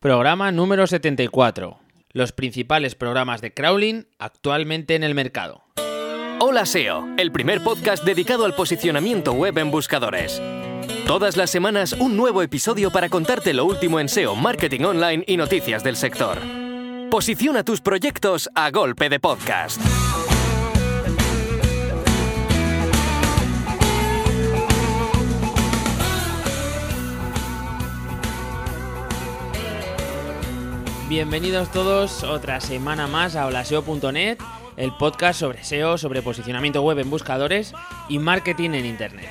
Programa 0.00 0.52
número 0.52 0.86
74. 0.86 1.80
Los 2.12 2.30
principales 2.30 2.94
programas 2.94 3.40
de 3.40 3.52
crawling 3.52 4.04
actualmente 4.20 4.94
en 4.94 5.02
el 5.02 5.12
mercado. 5.12 5.64
Hola 6.38 6.66
SEO, 6.66 7.08
el 7.16 7.32
primer 7.32 7.64
podcast 7.64 8.04
dedicado 8.04 8.44
al 8.44 8.54
posicionamiento 8.54 9.32
web 9.32 9.58
en 9.58 9.72
buscadores. 9.72 10.40
Todas 11.04 11.36
las 11.36 11.50
semanas 11.50 11.94
un 11.94 12.16
nuevo 12.16 12.42
episodio 12.42 12.92
para 12.92 13.08
contarte 13.08 13.52
lo 13.52 13.64
último 13.64 13.98
en 13.98 14.08
SEO, 14.08 14.36
marketing 14.36 14.82
online 14.82 15.24
y 15.26 15.36
noticias 15.36 15.82
del 15.82 15.96
sector. 15.96 16.38
Posiciona 17.10 17.64
tus 17.64 17.80
proyectos 17.80 18.48
a 18.54 18.70
golpe 18.70 19.08
de 19.08 19.18
podcast. 19.18 19.80
Bienvenidos 31.08 31.72
todos 31.72 32.22
otra 32.22 32.60
semana 32.60 33.06
más 33.06 33.34
a 33.34 33.46
holaseo.net, 33.46 34.36
el 34.76 34.92
podcast 34.92 35.40
sobre 35.40 35.64
SEO, 35.64 35.96
sobre 35.96 36.20
posicionamiento 36.20 36.82
web 36.82 36.98
en 36.98 37.08
buscadores 37.08 37.72
y 38.10 38.18
marketing 38.18 38.72
en 38.72 38.84
Internet. 38.84 39.26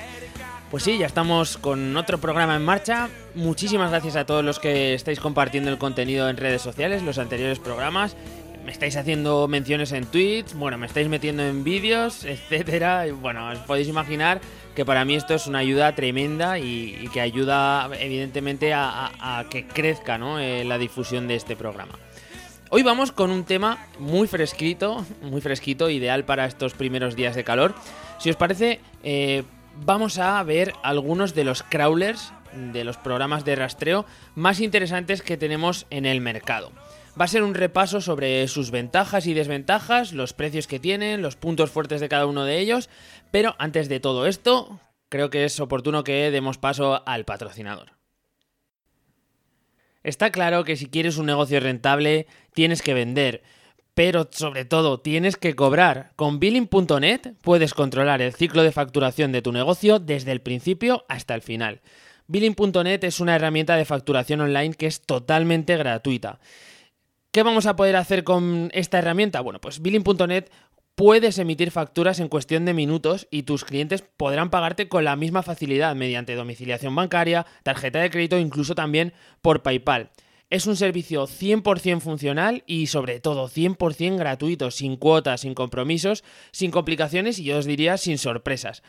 Pues 0.71 0.81
sí, 0.81 0.97
ya 0.97 1.05
estamos 1.05 1.59
con 1.59 1.95
otro 1.95 2.17
programa 2.17 2.55
en 2.55 2.65
marcha. 2.65 3.09
Muchísimas 3.35 3.91
gracias 3.91 4.15
a 4.15 4.25
todos 4.25 4.43
los 4.43 4.57
que 4.57 4.95
estáis 4.95 5.19
compartiendo 5.19 5.69
el 5.69 5.77
contenido 5.77 6.27
en 6.29 6.37
redes 6.37 6.63
sociales, 6.63 7.03
los 7.03 7.19
anteriores 7.19 7.59
programas. 7.59 8.17
Me 8.65 8.71
estáis 8.71 8.97
haciendo 8.97 9.47
menciones 9.47 9.91
en 9.91 10.07
tweets, 10.07 10.55
bueno, 10.55 10.79
me 10.79 10.87
estáis 10.87 11.07
metiendo 11.09 11.43
en 11.43 11.63
vídeos, 11.63 12.23
etcétera. 12.25 13.05
Y 13.05 13.11
bueno, 13.11 13.49
os 13.49 13.59
podéis 13.59 13.87
imaginar 13.87 14.41
que 14.77 14.85
para 14.85 15.05
mí 15.05 15.15
esto 15.15 15.33
es 15.33 15.47
una 15.47 15.57
ayuda 15.57 15.95
tremenda 15.95 16.59
y, 16.59 17.09
que 17.11 17.19
ayuda 17.19 17.89
evidentemente 17.99 18.75
a, 18.75 19.43
que 19.49 19.65
crezca 19.65 20.19
eh, 20.39 20.63
la 20.65 20.77
difusión 20.77 21.27
de 21.27 21.33
este 21.33 21.55
programa. 21.55 21.93
Hoy 22.69 22.83
vamos 22.83 23.11
con 23.11 23.31
un 23.31 23.43
tema 23.43 23.87
muy 23.97 24.27
fresquito, 24.27 25.03
muy 25.23 25.41
fresquito, 25.41 25.89
ideal 25.89 26.25
para 26.25 26.45
estos 26.45 26.75
primeros 26.75 27.15
días 27.15 27.35
de 27.35 27.43
calor. 27.43 27.73
Si 28.19 28.29
os 28.29 28.35
parece, 28.35 28.79
eh, 29.01 29.45
vamos 29.83 30.19
a 30.19 30.43
ver 30.43 30.73
algunos 30.83 31.33
de 31.33 31.43
los 31.43 31.63
crawlers, 31.63 32.31
de 32.53 32.83
los 32.83 32.97
programas 32.97 33.45
de 33.45 33.55
rastreo 33.55 34.05
más 34.35 34.59
interesantes 34.59 35.23
que 35.23 35.37
tenemos 35.37 35.87
en 35.89 36.05
el 36.05 36.21
mercado. 36.21 36.71
Va 37.19 37.25
a 37.25 37.27
ser 37.27 37.41
un 37.41 37.55
repaso 37.55 37.99
sobre 37.99 38.47
sus 38.47 38.69
ventajas 38.69 39.25
y 39.25 39.33
desventajas, 39.33 40.13
los 40.13 40.33
precios 40.33 40.67
que 40.67 40.79
tienen, 40.79 41.23
los 41.23 41.35
puntos 41.35 41.71
fuertes 41.71 41.99
de 41.99 42.09
cada 42.09 42.27
uno 42.27 42.45
de 42.45 42.59
ellos, 42.59 42.89
pero 43.31 43.55
antes 43.57 43.89
de 43.89 43.99
todo 43.99 44.27
esto, 44.27 44.79
creo 45.09 45.31
que 45.31 45.45
es 45.45 45.59
oportuno 45.59 46.03
que 46.03 46.29
demos 46.29 46.59
paso 46.59 47.01
al 47.07 47.25
patrocinador. 47.25 47.93
Está 50.03 50.29
claro 50.29 50.63
que 50.63 50.75
si 50.75 50.85
quieres 50.85 51.17
un 51.17 51.25
negocio 51.25 51.59
rentable, 51.59 52.27
tienes 52.53 52.83
que 52.83 52.93
vender, 52.93 53.41
pero 53.95 54.29
sobre 54.31 54.63
todo 54.63 54.99
tienes 54.99 55.37
que 55.37 55.55
cobrar. 55.55 56.11
Con 56.15 56.39
billing.net 56.39 57.33
puedes 57.41 57.73
controlar 57.73 58.21
el 58.21 58.33
ciclo 58.35 58.61
de 58.61 58.71
facturación 58.71 59.31
de 59.31 59.41
tu 59.41 59.51
negocio 59.51 59.97
desde 59.97 60.33
el 60.33 60.41
principio 60.41 61.03
hasta 61.09 61.33
el 61.33 61.41
final. 61.41 61.81
Billing.net 62.27 63.03
es 63.05 63.19
una 63.19 63.35
herramienta 63.35 63.75
de 63.75 63.85
facturación 63.85 64.41
online 64.41 64.75
que 64.75 64.85
es 64.85 65.01
totalmente 65.01 65.77
gratuita. 65.77 66.39
¿Qué 67.31 67.43
vamos 67.43 67.65
a 67.65 67.75
poder 67.75 67.95
hacer 67.95 68.23
con 68.23 68.69
esta 68.73 68.99
herramienta? 68.99 69.41
Bueno, 69.41 69.61
pues 69.61 69.81
billing.net 69.81 70.45
puedes 70.95 71.37
emitir 71.37 71.69
facturas 71.69 72.19
en 72.19 72.29
cuestión 72.29 72.65
de 72.65 72.73
minutos 72.73 73.27
y 73.29 73.43
tus 73.43 73.63
clientes 73.63 74.01
podrán 74.01 74.49
pagarte 74.49 74.87
con 74.87 75.03
la 75.03 75.15
misma 75.15 75.43
facilidad 75.43 75.95
mediante 75.95 76.33
domiciliación 76.33 76.95
bancaria, 76.95 77.45
tarjeta 77.61 77.99
de 77.99 78.09
crédito, 78.09 78.39
incluso 78.39 78.73
también 78.73 79.13
por 79.41 79.61
PayPal. 79.61 80.09
Es 80.49 80.65
un 80.65 80.77
servicio 80.77 81.27
100% 81.27 81.99
funcional 81.99 82.63
y 82.65 82.87
sobre 82.87 83.19
todo 83.19 83.49
100% 83.49 84.17
gratuito, 84.17 84.71
sin 84.71 84.95
cuotas, 84.95 85.41
sin 85.41 85.53
compromisos, 85.53 86.23
sin 86.51 86.71
complicaciones 86.71 87.37
y 87.37 87.43
yo 87.43 87.57
os 87.57 87.65
diría 87.65 87.97
sin 87.97 88.17
sorpresas. 88.17 88.81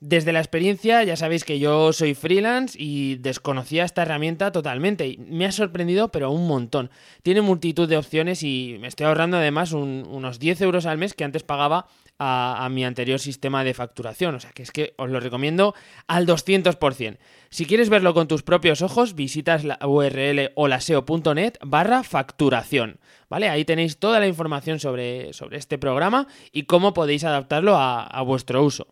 Desde 0.00 0.32
la 0.32 0.38
experiencia, 0.38 1.02
ya 1.02 1.16
sabéis 1.16 1.42
que 1.42 1.58
yo 1.58 1.92
soy 1.92 2.14
freelance 2.14 2.76
y 2.80 3.16
desconocía 3.16 3.84
esta 3.84 4.02
herramienta 4.02 4.52
totalmente. 4.52 5.16
Me 5.18 5.44
ha 5.44 5.50
sorprendido, 5.50 6.12
pero 6.12 6.30
un 6.30 6.46
montón. 6.46 6.90
Tiene 7.24 7.40
multitud 7.40 7.88
de 7.88 7.96
opciones 7.96 8.44
y 8.44 8.76
me 8.80 8.86
estoy 8.86 9.06
ahorrando 9.06 9.38
además 9.38 9.72
unos 9.72 10.38
10 10.38 10.60
euros 10.60 10.86
al 10.86 10.98
mes 10.98 11.14
que 11.14 11.24
antes 11.24 11.42
pagaba 11.42 11.86
a, 12.16 12.68
mi 12.70 12.84
anterior 12.84 13.18
sistema 13.18 13.64
de 13.64 13.74
facturación. 13.74 14.36
O 14.36 14.40
sea 14.40 14.52
que 14.52 14.62
es 14.62 14.70
que 14.70 14.94
os 14.98 15.10
lo 15.10 15.18
recomiendo 15.18 15.74
al 16.06 16.28
200%. 16.28 17.18
Si 17.50 17.66
quieres 17.66 17.88
verlo 17.88 18.14
con 18.14 18.28
tus 18.28 18.44
propios 18.44 18.82
ojos, 18.82 19.16
visitas 19.16 19.64
la 19.64 19.80
URL 19.84 20.52
holaseo.net 20.54 21.54
barra 21.60 22.04
facturación. 22.04 23.00
¿Vale? 23.28 23.48
Ahí 23.48 23.64
tenéis 23.64 23.98
toda 23.98 24.20
la 24.20 24.28
información 24.28 24.78
sobre, 24.78 25.32
sobre 25.32 25.58
este 25.58 25.76
programa 25.76 26.28
y 26.52 26.64
cómo 26.64 26.94
podéis 26.94 27.24
adaptarlo 27.24 27.76
a 27.76 28.22
vuestro 28.22 28.62
uso. 28.62 28.86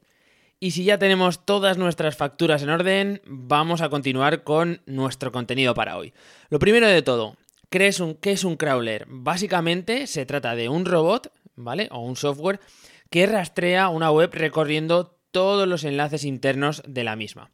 Y 0.59 0.71
si 0.71 0.85
ya 0.85 0.99
tenemos 0.99 1.45
todas 1.45 1.77
nuestras 1.77 2.17
facturas 2.17 2.63
en 2.63 2.71
orden, 2.71 3.21
vamos 3.27 3.83
a 3.83 3.91
continuar 3.91 4.43
con 4.43 4.81
nuestro 4.87 5.31
contenido 5.31 5.75
para 5.75 5.99
hoy. 5.99 6.15
Lo 6.49 6.59
primero 6.59 6.89
de 6.89 7.03
todo, 7.03 7.37
¿qué 7.69 7.87
es 7.89 8.01
un, 8.01 8.15
qué 8.15 8.33
es 8.33 8.43
un 8.43 8.57
crawler? 8.57 9.05
Básicamente 9.09 10.07
se 10.07 10.25
trata 10.25 10.57
de 10.57 10.71
un 10.71 10.87
robot, 10.87 11.31
¿vale? 11.57 11.89
O 11.93 12.01
un 12.01 12.17
software 12.17 12.61
que 13.11 13.27
rastrea 13.27 13.89
una 13.89 14.11
web 14.11 14.31
recorriendo 14.33 15.19
todos 15.31 15.69
los 15.69 15.85
enlaces 15.85 16.25
internos 16.25 16.83
de 16.87 17.05
la 17.05 17.17
misma. 17.17 17.51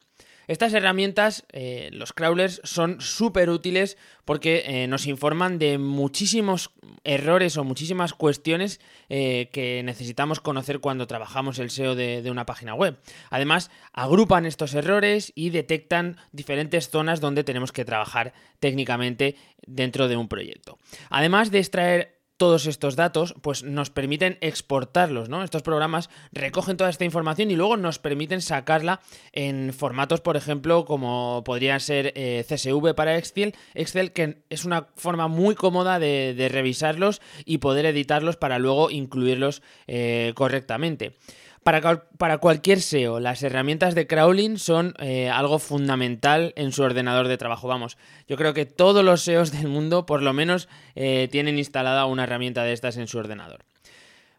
Estas 0.49 0.75
herramientas, 0.75 1.45
eh, 1.53 1.91
los 1.93 2.13
crawlers, 2.13 2.61
son 2.65 3.01
súper 3.01 3.51
útiles 3.51 3.97
porque 4.25 4.63
eh, 4.67 4.87
nos 4.87 5.07
informan 5.07 5.59
de 5.59 5.79
muchísimos 5.79 6.71
errores 7.05 7.57
o 7.57 7.65
muchísimas 7.65 8.13
cuestiones 8.13 8.81
eh, 9.09 9.49
que 9.53 9.83
necesitamos 9.83 10.41
conocer 10.41 10.81
cuando 10.81 11.07
trabajamos 11.07 11.59
el 11.59 11.71
SEO 11.71 11.95
de, 11.95 12.23
de, 12.23 12.31
una 12.31 12.47
página 12.47 12.75
web. 12.75 12.99
Además, 13.31 13.71
agrupan 13.93 14.47
estos 14.47 14.75
errores 14.75 15.33
y 15.35 15.51
detectan 15.51 16.17
diferentes 16.33 16.91
zonas 16.91 17.21
donde 17.21 17.45
tenemos 17.45 17.73
que 17.73 17.85
trabajar 17.85 18.33
técnicamente 18.61 19.37
dentro 19.67 20.09
de 20.09 20.17
un 20.17 20.29
proyecto. 20.29 20.79
Además 21.11 21.51
de 21.51 21.59
extraer 21.59 22.22
todos 22.43 22.67
estos 22.67 22.97
datos, 22.97 23.37
pues 23.41 23.63
nos 23.63 23.91
permiten 23.91 24.37
exportarlos, 24.41 25.29
¿no? 25.29 25.45
Estos 25.45 25.63
programas 25.63 26.11
recogen 26.33 26.77
toda 26.77 26.91
esta 26.91 27.05
información 27.05 27.53
y 27.53 27.55
luego 27.55 27.77
nos 27.77 28.01
permiten 28.01 28.43
sacarla 28.43 29.01
en 29.31 29.73
formatos, 29.73 30.21
por 30.23 30.37
ejemplo, 30.37 30.85
como 30.85 31.45
podría 31.45 31.79
ser 31.79 32.13
eh, 32.17 32.45
CSV 32.45 32.97
para 32.97 33.17
Excel, 33.17 33.55
Excel, 33.75 34.11
que 34.11 34.43
es 34.51 34.65
una 34.65 34.89
forma 34.97 35.29
muy 35.29 35.55
cómoda 35.55 36.01
de, 36.01 36.49
revisarlos 36.51 37.23
y 37.45 37.59
poder 37.59 37.87
editarlos 37.87 38.37
para 38.37 38.59
luego 38.59 38.91
incluirlos 38.91 39.63
eh, 39.87 40.33
correctamente. 40.35 41.15
Para, 41.62 42.39
cualquier 42.39 42.81
SEO, 42.81 43.21
las 43.21 43.43
herramientas 43.45 43.95
de 43.95 44.09
crawling 44.09 44.59
son 44.59 44.95
eh, 44.99 45.31
algo 45.31 45.61
fundamental 45.61 46.53
en 46.56 46.73
su 46.73 46.83
ordenador 46.83 47.28
de 47.28 47.39
trabajo. 47.39 47.69
Vamos, 47.69 47.97
yo 48.27 48.37
creo 48.37 48.53
que 48.53 48.67
todos 48.67 49.05
los 49.05 49.23
SEOs 49.23 49.53
del 49.53 49.69
mundo 49.69 50.05
por 50.05 50.23
lo 50.23 50.33
menos 50.33 50.69
eh, 50.97 51.28
tienen 51.31 51.59
instalada 51.59 52.06
una 52.06 52.25
herramienta 52.25 52.65
de 52.65 52.73
estas 52.73 52.97
en 52.97 53.06
su 53.06 53.19
ordenador. 53.19 53.65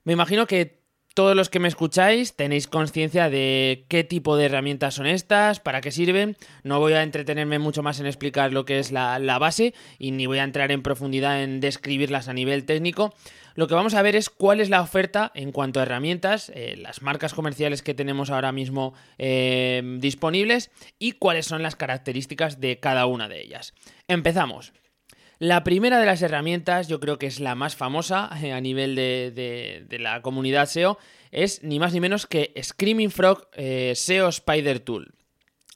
Me 0.03 0.11
imagino 0.11 0.47
que 0.47 0.82
todos 1.13 1.35
los 1.35 1.50
que 1.50 1.59
me 1.59 1.68
escucháis 1.68 2.35
tenéis 2.35 2.68
conciencia 2.68 3.29
de 3.29 3.85
qué 3.88 4.03
tipo 4.03 4.35
de 4.35 4.46
herramientas 4.46 4.96
son 4.96 5.06
estas, 5.06 5.59
para 5.59 5.81
qué 5.81 5.91
sirven. 5.91 6.38
No 6.63 6.79
voy 6.79 6.94
a 6.94 7.03
entretenerme 7.03 7.59
mucho 7.59 7.84
más 7.84 8.00
en 8.00 8.07
explicar 8.07 8.51
lo 8.51 8.66
que 8.66 8.79
es 8.79 8.91
la, 8.91 9.19
base 9.40 9.73
y 10.00 10.12
ni 10.12 10.25
voy 10.25 10.40
a 10.40 10.44
entrar 10.44 10.72
en 10.72 10.81
profundidad 10.81 11.44
en 11.44 11.59
describirlas 11.59 12.28
a 12.28 12.34
nivel 12.34 12.66
técnico. 12.66 13.13
Lo 13.56 13.68
que 13.68 13.75
vamos 13.75 13.94
a 13.94 14.02
ver 14.02 14.16
es 14.16 14.29
cuál 14.31 14.59
es 14.59 14.69
la 14.69 14.81
oferta 14.81 15.31
en 15.35 15.52
cuanto 15.52 15.79
a 15.79 15.84
herramientas, 15.84 16.52
eh, 16.56 16.75
las 16.78 17.03
marcas 17.03 17.35
comerciales 17.35 17.84
que 17.84 17.94
tenemos 17.94 18.31
ahora 18.31 18.52
mismo 18.52 18.96
eh, 19.19 19.84
disponibles 20.00 20.72
y 20.97 21.13
cuáles 21.13 21.46
son 21.46 21.62
las 21.62 21.75
características 21.75 22.59
de 22.59 22.79
cada 22.79 23.06
una 23.06 23.28
de 23.29 23.41
ellas. 23.41 23.73
Empezamos. 24.07 24.73
La 25.43 25.65
primera 25.65 25.99
de 25.99 26.05
las 26.05 26.21
herramientas, 26.21 26.87
yo 26.87 27.01
creo 27.01 27.19
que 27.19 27.25
es 27.25 27.41
la 27.41 27.53
más 27.53 27.75
famosa 27.75 28.29
eh, 28.41 28.53
a 28.53 28.61
nivel 28.61 28.95
de, 28.95 29.85
la 29.99 30.22
comunidad 30.22 30.67
SEO, 30.67 30.97
es 31.31 31.61
ni 31.63 31.79
más 31.79 31.91
ni 31.91 31.99
menos 31.99 32.25
que 32.25 32.53
Screaming 32.63 33.11
Frog 33.11 33.49
eh, 33.51 33.91
SEO 33.93 34.29
Spider 34.29 34.79
Tool. 34.79 35.13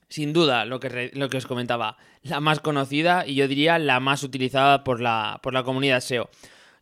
Sin 0.07 0.31
duda, 0.31 0.63
lo 0.63 0.79
que, 0.79 1.11
lo 1.13 1.27
que 1.27 1.35
os 1.35 1.45
comentaba, 1.45 1.97
la 2.23 2.39
más 2.39 2.61
conocida 2.61 3.27
y 3.27 3.35
yo 3.35 3.49
diría 3.49 3.77
la 3.77 3.99
más 3.99 4.23
utilizada 4.23 4.85
por 4.85 5.01
la, 5.01 5.41
por 5.43 5.53
la 5.53 5.63
comunidad 5.63 5.99
SEO. 5.99 6.29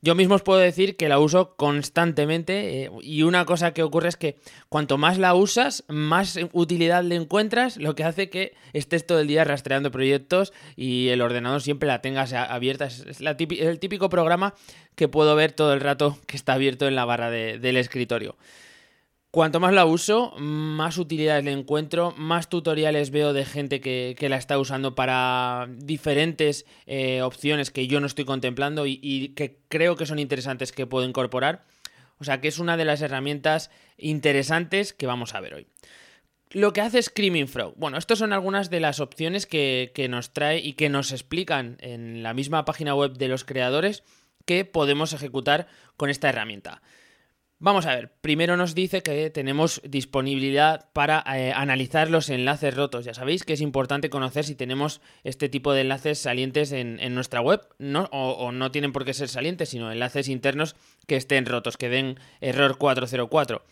Yo 0.06 0.14
mismo 0.14 0.36
os 0.36 0.44
puedo 0.44 0.60
decir 0.60 0.98
que 0.98 1.10
la 1.10 1.18
uso 1.18 1.56
constantemente 1.56 2.84
eh, 2.84 2.92
y 3.02 3.24
una 3.24 3.44
cosa 3.46 3.74
que 3.74 3.82
ocurre 3.82 4.10
es 4.10 4.18
que 4.18 4.38
cuanto 4.70 5.00
más 5.00 5.18
la 5.18 5.34
usas, 5.34 5.84
más 5.88 6.38
utilidad 6.54 7.04
le 7.04 7.16
encuentras, 7.16 7.78
lo 7.78 7.96
que 7.96 8.04
hace 8.04 8.30
que 8.30 8.54
estés 8.74 9.08
todo 9.08 9.20
el 9.20 9.26
día 9.26 9.44
rastreando 9.46 9.90
proyectos 9.90 10.54
y 10.76 11.08
el 11.08 11.24
ordenador 11.24 11.64
siempre 11.64 11.88
la 11.88 12.02
tengas 12.02 12.34
abierta. 12.34 12.86
Es, 12.86 13.20
el 13.20 13.80
típico 13.80 14.08
programa 14.10 14.54
que 14.94 15.08
puedo 15.08 15.36
ver 15.36 15.54
todo 15.54 15.74
el 15.74 15.82
rato 15.82 16.20
que 16.28 16.38
está 16.38 16.54
abierto 16.54 16.88
en 16.88 16.94
la 16.94 17.06
barra 17.06 17.32
del 17.32 17.76
escritorio. 17.76 18.36
Cuanto 19.36 19.60
más 19.60 19.74
la 19.74 19.86
uso, 19.86 20.32
más 20.38 20.98
utilidades 20.98 21.44
le 21.44 21.52
encuentro, 21.52 22.14
más 22.16 22.48
tutoriales 22.48 23.12
veo 23.12 23.34
de 23.34 23.44
gente 23.44 23.82
que, 23.82 24.16
la 24.30 24.38
está 24.38 24.58
usando 24.58 24.96
para 24.96 25.68
diferentes 25.70 26.66
eh, 26.86 27.22
opciones 27.22 27.70
que 27.70 27.86
yo 27.88 28.00
no 28.00 28.08
estoy 28.08 28.24
contemplando 28.24 28.86
y, 28.88 29.34
que 29.36 29.60
creo 29.68 29.98
que 29.98 30.06
son 30.06 30.20
interesantes 30.20 30.72
que 30.72 30.88
puedo 30.88 31.06
incorporar. 31.06 31.66
O 32.18 32.24
sea 32.24 32.40
que 32.40 32.48
es 32.48 32.60
una 32.60 32.78
de 32.78 32.86
las 32.86 33.02
herramientas 33.02 33.72
interesantes 33.98 34.94
que 34.94 35.06
vamos 35.06 35.36
a 35.36 35.42
ver 35.42 35.56
hoy. 35.56 35.68
Lo 36.52 36.72
que 36.72 36.80
hace 36.80 37.04
Screaming 37.04 37.50
Frog. 37.50 37.74
Bueno, 37.76 37.98
estas 37.98 38.20
son 38.20 38.32
algunas 38.32 38.70
de 38.70 38.80
las 38.80 39.02
opciones 39.02 39.46
que, 39.46 40.08
nos 40.10 40.32
trae 40.32 40.60
y 40.60 40.76
que 40.76 40.88
nos 40.88 41.12
explican 41.12 41.76
en 41.82 42.24
la 42.24 42.34
misma 42.34 42.64
página 42.64 42.96
web 42.96 43.18
de 43.18 43.28
los 43.28 43.44
creadores 43.44 44.04
que 44.46 44.64
podemos 44.64 45.12
ejecutar 45.12 45.68
con 45.98 46.10
esta 46.10 46.30
herramienta. 46.30 46.82
Vamos 47.58 47.86
a 47.86 47.96
ver, 47.96 48.12
primero 48.20 48.58
nos 48.58 48.76
dice 48.76 49.02
que 49.02 49.30
tenemos 49.30 49.82
disponibilidad 49.86 50.90
para 50.92 51.24
eh, 51.38 51.54
analizar 51.54 52.10
los 52.10 52.30
enlaces 52.30 52.76
rotos. 52.76 53.06
Ya 53.06 53.14
sabéis 53.14 53.46
que 53.46 53.54
es 53.54 53.62
importante 53.62 54.10
conocer 54.10 54.44
si 54.44 54.56
tenemos 54.56 55.00
este 55.24 55.48
tipo 55.48 55.72
de 55.72 55.82
enlaces 55.82 56.20
salientes 56.20 56.74
en, 56.74 57.16
nuestra 57.16 57.40
web, 57.40 57.62
no, 57.80 58.10
o, 58.12 58.32
o, 58.32 58.52
no 58.52 58.72
tienen 58.72 58.92
por 58.92 59.06
qué 59.06 59.14
ser 59.14 59.30
salientes, 59.30 59.70
sino 59.70 59.90
enlaces 59.90 60.28
internos 60.28 60.76
que 61.08 61.16
estén 61.16 61.46
rotos, 61.46 61.78
que 61.78 61.88
den 61.88 62.20
error 62.42 62.78
404. 62.78 63.64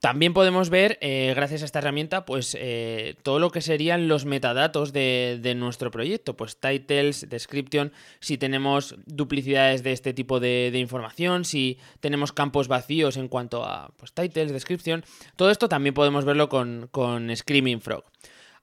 También 0.00 0.32
podemos 0.32 0.70
ver, 0.70 0.96
eh, 1.02 1.34
gracias 1.36 1.60
a 1.60 1.66
esta 1.66 1.78
herramienta, 1.78 2.24
pues 2.24 2.56
eh, 2.58 3.16
todo 3.22 3.38
lo 3.38 3.50
que 3.50 3.60
serían 3.60 4.08
los 4.08 4.24
metadatos 4.24 4.94
de, 4.94 5.52
nuestro 5.58 5.90
proyecto, 5.90 6.38
pues 6.38 6.58
titles, 6.58 7.28
description, 7.28 7.92
si 8.18 8.38
tenemos 8.38 8.94
duplicidades 9.04 9.82
de 9.82 9.92
este 9.92 10.14
tipo 10.14 10.40
de, 10.40 10.72
información, 10.74 11.44
si 11.44 11.76
tenemos 12.00 12.32
campos 12.32 12.66
vacíos 12.66 13.18
en 13.18 13.28
cuanto 13.28 13.62
a 13.62 13.92
pues, 13.98 14.14
titles, 14.14 14.52
description, 14.52 15.04
todo 15.36 15.50
esto 15.50 15.68
también 15.68 15.94
podemos 15.94 16.24
verlo 16.24 16.48
con, 16.48 16.88
Screaming 17.36 17.82
Frog. 17.82 18.04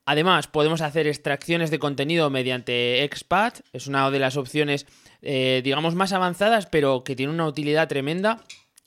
Además, 0.06 0.48
podemos 0.48 0.82
hacer 0.82 1.06
extracciones 1.06 1.70
de 1.70 1.78
contenido 1.78 2.32
mediante 2.32 3.08
XPath, 3.14 3.60
es 3.74 3.86
una 3.86 4.10
de 4.10 4.18
las 4.18 4.38
opciones, 4.38 4.88
eh, 5.22 5.62
digamos, 5.64 5.94
más 5.94 6.14
avanzadas, 6.14 6.66
pero 6.66 7.04
que 7.04 7.16
tiene 7.16 7.32
una 7.32 7.46
utilidad 7.46 7.88
tremenda. 7.88 8.42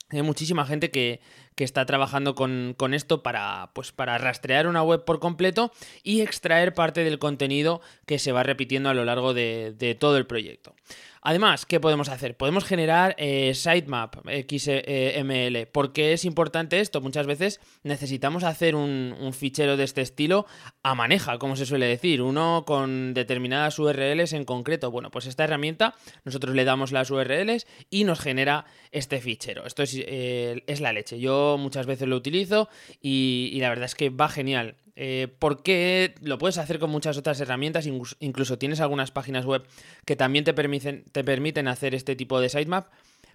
Hay 0.08 0.22
muchísima 0.22 0.66
gente 0.66 0.90
que, 0.90 1.20
que 1.60 1.64
está 1.64 1.84
trabajando 1.84 2.34
con, 2.34 2.94
esto 2.94 3.22
para, 3.22 3.68
pues, 3.74 3.92
para 3.92 4.16
rastrear 4.16 4.66
una 4.66 4.82
web 4.82 5.04
por 5.04 5.20
completo 5.20 5.70
y 6.02 6.22
extraer 6.22 6.72
parte 6.72 7.04
del 7.04 7.18
contenido 7.18 7.82
que 8.06 8.18
se 8.18 8.32
va 8.32 8.42
repitiendo 8.42 8.88
a 8.88 8.94
lo 8.94 9.04
largo 9.04 9.34
de, 9.34 9.74
de 9.76 9.94
todo 9.94 10.16
el 10.16 10.26
proyecto. 10.26 10.74
Además, 11.22 11.66
¿qué 11.66 11.80
podemos 11.80 12.08
hacer? 12.08 12.36
Podemos 12.36 12.64
generar 12.64 13.14
eh, 13.18 13.52
sitemap 13.54 14.16
XML. 14.26 15.66
¿Por 15.66 15.92
qué 15.92 16.14
es 16.14 16.24
importante 16.24 16.80
esto? 16.80 17.02
Muchas 17.02 17.26
veces 17.26 17.60
necesitamos 17.82 18.42
hacer 18.42 18.74
un, 18.74 19.30
fichero 19.32 19.76
de 19.76 19.84
este 19.84 20.00
estilo 20.00 20.46
a 20.82 20.94
maneja, 20.94 21.38
como 21.38 21.56
se 21.56 21.66
suele 21.66 21.86
decir, 21.86 22.22
uno 22.22 22.64
con 22.66 23.14
determinadas 23.14 23.78
URLs 23.78 24.32
en 24.32 24.44
concreto. 24.44 24.90
Bueno, 24.90 25.10
pues 25.10 25.26
esta 25.26 25.44
herramienta, 25.44 25.94
nosotros 26.24 26.54
le 26.54 26.64
damos 26.64 26.90
las 26.90 27.10
URLs 27.10 27.66
y 27.90 28.04
nos 28.04 28.18
genera 28.18 28.64
este 28.90 29.20
fichero. 29.20 29.66
Esto 29.66 29.82
es, 29.82 29.94
eh, 29.96 30.64
es 30.66 30.80
la 30.80 30.92
leche. 30.92 31.20
Yo 31.20 31.56
muchas 31.58 31.86
veces 31.86 32.08
lo 32.08 32.16
utilizo 32.16 32.68
y 33.00 33.58
la 33.60 33.68
verdad 33.68 33.84
es 33.84 33.94
que 33.94 34.08
va 34.10 34.28
genial. 34.28 34.76
Eh, 34.96 35.28
porque 35.38 36.14
lo 36.20 36.38
puedes 36.38 36.58
hacer 36.58 36.78
con 36.78 36.90
muchas 36.90 37.16
otras 37.16 37.40
herramientas, 37.40 37.86
incluso 37.86 38.58
tienes 38.58 38.80
algunas 38.80 39.10
páginas 39.10 39.44
web 39.46 39.64
que 40.04 40.16
también 40.16 40.44
te 40.44 40.52
permiten, 40.52 41.04
te 41.12 41.24
permiten 41.24 41.68
hacer 41.68 41.94
este 41.94 42.16
tipo 42.16 42.40
de 42.40 42.48
sitemap, 42.48 42.88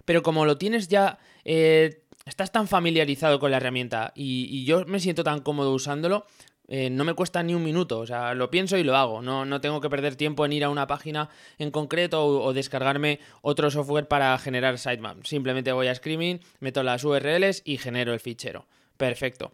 pero 0.04 0.22
como 0.22 0.44
lo 0.44 0.58
tienes 0.58 0.88
ya, 0.88 1.18
eh, 1.44 2.02
estás 2.24 2.52
tan 2.52 2.68
familiarizado 2.68 3.38
con 3.40 3.50
la 3.50 3.56
herramienta 3.58 4.12
y, 4.14 4.64
yo 4.64 4.84
me 4.86 5.00
siento 5.00 5.24
tan 5.24 5.40
cómodo 5.40 5.72
usándolo, 5.72 6.26
eh, 6.68 6.90
no 6.90 7.04
me 7.04 7.14
cuesta 7.14 7.42
ni 7.42 7.54
un 7.54 7.62
minuto, 7.62 8.00
o 8.00 8.06
sea, 8.06 8.34
lo 8.34 8.50
pienso 8.50 8.76
y 8.76 8.82
lo 8.82 8.96
hago, 8.96 9.22
no, 9.22 9.44
no 9.44 9.60
tengo 9.60 9.80
que 9.80 9.88
perder 9.88 10.16
tiempo 10.16 10.44
en 10.44 10.52
ir 10.52 10.64
a 10.64 10.70
una 10.70 10.86
página 10.86 11.30
en 11.58 11.70
concreto 11.70 12.26
o, 12.26 12.52
descargarme 12.52 13.20
otro 13.40 13.70
software 13.70 14.08
para 14.08 14.36
generar 14.38 14.78
sitemap, 14.78 15.24
simplemente 15.24 15.72
voy 15.72 15.86
a 15.86 15.94
Screaming, 15.94 16.40
meto 16.60 16.82
las 16.82 17.04
URLs 17.04 17.62
y 17.64 17.78
genero 17.78 18.12
el 18.12 18.20
fichero, 18.20 18.66
perfecto. 18.96 19.52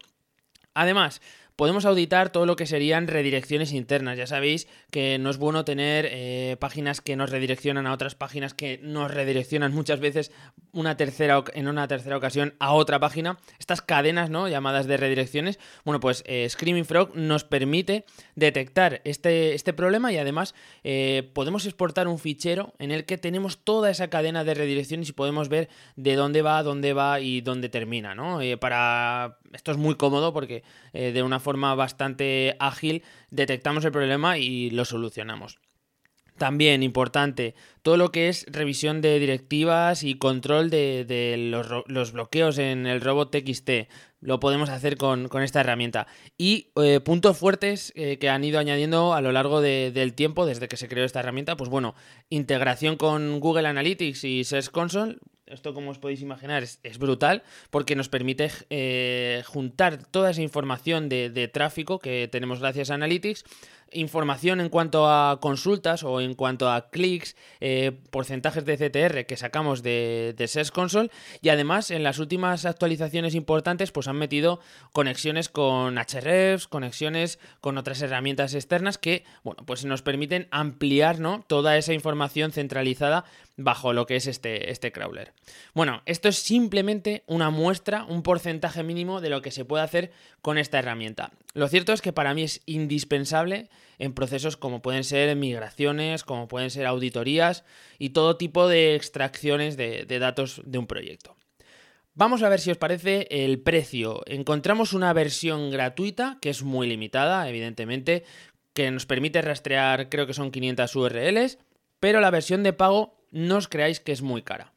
Además, 0.75 1.21
podemos 1.55 1.85
auditar 1.85 2.31
todo 2.31 2.45
lo 2.45 2.55
que 2.55 2.65
serían 2.65 3.07
redirecciones 3.07 3.73
internas. 3.73 4.17
Ya 4.17 4.27
sabéis 4.27 4.67
que 4.91 5.17
no 5.19 5.29
es 5.29 5.37
bueno 5.37 5.65
tener 5.65 6.07
eh, 6.09 6.57
páginas 6.59 7.01
que 7.01 7.15
nos 7.15 7.29
redireccionan 7.29 7.87
a 7.87 7.93
otras 7.93 8.15
páginas 8.15 8.53
que 8.53 8.79
nos 8.81 9.11
redireccionan 9.11 9.73
muchas 9.73 9.99
veces 9.99 10.31
una 10.71 10.97
tercera, 10.97 11.43
en 11.53 11.67
una 11.67 11.87
tercera 11.87 12.17
ocasión 12.17 12.55
a 12.59 12.73
otra 12.73 12.99
página. 12.99 13.37
Estas 13.59 13.81
cadenas 13.81 14.29
¿no? 14.29 14.47
llamadas 14.47 14.87
de 14.87 14.97
redirecciones. 14.97 15.59
Bueno, 15.85 15.99
pues 15.99 16.23
eh, 16.25 16.47
Screaming 16.49 16.85
Frog 16.85 17.15
nos 17.15 17.43
permite 17.43 18.05
detectar 18.35 19.01
este, 19.03 19.53
este 19.53 19.73
problema 19.73 20.11
y 20.11 20.17
además 20.17 20.55
eh, 20.83 21.29
podemos 21.33 21.65
exportar 21.65 22.07
un 22.07 22.17
fichero 22.17 22.73
en 22.79 22.91
el 22.91 23.05
que 23.05 23.17
tenemos 23.17 23.59
toda 23.59 23.91
esa 23.91 24.09
cadena 24.09 24.43
de 24.43 24.55
redirecciones 24.55 25.09
y 25.09 25.13
podemos 25.13 25.49
ver 25.49 25.69
de 25.95 26.15
dónde 26.15 26.41
va, 26.41 26.63
dónde 26.63 26.93
va 26.93 27.19
y 27.19 27.41
dónde 27.41 27.69
termina. 27.69 28.15
¿no? 28.15 28.39
para... 28.59 29.37
Esto 29.53 29.71
es 29.71 29.77
muy 29.77 29.93
cómodo 29.93 30.33
porque 30.33 30.63
de 30.93 31.21
una 31.21 31.39
forma 31.43 31.75
bastante 31.75 32.55
ágil 32.59 33.03
detectamos 33.29 33.85
el 33.85 33.91
problema 33.91 34.39
y 34.39 34.71
lo 34.71 34.85
solucionamos. 34.85 35.59
También 36.37 36.81
importante, 36.81 37.53
todo 37.83 37.95
lo 37.95 38.11
que 38.11 38.27
es 38.27 38.45
revisión 38.49 39.01
de 39.01 39.19
directivas 39.19 40.03
y 40.03 40.15
control 40.15 40.71
de, 40.71 41.35
los, 41.87 42.11
bloqueos 42.11 42.57
en 42.57 42.87
el 42.87 43.01
robot 43.01 43.29
TXT. 43.29 43.69
Lo 44.19 44.39
podemos 44.39 44.69
hacer 44.69 44.97
con, 44.97 45.29
esta 45.43 45.59
herramienta. 45.59 46.07
Y 46.35 46.71
eh, 46.81 47.01
puntos 47.01 47.37
fuertes 47.37 47.93
eh, 47.95 48.17
que 48.17 48.29
han 48.29 48.43
ido 48.43 48.57
añadiendo 48.57 49.13
a 49.13 49.21
lo 49.21 49.31
largo 49.31 49.61
del 49.61 50.13
tiempo, 50.15 50.47
desde 50.47 50.67
que 50.67 50.77
se 50.77 50.87
creó 50.87 51.05
esta 51.05 51.19
herramienta, 51.19 51.55
pues 51.55 51.69
bueno, 51.69 51.93
integración 52.29 52.97
con 52.97 53.39
Google 53.39 53.67
Analytics 53.67 54.23
y 54.23 54.43
Search 54.43 54.71
Console, 54.71 55.17
esto, 55.53 55.73
como 55.73 55.91
os 55.91 55.99
podéis 55.99 56.21
imaginar, 56.21 56.63
es, 56.63 56.97
brutal 56.97 57.43
porque 57.69 57.95
nos 57.95 58.09
permite 58.09 58.51
eh, 58.69 59.43
juntar 59.45 60.03
toda 60.05 60.31
esa 60.31 60.41
información 60.41 61.09
de, 61.09 61.49
tráfico 61.53 61.99
que 61.99 62.27
tenemos 62.31 62.59
gracias 62.59 62.89
a 62.89 62.95
Analytics 62.95 63.45
información 63.93 64.59
en 64.59 64.69
cuanto 64.69 65.09
a 65.09 65.39
consultas 65.39 66.03
o 66.03 66.21
en 66.21 66.33
cuanto 66.33 66.69
a 66.69 66.89
clics, 66.89 67.35
eh, 67.61 67.91
porcentajes 68.09 68.65
de 68.65 68.77
CTR 68.77 69.25
que 69.25 69.37
sacamos 69.37 69.83
de, 69.83 70.33
de 70.37 70.47
Search 70.47 70.71
Console 70.71 71.09
y 71.41 71.49
además 71.49 71.91
en 71.91 72.03
las 72.03 72.19
últimas 72.19 72.65
actualizaciones 72.65 73.35
importantes 73.35 73.91
pues 73.91 74.07
han 74.07 74.17
metido 74.17 74.59
conexiones 74.91 75.49
con 75.49 75.95
Hrefs, 75.95 76.67
conexiones 76.67 77.39
con 77.61 77.77
otras 77.77 78.01
herramientas 78.01 78.53
externas 78.53 78.97
que 78.97 79.25
bueno 79.43 79.63
pues 79.65 79.85
nos 79.85 80.01
permiten 80.01 80.47
ampliar 80.51 81.19
¿no? 81.19 81.43
toda 81.47 81.77
esa 81.77 81.93
información 81.93 82.51
centralizada 82.51 83.25
bajo 83.55 83.93
lo 83.93 84.05
que 84.05 84.15
es 84.15 84.27
este, 84.27 84.71
este 84.71 84.91
crawler. 84.91 85.33
Bueno, 85.73 86.01
esto 86.05 86.29
es 86.29 86.37
simplemente 86.37 87.23
una 87.27 87.49
muestra, 87.49 88.03
un 88.05 88.23
porcentaje 88.23 88.83
mínimo 88.83 89.21
de 89.21 89.29
lo 89.29 89.41
que 89.41 89.51
se 89.51 89.65
puede 89.65 89.83
hacer 89.83 90.11
con 90.41 90.57
esta 90.57 90.79
herramienta. 90.79 91.31
Lo 91.53 91.67
cierto 91.67 91.93
es 91.93 92.01
que 92.01 92.13
para 92.13 92.33
mí 92.33 92.43
es 92.43 92.61
indispensable 92.65 93.69
en 93.99 94.13
procesos 94.13 94.57
como 94.57 94.81
pueden 94.81 95.03
ser 95.03 95.35
migraciones, 95.35 96.23
como 96.23 96.47
pueden 96.47 96.71
ser 96.71 96.85
auditorías 96.87 97.63
y 97.99 98.09
todo 98.09 98.37
tipo 98.37 98.67
de 98.67 98.95
extracciones 98.95 99.77
de, 99.77 100.05
datos 100.19 100.61
de 100.65 100.77
un 100.79 100.87
proyecto. 100.87 101.35
Vamos 102.15 102.43
a 102.43 102.49
ver 102.49 102.59
si 102.59 102.71
os 102.71 102.77
parece 102.77 103.27
el 103.29 103.59
precio. 103.59 104.21
Encontramos 104.27 104.93
una 104.93 105.13
versión 105.13 105.71
gratuita 105.71 106.37
que 106.41 106.49
es 106.49 106.63
muy 106.63 106.87
limitada, 106.87 107.47
evidentemente, 107.49 108.23
que 108.73 108.89
nos 108.91 109.05
permite 109.05 109.41
rastrear, 109.41 110.09
creo 110.09 110.27
que 110.27 110.33
son 110.33 110.51
500 110.51 110.95
URLs, 110.95 111.59
pero 111.99 112.19
la 112.19 112.31
versión 112.31 112.63
de 112.63 112.73
pago 112.73 113.22
no 113.33 113.57
os 113.57 113.67
creáis 113.67 113.99
que 113.99 114.13
es 114.13 114.21
muy 114.21 114.41
cara. 114.41 114.71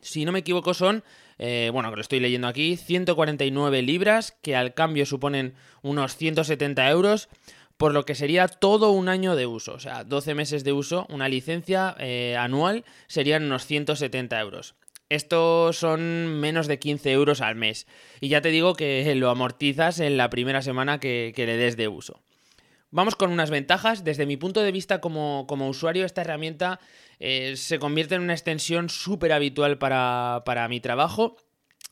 Si 0.00 0.24
no 0.24 0.32
me 0.32 0.38
equivoco 0.38 0.72
son, 0.72 1.04
eh, 1.38 1.68
bueno, 1.72 1.90
que 1.90 1.96
lo 1.96 2.02
estoy 2.02 2.20
leyendo 2.20 2.48
aquí, 2.48 2.76
149 2.76 3.82
libras, 3.82 4.32
que 4.40 4.56
al 4.56 4.72
cambio 4.72 5.04
suponen 5.04 5.52
unos 5.82 6.16
170 6.16 6.88
euros 6.88 7.28
por 7.76 7.94
lo 7.94 8.04
que 8.04 8.14
sería 8.14 8.46
todo 8.46 8.90
un 8.90 9.08
año 9.08 9.36
de 9.36 9.46
uso, 9.46 9.72
o 9.72 9.78
sea, 9.80 10.04
12 10.04 10.34
meses 10.34 10.64
de 10.64 10.72
uso, 10.74 11.06
una 11.08 11.30
licencia 11.30 11.96
eh, 11.98 12.36
anual 12.38 12.84
serían 13.06 13.44
unos 13.44 13.64
170 13.64 14.38
euros. 14.38 14.74
Estos 15.08 15.78
son 15.78 16.38
menos 16.40 16.68
de 16.68 16.78
15 16.78 17.10
euros 17.10 17.40
al 17.40 17.56
mes. 17.56 17.86
Y 18.20 18.28
ya 18.28 18.42
te 18.42 18.50
digo 18.50 18.74
que 18.74 19.12
lo 19.16 19.30
amortizas 19.30 19.98
en 19.98 20.18
la 20.18 20.28
primera 20.30 20.60
semana 20.60 21.00
que, 21.00 21.32
le 21.34 21.56
des 21.56 21.78
de 21.78 21.88
uso. 21.88 22.20
Vamos 22.90 23.14
con 23.14 23.30
unas 23.30 23.50
ventajas. 23.50 24.04
Desde 24.04 24.26
mi 24.26 24.36
punto 24.36 24.60
de 24.62 24.72
vista 24.72 25.00
como, 25.00 25.46
usuario, 25.68 26.04
esta 26.04 26.22
herramienta 26.22 26.80
eh, 27.18 27.54
se 27.56 27.78
convierte 27.78 28.16
en 28.16 28.22
una 28.22 28.32
extensión 28.32 28.88
súper 28.88 29.32
habitual 29.32 29.78
para, 29.78 30.42
para 30.44 30.68
mi 30.68 30.80
trabajo 30.80 31.36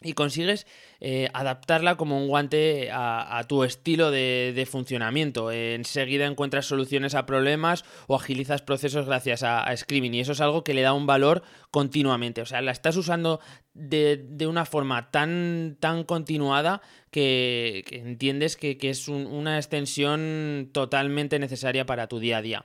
y 0.00 0.12
consigues 0.12 0.66
eh, 1.00 1.28
adaptarla 1.32 1.96
como 1.96 2.18
un 2.18 2.28
guante 2.28 2.90
a, 2.92 3.44
tu 3.48 3.64
estilo 3.64 4.10
de, 4.10 4.68
funcionamiento. 4.70 5.50
enseguida 5.50 6.26
encuentras 6.26 6.66
soluciones 6.66 7.14
a 7.14 7.26
problemas 7.26 7.84
o 8.06 8.14
agilizas 8.14 8.62
procesos 8.62 9.06
gracias 9.06 9.42
a, 9.42 9.64
a, 9.64 9.76
Screaming 9.76 10.14
y 10.14 10.20
eso 10.20 10.32
es 10.32 10.40
algo 10.40 10.62
que 10.62 10.74
le 10.74 10.82
da 10.82 10.92
un 10.92 11.06
valor 11.06 11.42
continuamente. 11.70 12.42
O 12.42 12.46
sea, 12.46 12.60
la 12.62 12.72
estás 12.72 12.96
usando 12.96 13.40
de, 13.78 14.46
una 14.46 14.64
forma 14.64 15.10
tan, 15.10 15.76
tan 15.80 16.04
continuada 16.04 16.82
que, 17.10 17.84
entiendes 17.90 18.56
que, 18.56 18.76
es 18.80 19.08
una 19.08 19.56
extensión 19.56 20.70
totalmente 20.72 21.38
necesaria 21.38 21.86
para 21.86 22.08
tu 22.08 22.18
día 22.18 22.38
a 22.38 22.42
día. 22.42 22.64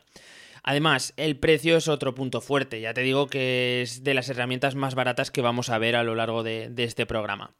Además, 0.63 1.13
el 1.17 1.37
precio 1.37 1.75
es 1.75 1.89
otro 1.89 2.15
punto 2.15 2.39
fuerte. 2.39 2.79
Ya 2.79 2.93
te 2.93 3.01
digo 3.01 3.27
que 3.27 3.81
es 3.81 4.03
de 4.03 4.13
las 4.13 4.29
herramientas 4.29 4.75
más 4.75 4.95
baratas 4.95 5.29
que 5.29 5.41
vamos 5.41 5.69
a 5.69 5.77
ver 5.77 5.97
a 5.97 6.03
lo 6.03 6.15
largo 6.15 6.41
de, 6.41 6.71
este 6.77 7.05
programa. 7.05 7.53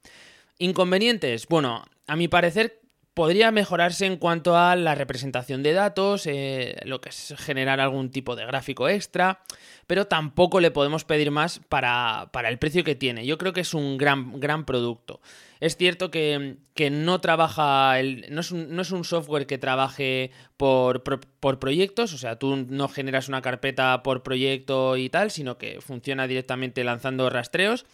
Inconvenientes. 0.57 1.47
Bueno, 1.47 1.83
a 2.07 2.15
mi 2.15 2.29
parecer 2.29 2.79
podría 3.13 3.51
mejorarse 3.51 4.05
en 4.05 4.17
cuanto 4.17 4.57
a 4.57 4.75
la 4.75 4.95
representación 4.95 5.61
de 5.61 5.73
datos, 5.73 6.25
eh, 6.25 6.75
lo 6.85 6.99
que 6.99 7.09
es 7.09 7.35
generar 7.37 7.79
algún 7.79 8.09
tipo 8.09 8.35
de 8.35 8.45
gráfico 8.45 8.89
extra, 8.89 9.41
pero 9.85 10.07
tampoco 10.07 10.59
le 10.59 10.71
podemos 10.71 11.03
pedir 11.03 11.29
más 11.29 11.59
para, 11.69 12.29
el 12.47 12.57
precio 12.57 12.83
que 12.83 12.95
tiene. 12.95 13.25
Yo 13.25 13.37
creo 13.37 13.53
que 13.53 13.61
es 13.61 13.73
un 13.73 13.97
gran, 13.97 14.39
gran 14.39 14.65
producto. 14.65 15.21
Es 15.59 15.77
cierto 15.77 16.09
que, 16.09 16.57
no 16.91 17.21
trabaja, 17.21 17.99
el, 17.99 18.25
no, 18.29 18.41
es 18.41 18.51
un, 18.51 18.75
no, 18.75 18.81
es 18.81 18.91
un, 18.91 19.03
software 19.03 19.45
que 19.45 19.57
trabaje 19.57 20.31
por, 20.57 21.03
por, 21.03 21.59
proyectos, 21.59 22.13
o 22.13 22.17
sea, 22.17 22.39
tú 22.39 22.65
no 22.67 22.87
generas 22.87 23.29
una 23.29 23.41
carpeta 23.41 24.01
por 24.03 24.23
proyecto 24.23 24.97
y 24.97 25.09
tal, 25.09 25.29
sino 25.29 25.57
que 25.57 25.79
funciona 25.81 26.27
directamente 26.27 26.83
lanzando 26.83 27.29
rastreos. 27.29 27.85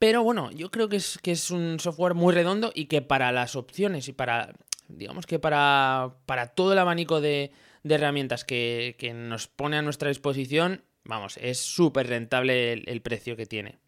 Pero 0.00 0.24
bueno, 0.24 0.50
yo 0.50 0.70
creo 0.70 0.88
que 0.88 0.96
es, 0.96 1.18
que 1.22 1.32
es 1.32 1.50
un 1.50 1.78
software 1.78 2.14
muy 2.14 2.32
redondo 2.32 2.72
y 2.74 2.86
que 2.86 3.02
para 3.02 3.32
las 3.32 3.54
opciones 3.54 4.08
y 4.08 4.14
para, 4.14 4.54
digamos 4.88 5.26
que 5.26 5.38
para, 5.38 6.14
para 6.24 6.46
todo 6.54 6.72
el 6.72 6.78
abanico 6.78 7.20
de, 7.20 7.52
herramientas 7.84 8.46
que, 8.46 8.96
nos 9.14 9.46
pone 9.46 9.76
a 9.76 9.82
nuestra 9.82 10.08
disposición, 10.08 10.84
vamos, 11.04 11.36
es 11.36 11.58
súper 11.58 12.06
rentable 12.06 12.72
el, 12.72 13.02
precio 13.02 13.36
que 13.36 13.44
tiene. 13.44 13.78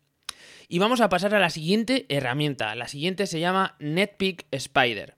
Y 0.69 0.81
vamos 0.81 1.01
a 1.01 1.09
pasar 1.09 1.35
a 1.35 1.41
la 1.41 1.49
siguiente 1.49 2.05
herramienta. 2.11 2.75
La 2.75 2.89
siguiente 2.89 3.27
se 3.27 3.41
llama 3.41 3.77
NetPeak 3.79 4.49
Spider. 4.51 5.17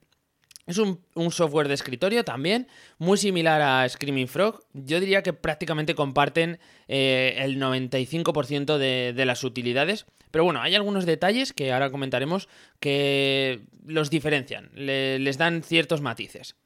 Es 0.66 0.78
un, 0.78 0.98
software 1.30 1.68
de 1.68 1.74
escritorio 1.74 2.24
también, 2.24 2.68
muy 2.98 3.18
similar 3.18 3.60
a 3.60 3.86
Screaming 3.86 4.28
Frog. 4.28 4.62
Yo 4.72 4.98
diría 4.98 5.22
que 5.22 5.34
prácticamente 5.34 5.94
comparten 5.94 6.58
eh, 6.88 7.34
el 7.38 7.60
95% 7.60 8.78
de, 8.78 9.24
las 9.26 9.44
utilidades. 9.44 10.06
Pero 10.30 10.44
bueno, 10.44 10.62
hay 10.62 10.74
algunos 10.74 11.04
detalles 11.04 11.52
que 11.52 11.72
ahora 11.72 11.90
comentaremos 11.90 12.48
que 12.80 13.60
los 13.84 14.08
diferencian, 14.08 14.70
les 14.74 15.38
dan 15.38 15.62
ciertos 15.62 16.00
matices. 16.00 16.56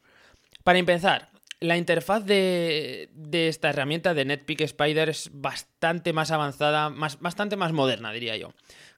Para 0.62 0.78
empezar, 0.78 1.31
la 1.61 1.76
interfaz 1.76 2.25
de, 2.25 3.11
esta 3.33 3.71
herramienta 3.71 4.14
de 4.14 4.25
NetPeak 4.25 4.61
Spider 4.61 5.09
es 5.09 5.31
bastante 5.33 6.12
más 6.12 6.31
avanzada, 6.31 6.88
más, 6.88 7.19
bastante 7.21 7.57
más 7.57 7.73
moderna, 7.73 8.12
diría 8.12 8.37
yo, 8.37 8.52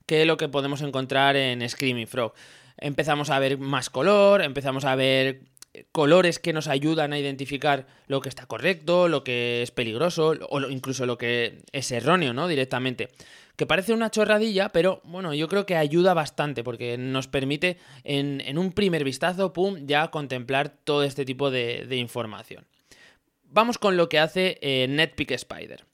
que 0.05 0.27
lo 0.27 0.37
que 0.37 0.49
podemos 0.49 0.83
encontrar 0.83 1.37
en 1.37 1.67
Screaming 1.69 2.07
Frog 2.07 2.35
empezamos 2.81 3.31
a 3.31 3.39
ver 3.39 3.59
más 3.59 3.91
color, 3.91 4.43
empezamos 4.43 4.85
a 4.85 4.95
ver 4.95 5.43
colores 5.93 6.39
que 6.39 6.53
nos 6.53 6.69
ayudan 6.69 7.13
a 7.13 7.19
identificar 7.19 7.87
lo 8.07 8.21
que 8.21 8.29
está 8.29 8.47
correcto, 8.47 9.09
lo 9.09 9.23
que 9.23 9.63
es 9.63 9.71
peligroso 9.71 10.35
o 10.49 10.61
incluso 10.69 11.07
lo 11.07 11.19
que 11.19 11.63
es 11.73 11.91
erróneo, 11.93 12.33
¿no? 12.33 12.49
Directamente. 12.49 13.09
Que 13.57 13.67
parece 13.67 13.93
una 13.93 14.11
chorradilla, 14.11 14.71
pero 14.71 15.01
bueno, 15.05 15.35
yo 15.35 15.47
creo 15.49 15.67
que 15.67 15.77
ayuda 15.77 16.15
bastante 16.15 16.65
porque 16.65 16.97
nos 16.97 17.29
permite 17.29 17.79
en, 18.05 18.59
un 18.59 18.73
primer 18.73 19.05
vistazo, 19.05 19.53
pum, 19.53 19.87
ya 19.87 20.09
contemplar 20.09 20.71
todo 20.85 21.05
este 21.05 21.25
tipo 21.25 21.51
de, 21.51 21.87
información. 21.97 22.67
Vamos 23.45 23.79
con 23.79 23.97
lo 23.97 24.09
que 24.09 24.19
hace 24.19 24.59
eh, 24.63 24.87
NetPeak 24.89 25.33
Spider. 25.33 25.85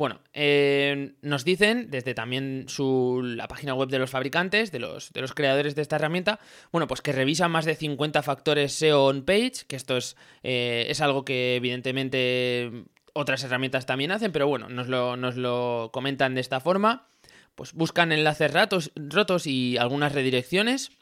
Bueno, 0.00 0.22
eh, 0.32 1.12
nos 1.20 1.44
dicen 1.44 1.90
desde 1.90 2.14
también 2.14 2.64
su, 2.68 3.20
la 3.22 3.46
página 3.48 3.74
web 3.74 3.90
de 3.90 3.98
los 3.98 4.08
fabricantes, 4.08 4.72
de 4.72 4.78
los, 4.78 5.12
de 5.12 5.20
los 5.20 5.34
creadores 5.34 5.74
de 5.74 5.82
esta 5.82 5.96
herramienta, 5.96 6.40
bueno, 6.72 6.86
pues 6.86 7.02
que 7.02 7.12
revisan 7.12 7.50
más 7.50 7.66
de 7.66 7.74
50 7.74 8.22
factores 8.22 8.72
SEO 8.72 9.04
on 9.04 9.26
page, 9.26 9.66
que 9.68 9.76
esto 9.76 9.98
es, 9.98 10.16
eh, 10.42 10.86
es 10.88 11.02
algo 11.02 11.26
que 11.26 11.56
evidentemente 11.56 12.86
otras 13.12 13.44
herramientas 13.44 13.84
también 13.84 14.10
hacen, 14.10 14.32
pero 14.32 14.48
bueno, 14.48 14.70
nos 14.70 14.88
lo, 14.88 15.18
nos 15.18 15.36
lo 15.36 15.90
comentan 15.92 16.34
de 16.34 16.40
esta 16.40 16.60
forma. 16.60 17.06
Pues 17.54 17.74
buscan 17.74 18.10
enlaces 18.10 18.54
rotos 18.94 19.46
y 19.46 19.76
algunas 19.76 20.12
redirecciones. 20.12 20.92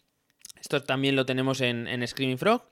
Esto 0.60 0.82
también 0.82 1.14
lo 1.14 1.24
tenemos 1.24 1.60
en, 1.60 1.86
en 1.86 2.04
Screaming 2.04 2.38
Frog. 2.38 2.64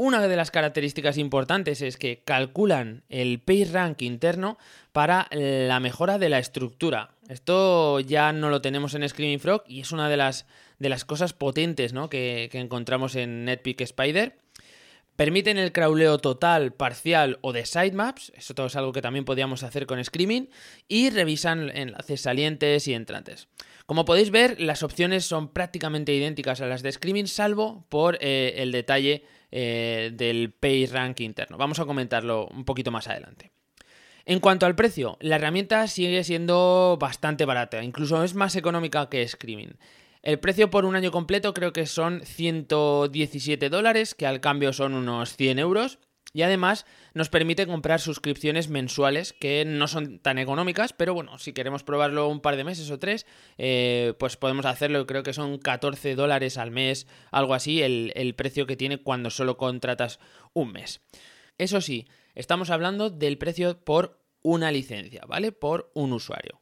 Una 0.00 0.28
de 0.28 0.36
las 0.36 0.52
características 0.52 1.18
importantes 1.18 1.82
es 1.82 1.96
que 1.96 2.22
calculan 2.24 3.02
el 3.08 3.40
PageRank 3.40 4.00
interno 4.02 4.56
para 4.92 5.26
la 5.32 5.80
mejora 5.80 6.18
de 6.18 6.28
la 6.28 6.38
estructura. 6.38 7.16
Esto 7.28 7.98
ya 7.98 8.32
no 8.32 8.48
lo 8.48 8.60
tenemos 8.60 8.94
en 8.94 9.08
Screaming 9.08 9.40
Frog 9.40 9.64
y 9.66 9.80
es 9.80 9.90
una 9.90 10.08
de 10.08 10.16
las, 10.16 10.46
de 10.78 10.88
las 10.88 11.04
cosas 11.04 11.32
potentes 11.32 11.92
que, 12.10 12.48
encontramos 12.52 13.16
en 13.16 13.44
NetPeak 13.44 13.80
Spider. 13.80 14.38
Permiten 15.16 15.58
el 15.58 15.72
crawleo 15.72 16.18
total, 16.18 16.72
parcial 16.72 17.40
o 17.40 17.52
de 17.52 17.66
sitemaps, 17.66 18.30
eso 18.36 18.54
todo 18.54 18.66
es 18.66 18.76
algo 18.76 18.92
que 18.92 19.02
también 19.02 19.24
podíamos 19.24 19.64
hacer 19.64 19.86
con 19.86 20.04
Screaming, 20.04 20.48
y 20.86 21.10
revisan 21.10 21.76
enlaces 21.76 22.20
salientes 22.20 22.86
y 22.86 22.94
entrantes. 22.94 23.48
Como 23.84 24.04
podéis 24.04 24.30
ver, 24.30 24.60
las 24.60 24.84
opciones 24.84 25.24
son 25.24 25.48
prácticamente 25.48 26.14
idénticas 26.14 26.60
a 26.60 26.66
las 26.66 26.82
de 26.82 26.92
Screaming, 26.92 27.26
salvo 27.26 27.84
por 27.88 28.16
eh, 28.20 28.54
el 28.58 28.70
detalle 28.70 29.24
eh, 29.50 30.10
del 30.14 30.52
PageRank 30.52 31.20
interno. 31.20 31.56
Vamos 31.56 31.78
a 31.80 31.84
comentarlo 31.86 32.46
un 32.48 32.64
poquito 32.64 32.90
más 32.90 33.08
adelante. 33.08 33.52
En 34.24 34.40
cuanto 34.40 34.66
al 34.66 34.74
precio, 34.74 35.16
la 35.20 35.36
herramienta 35.36 35.86
sigue 35.86 36.22
siendo 36.22 36.98
bastante 37.00 37.46
barata, 37.46 37.82
incluso 37.82 38.22
es 38.22 38.34
más 38.34 38.56
económica 38.56 39.08
que 39.08 39.26
Screaming. 39.26 39.78
El 40.22 40.38
precio 40.38 40.68
por 40.68 40.84
un 40.84 40.96
año 40.96 41.10
completo 41.10 41.54
creo 41.54 41.72
que 41.72 41.86
son 41.86 42.20
117 42.24 43.70
dólares, 43.70 44.14
que 44.14 44.26
al 44.26 44.40
cambio 44.40 44.74
son 44.74 44.92
unos 44.92 45.34
100 45.34 45.58
euros. 45.58 45.98
Y 46.34 46.42
además 46.42 46.84
nos 47.14 47.30
permite 47.30 47.66
comprar 47.66 48.00
suscripciones 48.00 48.68
mensuales 48.68 49.32
que 49.32 49.64
no 49.64 49.88
son 49.88 50.18
tan 50.18 50.38
económicas, 50.38 50.92
pero 50.92 51.14
bueno, 51.14 51.38
si 51.38 51.52
queremos 51.52 51.82
probarlo 51.82 52.28
un 52.28 52.40
par 52.40 52.56
de 52.56 52.64
meses 52.64 52.90
o 52.90 52.98
tres, 52.98 53.26
eh, 53.56 54.14
pues 54.18 54.36
podemos 54.36 54.66
hacerlo. 54.66 55.06
Creo 55.06 55.22
que 55.22 55.32
son 55.32 55.58
14 55.58 56.14
dólares 56.14 56.58
al 56.58 56.70
mes, 56.70 57.06
algo 57.30 57.54
así, 57.54 57.82
el, 57.82 58.12
el 58.14 58.34
precio 58.34 58.66
que 58.66 58.76
tiene 58.76 59.02
cuando 59.02 59.30
solo 59.30 59.56
contratas 59.56 60.20
un 60.52 60.72
mes. 60.72 61.00
Eso 61.56 61.80
sí, 61.80 62.06
estamos 62.34 62.70
hablando 62.70 63.10
del 63.10 63.38
precio 63.38 63.82
por 63.82 64.20
una 64.42 64.70
licencia, 64.70 65.22
¿vale? 65.26 65.52
Por 65.52 65.90
un 65.94 66.12
usuario. 66.12 66.60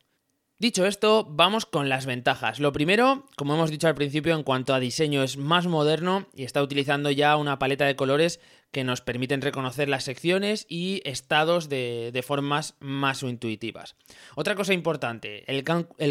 Dicho 0.59 0.87
esto, 0.87 1.27
vamos 1.29 1.67
con 1.67 1.91
las 1.91 2.07
ventajas. 2.07 2.61
Lo 2.61 2.73
primero, 2.73 3.27
como 3.37 3.53
hemos 3.53 3.71
dicho 3.71 3.89
al 3.89 3.95
principio, 3.95 4.35
en 4.35 4.43
cuanto 4.43 4.73
a 4.73 4.81
diseño 4.81 5.23
es 5.23 5.37
más 5.37 5.67
moderno 5.67 6.29
y 6.35 6.45
está 6.45 6.63
utilizando 6.63 7.11
ya 7.11 7.37
una 7.37 7.59
paleta 7.59 7.85
de 7.85 7.95
colores 7.95 8.41
que 8.71 8.85
nos 8.85 9.01
permiten 9.01 9.43
reconocer 9.43 9.89
las 9.89 10.05
secciones 10.05 10.67
y 10.69 11.01
estados 11.05 11.69
de, 11.69 12.23
formas 12.27 12.75
más 12.81 13.23
intuitivas. 13.23 13.97
Otra 14.35 14.55
cosa 14.55 14.75
importante, 14.75 15.45
el, 15.47 15.65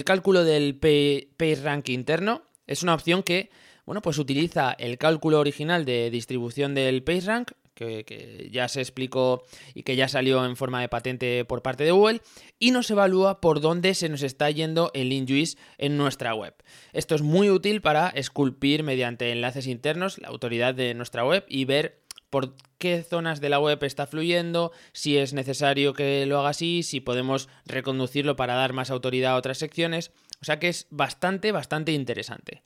cálculo 0.04 0.44
del 0.44 0.76
PageRank 0.76 1.90
interno 1.90 2.44
es 2.68 2.84
una 2.84 2.94
opción 2.94 3.24
que 3.24 3.50
bueno, 3.86 4.02
pues 4.02 4.18
utiliza 4.18 4.76
el 4.80 4.98
cálculo 4.98 5.40
original 5.40 5.86
de 5.86 6.10
distribución 6.10 6.74
del 6.74 7.04
PageRank 7.04 7.52
que, 7.76 8.50
ya 8.52 8.68
se 8.68 8.80
explicó 8.82 9.44
y 9.74 9.84
que 9.84 9.96
ya 9.96 10.08
salió 10.08 10.44
en 10.46 10.56
forma 10.56 10.82
de 10.82 10.90
patente 10.90 11.46
por 11.46 11.62
parte 11.62 11.84
de 11.84 11.92
Google, 11.92 12.22
y 12.58 12.72
nos 12.72 12.90
evalúa 12.90 13.42
por 13.42 13.60
dónde 13.60 13.94
se 13.94 14.10
nos 14.10 14.24
está 14.24 14.50
yendo 14.50 14.92
el 14.94 15.12
InJuice 15.12 15.58
en 15.78 15.98
nuestra 15.98 16.34
web. 16.34 16.56
Esto 16.94 17.16
es 17.16 17.22
muy 17.22 17.50
útil 17.50 17.82
para 17.82 18.10
esculpir 18.10 18.84
mediante 18.84 19.32
enlaces 19.32 19.68
internos 19.68 20.18
la 20.18 20.30
autoridad 20.30 20.74
de 20.74 20.94
nuestra 20.94 21.26
web 21.26 21.46
y 21.48 21.66
ver 21.66 22.05
por 22.36 22.54
qué 22.80 23.02
zonas 23.02 23.40
de 23.40 23.48
la 23.48 23.60
web 23.60 23.82
está 23.86 24.08
fluyendo, 24.08 24.74
si 24.92 25.18
es 25.18 25.32
necesario 25.32 25.94
que 25.94 26.26
lo 26.26 26.38
haga 26.38 26.50
así, 26.50 26.84
si 26.84 27.00
podemos 27.00 27.48
reconducirlo 27.66 28.36
para 28.36 28.56
dar 28.56 28.74
más 28.74 28.92
autoridad 28.92 29.32
a 29.32 29.38
otras 29.38 29.58
secciones. 29.58 30.12
O 30.42 30.44
sea 30.44 30.60
que 30.60 30.68
es 30.68 30.86
bastante, 30.90 31.54
bastante 31.54 31.94
interesante. 31.94 32.62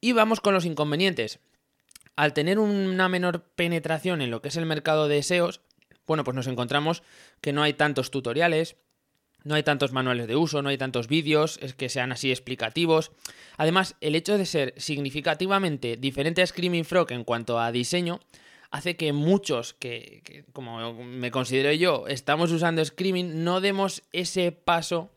Y 0.00 0.12
vamos 0.12 0.40
con 0.40 0.54
los 0.54 0.64
inconvenientes 0.64 1.38
al 2.16 2.32
tener 2.32 2.58
una 2.58 3.10
menor 3.10 3.42
penetración 3.42 4.22
en 4.22 4.30
lo 4.30 4.40
que 4.40 4.48
es 4.48 4.56
el 4.56 4.64
mercado 4.64 5.06
de 5.06 5.22
SEOs, 5.22 5.60
bueno, 6.06 6.24
pues 6.24 6.34
nos 6.34 6.46
encontramos 6.46 7.02
que 7.42 7.52
no 7.52 7.62
hay 7.62 7.74
tantos 7.74 8.10
tutoriales, 8.10 8.76
no 9.42 9.54
hay 9.54 9.64
tantos 9.64 9.92
manuales 9.92 10.28
de 10.28 10.36
uso, 10.36 10.62
no 10.62 10.70
hay 10.70 10.78
tantos 10.78 11.08
vídeos 11.08 11.58
que 11.76 11.90
sean 11.90 12.10
así 12.10 12.30
explicativos. 12.30 13.12
Además, 13.58 13.96
el 14.00 14.14
hecho 14.14 14.38
de 14.38 14.46
ser 14.46 14.72
significativamente 14.78 15.98
diferente 15.98 16.40
a 16.40 16.46
Screaming 16.46 16.86
Frog 16.86 17.12
en 17.12 17.24
cuanto 17.24 17.60
a 17.60 17.70
diseño 17.70 18.20
hace 18.74 18.96
que 18.96 19.12
muchos 19.12 19.72
que, 19.74 20.44
como 20.52 21.04
me 21.04 21.30
considero 21.30 21.72
yo, 21.72 22.08
estamos 22.08 22.50
usando 22.50 22.84
Screaming, 22.84 23.44
no 23.44 23.60
demos 23.60 24.02
ese 24.12 24.50
paso 24.50 25.12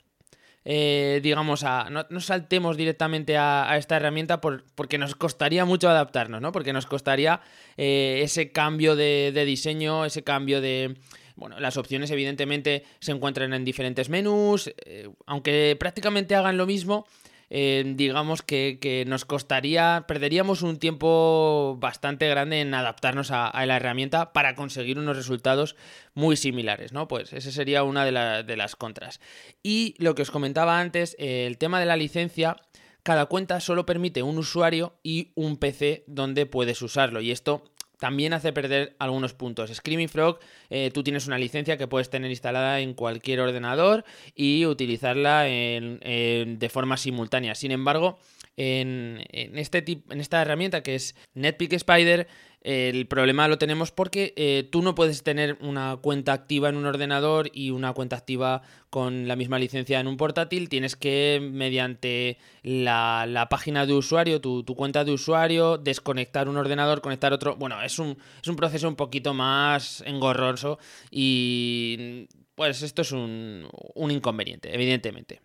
eh, 0.69 1.21
digamos, 1.23 1.63
a, 1.63 1.89
no, 1.89 2.19
saltemos 2.19 2.75
directamente 2.75 3.37
a, 3.37 3.77
esta 3.77 3.95
herramienta 3.95 4.41
porque 4.41 4.97
nos 4.97 5.15
costaría 5.15 5.63
mucho 5.63 5.89
adaptarnos, 5.89 6.41
¿no? 6.41 6.51
Porque 6.51 6.73
nos 6.73 6.85
costaría 6.85 7.39
eh, 7.77 8.19
ese 8.21 8.51
cambio 8.51 8.97
de, 8.97 9.31
diseño, 9.45 10.03
ese 10.03 10.23
cambio 10.23 10.59
de... 10.59 10.97
Bueno, 11.37 11.57
las 11.61 11.77
opciones 11.77 12.11
evidentemente 12.11 12.83
se 12.99 13.13
encuentran 13.13 13.53
en 13.53 13.63
diferentes 13.63 14.09
menús, 14.09 14.73
eh, 14.85 15.09
aunque 15.25 15.77
prácticamente 15.79 16.35
hagan 16.35 16.57
lo 16.57 16.65
mismo, 16.65 17.07
eh, 17.49 17.83
digamos 17.95 18.41
que, 18.41 19.03
nos 19.07 19.25
costaría, 19.25 20.05
perderíamos 20.07 20.61
un 20.61 20.77
tiempo 20.79 21.77
bastante 21.79 22.27
grande 22.27 22.61
en 22.61 22.73
adaptarnos 22.73 23.31
a, 23.31 23.65
la 23.65 23.75
herramienta 23.75 24.33
para 24.33 24.55
conseguir 24.55 24.99
unos 24.99 25.15
resultados 25.15 25.75
muy 26.13 26.35
similares, 26.35 26.93
¿no? 26.93 27.07
Pues 27.07 27.33
esa 27.33 27.51
sería 27.51 27.83
una 27.83 28.05
de, 28.05 28.43
de 28.43 28.57
las 28.57 28.75
contras. 28.75 29.19
Y 29.63 29.95
lo 29.97 30.15
que 30.15 30.23
os 30.23 30.31
comentaba 30.31 30.79
antes, 30.79 31.15
el 31.19 31.57
tema 31.57 31.79
de 31.79 31.85
la 31.85 31.97
licencia, 31.97 32.57
cada 33.03 33.27
cuenta 33.27 33.59
solo 33.61 33.85
permite 33.85 34.23
un 34.23 34.37
usuario 34.37 34.99
y 35.01 35.31
un 35.35 35.57
PC 35.57 36.03
donde 36.07 36.45
puedes 36.45 36.81
usarlo. 36.81 37.21
Y 37.21 37.31
esto 37.31 37.63
también 37.99 38.33
hace 38.33 38.53
perder 38.53 38.95
algunos 38.99 39.33
puntos. 39.33 39.73
Screaming 39.73 40.09
Frog, 40.09 40.39
eh, 40.69 40.91
tú 40.93 41.03
tienes 41.03 41.27
una 41.27 41.37
licencia 41.37 41.77
que 41.77 41.87
puedes 41.87 42.09
tener 42.09 42.29
instalada 42.29 42.79
en 42.79 42.93
cualquier 42.93 43.39
ordenador 43.39 44.05
y 44.35 44.65
utilizarla 44.65 45.43
de 45.43 46.69
forma 46.71 46.97
simultánea. 46.97 47.55
Sin 47.55 47.71
embargo, 47.71 48.19
en, 48.57 49.23
este 49.31 49.83
en 50.09 50.19
esta 50.19 50.41
herramienta 50.41 50.81
que 50.83 50.95
es 50.95 51.15
Netpeak 51.35 51.73
Spider, 51.73 52.27
el 52.61 53.05
problema 53.07 53.47
lo 53.47 53.57
tenemos 53.57 53.91
porque 53.91 54.33
eh, 54.35 54.67
tú 54.69 54.81
no 54.81 54.93
puedes 54.93 55.23
tener 55.23 55.57
una 55.61 55.97
cuenta 56.01 56.33
activa 56.33 56.67
en 56.67 56.75
un 56.75 56.85
ordenador 56.85 57.49
y 57.53 57.69
una 57.69 57.93
cuenta 57.93 58.17
activa 58.17 58.61
con 58.89 59.27
la 59.27 59.37
misma 59.37 59.59
licencia 59.59 59.99
en 59.99 60.07
un 60.07 60.17
portátil. 60.17 60.67
Tienes 60.67 60.95
que, 60.95 61.39
mediante 61.41 62.39
la, 62.63 63.47
página 63.49 63.85
de 63.85 63.93
usuario, 63.93 64.41
tu, 64.41 64.65
cuenta 64.65 65.05
de 65.05 65.13
usuario, 65.13 65.77
desconectar 65.77 66.49
un 66.49 66.57
ordenador, 66.57 66.99
conectar 66.99 67.31
otro. 67.31 67.55
Bueno, 67.55 67.81
es 67.83 67.99
un, 67.99 68.17
es 68.41 68.47
un 68.49 68.55
proceso 68.55 68.89
un 68.89 68.95
poquito 68.95 69.33
más 69.33 70.01
engorroso 70.05 70.79
y 71.09 72.27
pues 72.55 72.81
esto 72.81 73.03
es 73.03 73.11
un, 73.13 73.69
un 73.93 74.11
inconveniente, 74.11 74.73
evidentemente. 74.73 75.39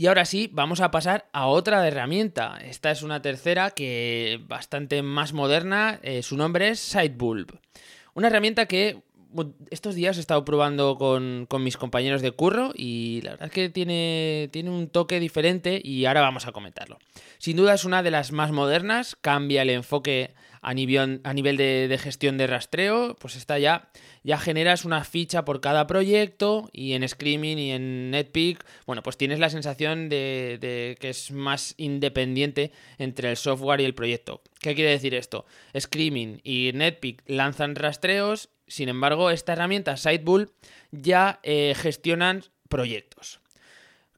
Y 0.00 0.06
ahora 0.06 0.24
sí, 0.24 0.48
vamos 0.50 0.80
a 0.80 0.90
pasar 0.90 1.28
a 1.34 1.44
otra 1.44 1.86
herramienta. 1.86 2.56
Esta 2.64 2.90
es 2.90 3.02
una 3.02 3.20
tercera 3.20 3.72
que 3.72 4.40
bastante 4.48 5.02
más 5.02 5.34
moderna. 5.34 6.00
Eh, 6.02 6.22
su 6.22 6.38
nombre 6.38 6.70
es 6.70 6.80
Sidebulb. 6.80 7.58
Una 8.14 8.28
herramienta 8.28 8.64
que 8.64 9.02
estos 9.68 9.94
días 9.94 10.16
he 10.16 10.20
estado 10.20 10.42
probando 10.42 10.96
con, 10.96 11.46
mis 11.62 11.76
compañeros 11.76 12.22
de 12.22 12.30
curro 12.30 12.72
y 12.74 13.20
la 13.24 13.32
verdad 13.32 13.48
es 13.48 13.52
que 13.52 13.68
tiene, 13.68 14.48
tiene 14.50 14.70
un 14.70 14.88
toque 14.88 15.20
diferente 15.20 15.82
y 15.84 16.06
ahora 16.06 16.22
vamos 16.22 16.46
a 16.46 16.52
comentarlo. 16.52 16.98
Sin 17.36 17.58
duda 17.58 17.74
es 17.74 17.84
una 17.84 18.02
de 18.02 18.10
las 18.10 18.32
más 18.32 18.52
modernas, 18.52 19.18
cambia 19.20 19.60
el 19.60 19.68
enfoque 19.68 20.32
a 20.62 20.74
nivel, 20.74 21.20
a 21.24 21.32
nivel 21.32 21.56
de, 21.56 21.98
gestión 22.00 22.36
de 22.38 22.46
rastreo, 22.46 23.16
pues 23.18 23.36
está 23.36 23.58
ya, 23.58 23.90
ya 24.22 24.38
generas 24.38 24.84
una 24.84 25.04
ficha 25.04 25.44
por 25.44 25.60
cada 25.60 25.86
proyecto 25.86 26.68
y 26.72 26.92
en 26.92 27.08
Screaming 27.08 27.58
y 27.58 27.70
en 27.72 28.10
Netpeak, 28.10 28.64
bueno, 28.86 29.02
pues 29.02 29.16
tienes 29.16 29.38
la 29.38 29.50
sensación 29.50 30.08
de, 30.08 30.96
que 31.00 31.08
es 31.08 31.30
más 31.30 31.74
independiente 31.78 32.72
entre 32.98 33.30
el 33.30 33.36
software 33.36 33.80
y 33.80 33.84
el 33.84 33.94
proyecto. 33.94 34.42
¿Qué 34.60 34.74
quiere 34.74 34.90
decir 34.90 35.14
esto? 35.14 35.46
Screaming 35.78 36.40
y 36.44 36.72
Netpeak 36.74 37.22
lanzan 37.26 37.74
rastreos, 37.74 38.50
sin 38.66 38.88
embargo, 38.88 39.30
esta 39.30 39.54
herramienta 39.54 39.96
Sidebull 39.96 40.52
ya 40.92 41.40
eh, 41.42 41.74
gestionan 41.76 42.44
proyectos. 42.68 43.40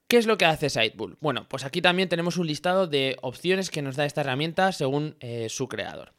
¿Qué 0.07 0.17
es 0.17 0.27
lo 0.27 0.37
que 0.37 0.45
hace 0.45 0.69
Sidebull? 0.69 1.17
Bueno, 1.21 1.47
pues 1.49 1.65
aquí 1.65 1.81
también 1.81 2.07
tenemos 2.07 2.37
un 2.37 2.45
listado 2.45 2.85
de 2.85 3.17
opciones 3.21 3.71
que 3.71 3.81
nos 3.81 3.95
da 3.95 4.05
esta 4.05 4.21
herramienta 4.21 4.71
según 4.71 5.15
eh, 5.21 5.47
su 5.49 5.67
creador. 5.67 6.13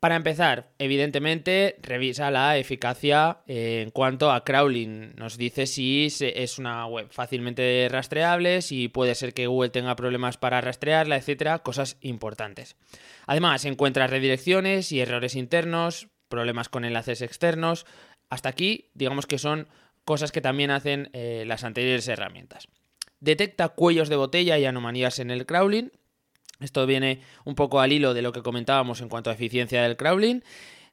Para 0.00 0.16
empezar, 0.16 0.72
evidentemente, 0.78 1.76
revisa 1.82 2.30
la 2.30 2.56
eficacia 2.56 3.42
eh, 3.46 3.82
en 3.82 3.90
cuanto 3.90 4.32
a 4.32 4.44
crawling. 4.44 5.14
Nos 5.16 5.36
dice 5.36 5.66
si 5.66 6.08
es 6.20 6.58
una 6.58 6.86
web 6.86 7.08
fácilmente 7.10 7.86
rastreable, 7.90 8.62
si 8.62 8.88
puede 8.88 9.14
ser 9.14 9.34
que 9.34 9.46
Google 9.46 9.68
tenga 9.68 9.96
problemas 9.96 10.38
para 10.38 10.62
rastrearla, 10.62 11.16
etcétera, 11.16 11.58
cosas 11.58 11.98
importantes. 12.00 12.76
Además, 13.26 13.66
encuentra 13.66 14.06
redirecciones 14.06 14.90
y 14.90 15.00
errores 15.00 15.36
internos, 15.36 16.08
problemas 16.30 16.70
con 16.70 16.86
enlaces 16.86 17.20
externos. 17.20 17.84
Hasta 18.30 18.48
aquí, 18.48 18.90
digamos 18.94 19.26
que 19.26 19.36
son 19.36 19.68
cosas 20.06 20.32
que 20.32 20.40
también 20.40 20.70
hacen 20.70 21.10
eh, 21.12 21.44
las 21.46 21.62
anteriores 21.62 22.08
herramientas. 22.08 22.68
Detecta 23.20 23.68
cuellos 23.68 24.08
de 24.08 24.16
botella 24.16 24.56
y 24.56 24.64
anomalías 24.64 25.18
en 25.18 25.30
el 25.30 25.44
crawling, 25.44 25.92
esto 26.60 26.86
viene 26.86 27.20
un 27.44 27.54
poco 27.54 27.80
al 27.80 27.92
hilo 27.92 28.14
de 28.14 28.22
lo 28.22 28.32
que 28.32 28.42
comentábamos 28.42 29.00
en 29.00 29.08
cuanto 29.08 29.30
a 29.30 29.32
eficiencia 29.32 29.82
del 29.82 29.96
crawling. 29.96 30.42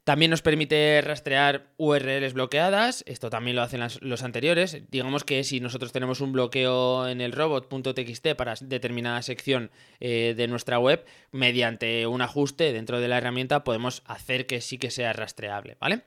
También 0.08 0.32
nos 0.32 0.42
permite 0.42 1.02
rastrear 1.02 1.68
URLs 1.76 2.32
bloqueadas, 2.32 3.04
esto 3.08 3.30
también 3.30 3.58
lo 3.58 3.62
hacen 3.62 3.82
los 4.00 4.24
anteriores. 4.24 4.84
Digamos 4.90 5.26
que 5.26 5.44
si 5.44 5.60
nosotros 5.60 5.92
tenemos 5.92 6.22
un 6.22 6.32
bloqueo 6.32 7.10
en 7.10 7.20
el 7.20 7.34
robot.txt 7.34 8.36
para 8.38 8.54
determinada 8.62 9.22
sección 9.22 9.70
eh, 10.00 10.34
de 10.38 10.48
nuestra 10.48 10.80
web, 10.80 11.04
mediante 11.34 12.08
un 12.08 12.22
ajuste 12.22 12.72
dentro 12.72 13.02
de 13.02 13.10
la 13.10 13.18
herramienta 13.18 13.66
podemos 13.66 14.02
hacer 14.06 14.46
que 14.46 14.62
sí 14.62 14.78
que 14.78 14.92
sea 14.92 15.12
rastreable, 15.12 15.76
¿vale? 15.82 16.04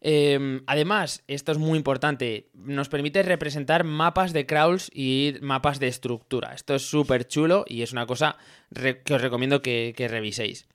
Em, 0.00 0.64
además, 0.66 1.22
esto 1.28 1.52
es 1.52 1.58
muy 1.58 1.78
importante, 1.78 2.48
nos 2.54 2.88
permite 2.88 3.22
representar 3.22 3.84
mapas 3.84 4.32
de 4.32 4.46
crawls 4.46 4.90
y 4.92 5.34
mapas 5.42 5.78
de 5.78 5.86
estructura. 5.86 6.54
Esto 6.54 6.74
es 6.74 6.82
súper 6.82 7.28
chulo 7.28 7.64
y 7.68 7.82
es 7.82 7.92
una 7.92 8.06
cosa 8.06 8.36
que 8.74 9.14
os 9.14 9.22
recomiendo 9.22 9.62
que 9.62 9.94
reviséis. 10.10 10.66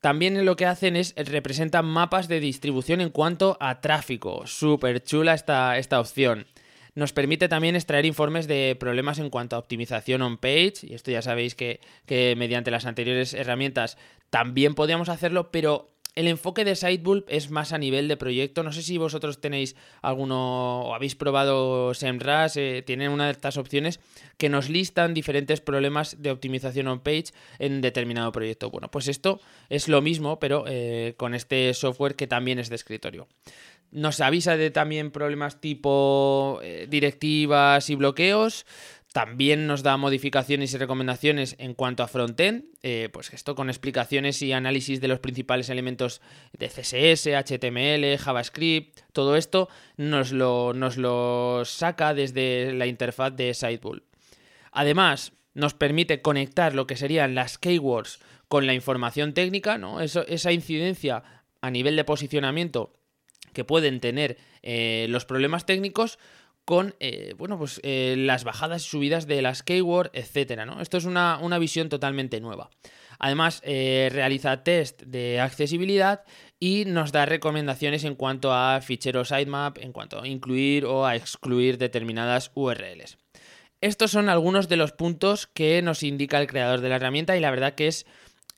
También 0.00 0.46
lo 0.46 0.56
que 0.56 0.66
hacen 0.66 0.96
es 0.96 1.14
representan 1.16 1.84
mapas 1.84 2.26
de 2.26 2.40
distribución 2.40 3.00
en 3.00 3.10
cuanto 3.10 3.58
a 3.60 3.80
tráfico. 3.80 4.46
Súper 4.46 5.02
chula 5.02 5.34
esta, 5.34 5.76
esta 5.76 6.00
opción. 6.00 6.46
Nos 6.94 7.12
permite 7.12 7.48
también 7.48 7.76
extraer 7.76 8.06
informes 8.06 8.48
de 8.48 8.76
problemas 8.80 9.18
en 9.18 9.30
cuanto 9.30 9.56
a 9.56 9.58
optimización 9.58 10.22
on-page. 10.22 10.80
Y 10.82 10.94
esto 10.94 11.10
ya 11.10 11.22
sabéis 11.22 11.54
que, 11.54 11.80
que 12.06 12.34
mediante 12.36 12.70
las 12.70 12.86
anteriores 12.86 13.34
herramientas 13.34 13.98
también 14.30 14.74
podíamos 14.74 15.08
hacerlo, 15.08 15.50
pero 15.50 15.90
el 16.14 16.26
enfoque 16.26 16.64
de 16.64 16.74
Sidebulb 16.74 17.24
es 17.28 17.50
más 17.50 17.72
a 17.72 17.78
nivel 17.78 18.08
de 18.08 18.16
proyecto. 18.16 18.62
No 18.62 18.72
sé 18.72 18.82
si 18.82 18.98
vosotros 18.98 19.40
tenéis 19.40 19.76
alguno 20.02 20.82
o 20.82 20.94
habéis 20.94 21.14
probado 21.14 21.94
SEMrush. 21.94 22.56
Eh, 22.56 22.82
tienen 22.84 23.10
una 23.10 23.26
de 23.26 23.32
estas 23.32 23.56
opciones 23.56 24.00
que 24.36 24.48
nos 24.48 24.68
listan 24.68 25.14
diferentes 25.14 25.60
problemas 25.60 26.20
de 26.20 26.30
optimización 26.30 26.88
on-page 26.88 27.32
en 27.58 27.80
determinado 27.80 28.32
proyecto. 28.32 28.70
Bueno, 28.70 28.90
pues 28.90 29.08
esto 29.08 29.40
es 29.68 29.88
lo 29.88 30.02
mismo, 30.02 30.40
pero 30.40 30.64
eh, 30.66 31.14
con 31.16 31.34
este 31.34 31.72
software 31.74 32.16
que 32.16 32.26
también 32.26 32.58
es 32.58 32.68
de 32.68 32.76
escritorio. 32.76 33.28
Nos 33.92 34.20
avisa 34.20 34.56
de 34.56 34.70
también 34.70 35.10
problemas 35.10 35.60
tipo 35.60 36.60
eh, 36.62 36.86
directivas 36.88 37.90
y 37.90 37.96
bloqueos. 37.96 38.64
También 39.12 39.66
nos 39.66 39.82
da 39.82 39.96
modificaciones 39.96 40.72
y 40.72 40.78
recomendaciones 40.78 41.56
en 41.58 41.74
cuanto 41.74 42.04
a 42.04 42.08
frontend, 42.08 42.66
eh, 42.82 43.08
pues 43.12 43.32
esto 43.32 43.56
con 43.56 43.68
explicaciones 43.68 44.40
y 44.40 44.52
análisis 44.52 45.00
de 45.00 45.08
los 45.08 45.18
principales 45.18 45.68
elementos 45.68 46.20
de 46.56 46.68
CSS, 46.68 47.26
HTML, 47.26 48.16
JavaScript, 48.18 49.00
todo 49.12 49.34
esto 49.34 49.68
nos 49.96 50.30
lo, 50.30 50.74
nos 50.74 50.96
lo 50.96 51.64
saca 51.64 52.14
desde 52.14 52.72
la 52.72 52.86
interfaz 52.86 53.34
de 53.34 53.52
Sidebull. 53.52 54.04
Además, 54.70 55.32
nos 55.54 55.74
permite 55.74 56.22
conectar 56.22 56.76
lo 56.76 56.86
que 56.86 56.96
serían 56.96 57.34
las 57.34 57.58
keywords 57.58 58.20
con 58.46 58.68
la 58.68 58.74
información 58.74 59.34
técnica, 59.34 59.76
¿no? 59.76 60.00
esa 60.00 60.52
incidencia 60.52 61.24
a 61.60 61.70
nivel 61.70 61.96
de 61.96 62.04
posicionamiento 62.04 62.92
que 63.52 63.64
pueden 63.64 63.98
tener 63.98 64.38
eh, 64.62 65.06
los 65.08 65.24
problemas 65.24 65.66
técnicos 65.66 66.18
con 66.64 66.94
eh, 67.00 67.34
bueno, 67.36 67.58
pues, 67.58 67.80
eh, 67.82 68.14
las 68.16 68.44
bajadas 68.44 68.84
y 68.84 68.88
subidas 68.88 69.26
de 69.26 69.42
las 69.42 69.62
keyword, 69.62 70.10
etcétera. 70.12 70.66
¿no? 70.66 70.80
Esto 70.80 70.98
es 70.98 71.04
una, 71.04 71.58
visión 71.58 71.88
totalmente 71.88 72.40
nueva. 72.40 72.70
Además, 73.18 73.60
eh, 73.64 74.08
realiza 74.12 74.62
test 74.62 75.02
de 75.02 75.40
accesibilidad 75.40 76.22
y 76.58 76.84
nos 76.86 77.12
da 77.12 77.26
recomendaciones 77.26 78.04
en 78.04 78.14
cuanto 78.14 78.52
a 78.54 78.80
ficheros 78.80 79.28
sitemap, 79.28 79.78
en 79.78 79.92
cuanto 79.92 80.22
a 80.22 80.28
incluir 80.28 80.86
o 80.86 81.04
a 81.04 81.16
excluir 81.16 81.76
determinadas 81.76 82.50
URLs. 82.54 83.18
Estos 83.80 84.10
son 84.10 84.28
algunos 84.28 84.68
de 84.68 84.76
los 84.76 84.92
puntos 84.92 85.46
que 85.46 85.80
nos 85.82 86.02
indica 86.02 86.38
el 86.38 86.46
creador 86.46 86.80
de 86.80 86.88
la 86.90 86.96
herramienta 86.96 87.36
y 87.36 87.40
la 87.40 87.50
verdad 87.50 87.74
que 87.74 87.88
es, 87.88 88.06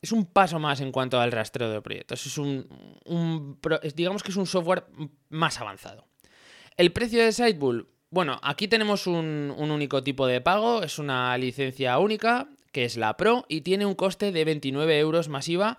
es 0.01 0.11
un 0.11 0.27
paso 0.27 0.59
más 0.59 0.81
en 0.81 0.91
cuanto 0.91 1.21
al 1.21 1.33
rastreo 1.33 1.71
de 1.71 1.81
proyectos. 1.81 2.27
Es 2.27 2.39
un, 2.39 3.59
digamos 3.95 4.23
que 4.23 4.33
es 4.33 4.37
un 4.37 4.47
software 4.47 4.85
más 5.29 5.61
avanzado. 5.61 6.12
El 6.77 6.93
precio 6.93 7.23
de 7.23 7.33
Sidebull, 7.33 7.89
bueno, 8.11 8.39
aquí 8.43 8.69
tenemos 8.69 9.07
un, 9.07 9.55
único 9.57 10.03
tipo 10.03 10.27
de 10.27 10.41
pago, 10.41 10.83
es 10.83 10.99
una 10.99 11.37
licencia 11.39 11.99
única, 11.99 12.49
que 12.73 12.85
es 12.85 12.97
la 12.97 13.17
Pro, 13.17 13.45
y 13.49 13.61
tiene 13.61 13.87
un 13.87 13.95
coste 13.95 14.33
de 14.33 14.45
29 14.45 14.99
euros 14.99 15.29
masiva, 15.29 15.79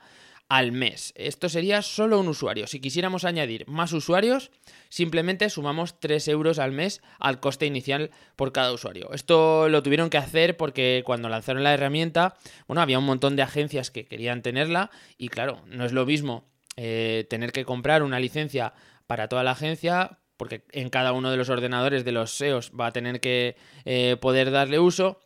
al 0.49 0.71
mes. 0.71 1.13
Esto 1.15 1.49
sería 1.49 1.81
solo 1.81 2.19
un 2.19 2.27
usuario. 2.27 2.67
Si 2.67 2.79
quisiéramos 2.79 3.23
añadir 3.23 3.67
más 3.67 3.91
usuarios, 3.93 4.51
simplemente 4.89 5.49
sumamos 5.49 5.99
3 5.99 6.27
euros 6.27 6.59
al 6.59 6.71
mes 6.71 7.01
al 7.19 7.39
coste 7.39 7.65
inicial 7.65 8.11
por 8.35 8.51
cada 8.51 8.71
usuario. 8.71 9.11
Esto 9.13 9.69
lo 9.69 9.81
tuvieron 9.81 10.09
que 10.11 10.17
hacer 10.17 10.57
porque 10.57 11.01
cuando 11.05 11.29
lanzaron 11.29 11.63
la 11.63 11.73
herramienta, 11.73 12.35
bueno, 12.67 12.81
había 12.81 12.99
un 12.99 13.05
montón 13.05 13.35
de 13.35 13.41
agencias 13.41 13.89
que 13.89 14.05
querían 14.05 14.41
tenerla 14.41 14.91
y 15.17 15.29
claro, 15.29 15.61
no 15.67 15.85
es 15.85 15.91
lo 15.91 16.05
mismo 16.05 16.45
eh, 16.75 17.25
tener 17.29 17.51
que 17.51 17.65
comprar 17.65 18.03
una 18.03 18.19
licencia 18.19 18.73
para 19.07 19.27
toda 19.27 19.43
la 19.43 19.51
agencia 19.51 20.19
porque 20.37 20.63
en 20.71 20.89
cada 20.89 21.13
uno 21.13 21.31
de 21.31 21.37
los 21.37 21.49
ordenadores 21.49 22.05
de 22.05 22.11
los 22.11 22.31
SEOs 22.31 22.71
va 22.79 22.87
a 22.87 22.91
tener 22.91 23.19
que 23.19 23.55
eh, 23.85 24.17
poder 24.19 24.51
darle 24.51 24.79
uso 24.79 25.19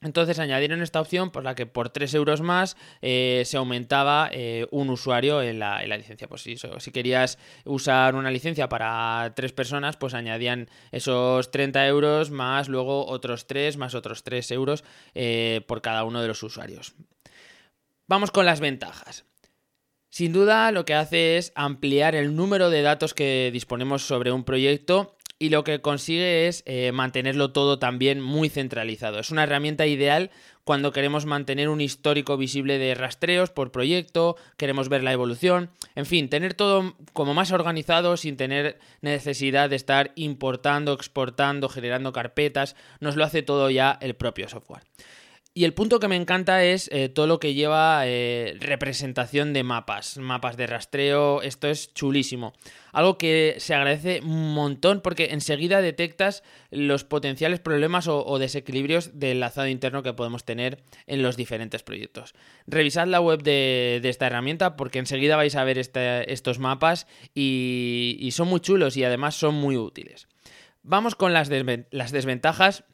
entonces 0.00 0.38
añadieron 0.38 0.80
esta 0.80 1.00
opción 1.00 1.32
por 1.32 1.42
la 1.42 1.56
que 1.56 1.66
por 1.66 1.90
3 1.90 2.14
euros 2.14 2.40
más 2.40 2.76
eh, 3.02 3.42
se 3.44 3.56
aumentaba 3.56 4.30
eh, 4.30 4.68
un 4.70 4.90
usuario 4.90 5.42
en 5.42 5.58
la, 5.58 5.84
licencia. 5.84 6.28
Pues 6.28 6.42
si, 6.42 6.92
querías 6.92 7.36
usar 7.64 8.14
una 8.14 8.30
licencia 8.30 8.68
para 8.68 9.32
3 9.34 9.52
personas, 9.52 9.96
pues 9.96 10.14
añadían 10.14 10.68
esos 10.92 11.50
30 11.50 11.84
euros 11.88 12.30
más 12.30 12.68
luego 12.68 13.06
otros 13.06 13.48
3 13.48 13.76
más 13.76 13.96
otros 13.96 14.22
3 14.22 14.52
euros 14.52 14.84
por 15.66 15.82
cada 15.82 16.04
uno 16.04 16.22
de 16.22 16.28
los 16.28 16.44
usuarios. 16.44 16.94
Vamos 18.06 18.30
con 18.30 18.46
las 18.46 18.60
ventajas. 18.60 19.24
Sin 20.10 20.32
duda 20.32 20.72
lo 20.72 20.84
que 20.84 20.94
hace 20.94 21.36
es 21.36 21.52
ampliar 21.54 22.14
el 22.14 22.34
número 22.34 22.70
de 22.70 22.82
datos 22.82 23.14
que 23.14 23.50
disponemos 23.52 24.02
sobre 24.02 24.32
un 24.32 24.44
proyecto 24.44 25.16
y 25.38 25.50
lo 25.50 25.62
que 25.64 25.80
consigue 25.80 26.48
es 26.48 26.62
eh, 26.66 26.90
mantenerlo 26.92 27.52
todo 27.52 27.78
también 27.78 28.20
muy 28.20 28.48
centralizado. 28.48 29.20
Es 29.20 29.30
una 29.30 29.44
herramienta 29.44 29.86
ideal 29.86 30.30
cuando 30.64 30.92
queremos 30.92 31.26
mantener 31.26 31.68
un 31.68 31.80
histórico 31.80 32.36
visible 32.36 32.78
de 32.78 32.94
rastreos 32.94 33.50
por 33.50 33.70
proyecto, 33.70 34.36
queremos 34.56 34.88
ver 34.88 35.02
la 35.02 35.12
evolución, 35.12 35.70
en 35.94 36.04
fin, 36.04 36.28
tener 36.28 36.54
todo 36.54 36.94
como 37.12 37.32
más 37.32 37.52
organizado 37.52 38.16
sin 38.16 38.36
tener 38.36 38.78
necesidad 39.00 39.70
de 39.70 39.76
estar 39.76 40.12
importando, 40.16 40.92
exportando, 40.92 41.68
generando 41.68 42.12
carpetas, 42.12 42.76
nos 43.00 43.16
lo 43.16 43.24
hace 43.24 43.42
todo 43.42 43.70
ya 43.70 43.96
el 44.00 44.14
propio 44.14 44.48
software. 44.48 44.82
Y 45.58 45.64
el 45.64 45.74
punto 45.74 45.98
que 45.98 46.06
me 46.06 46.14
encanta 46.14 46.62
es 46.62 46.88
eh, 46.92 47.08
todo 47.08 47.26
lo 47.26 47.40
que 47.40 47.52
lleva 47.52 48.02
eh, 48.06 48.56
representación 48.60 49.52
de 49.52 49.64
mapas, 49.64 50.16
mapas 50.16 50.56
de 50.56 50.68
rastreo, 50.68 51.42
esto 51.42 51.66
es 51.66 51.92
chulísimo. 51.94 52.52
Algo 52.92 53.18
que 53.18 53.56
se 53.58 53.74
agradece 53.74 54.20
un 54.20 54.54
montón 54.54 55.00
porque 55.00 55.30
enseguida 55.32 55.82
detectas 55.82 56.44
los 56.70 57.02
potenciales 57.02 57.58
problemas 57.58 58.06
o, 58.06 58.38
desequilibrios 58.38 59.18
del 59.18 59.38
enlazado 59.38 59.66
interno 59.66 60.04
que 60.04 60.12
podemos 60.12 60.44
tener 60.44 60.78
en 61.08 61.24
los 61.24 61.36
diferentes 61.36 61.82
proyectos. 61.82 62.36
Revisad 62.68 63.08
la 63.08 63.20
web 63.20 63.42
de, 63.42 64.00
esta 64.04 64.28
herramienta 64.28 64.76
porque 64.76 65.00
enseguida 65.00 65.34
vais 65.34 65.56
a 65.56 65.64
ver 65.64 65.76
estos 65.76 66.60
mapas 66.60 67.08
y, 67.34 68.28
son 68.30 68.46
muy 68.46 68.60
chulos 68.60 68.96
y 68.96 69.02
además 69.02 69.34
son 69.34 69.56
muy 69.56 69.76
útiles. 69.76 70.28
Vamos 70.84 71.16
con 71.16 71.32
las 71.32 71.48
desventajas 71.48 72.84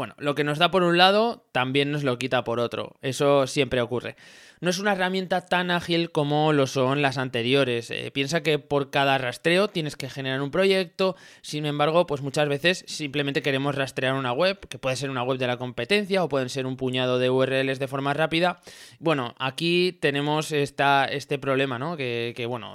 bueno, 0.00 0.14
lo 0.16 0.34
que 0.34 0.44
nos 0.44 0.56
da 0.56 0.70
por 0.70 0.82
un 0.82 0.96
lado 0.96 1.44
también 1.52 1.92
nos 1.92 2.04
lo 2.04 2.18
quita 2.18 2.42
por 2.42 2.58
otro. 2.58 2.96
Eso 3.02 3.46
siempre 3.46 3.82
ocurre. 3.82 4.16
No 4.62 4.70
es 4.70 4.78
una 4.78 4.92
herramienta 4.92 5.44
tan 5.44 5.70
ágil 5.70 6.10
como 6.10 6.54
lo 6.54 6.66
son 6.66 7.02
las 7.02 7.18
anteriores. 7.18 7.90
Eh, 7.90 8.10
piensa 8.10 8.42
que 8.42 8.58
por 8.58 8.88
cada 8.88 9.18
rastreo 9.18 9.68
tienes 9.68 9.96
que 9.96 10.08
generar 10.08 10.40
un 10.40 10.50
proyecto. 10.50 11.16
Sin 11.42 11.66
embargo, 11.66 12.06
pues 12.06 12.22
muchas 12.22 12.48
veces 12.48 12.82
simplemente 12.88 13.42
queremos 13.42 13.74
rastrear 13.74 14.14
una 14.14 14.32
web, 14.32 14.58
que 14.70 14.78
puede 14.78 14.96
ser 14.96 15.10
una 15.10 15.22
web 15.22 15.36
de 15.36 15.48
la 15.48 15.58
competencia 15.58 16.24
o 16.24 16.30
pueden 16.30 16.48
ser 16.48 16.64
un 16.64 16.78
puñado 16.78 17.18
de 17.18 17.28
URLs 17.28 17.78
de 17.78 17.86
forma 17.86 18.14
rápida. 18.14 18.62
Bueno, 19.00 19.34
aquí 19.38 19.98
tenemos 20.00 20.50
esta, 20.50 21.04
este 21.04 21.38
problema, 21.38 21.78
¿no? 21.78 21.98
Que, 21.98 22.46
bueno, 22.48 22.72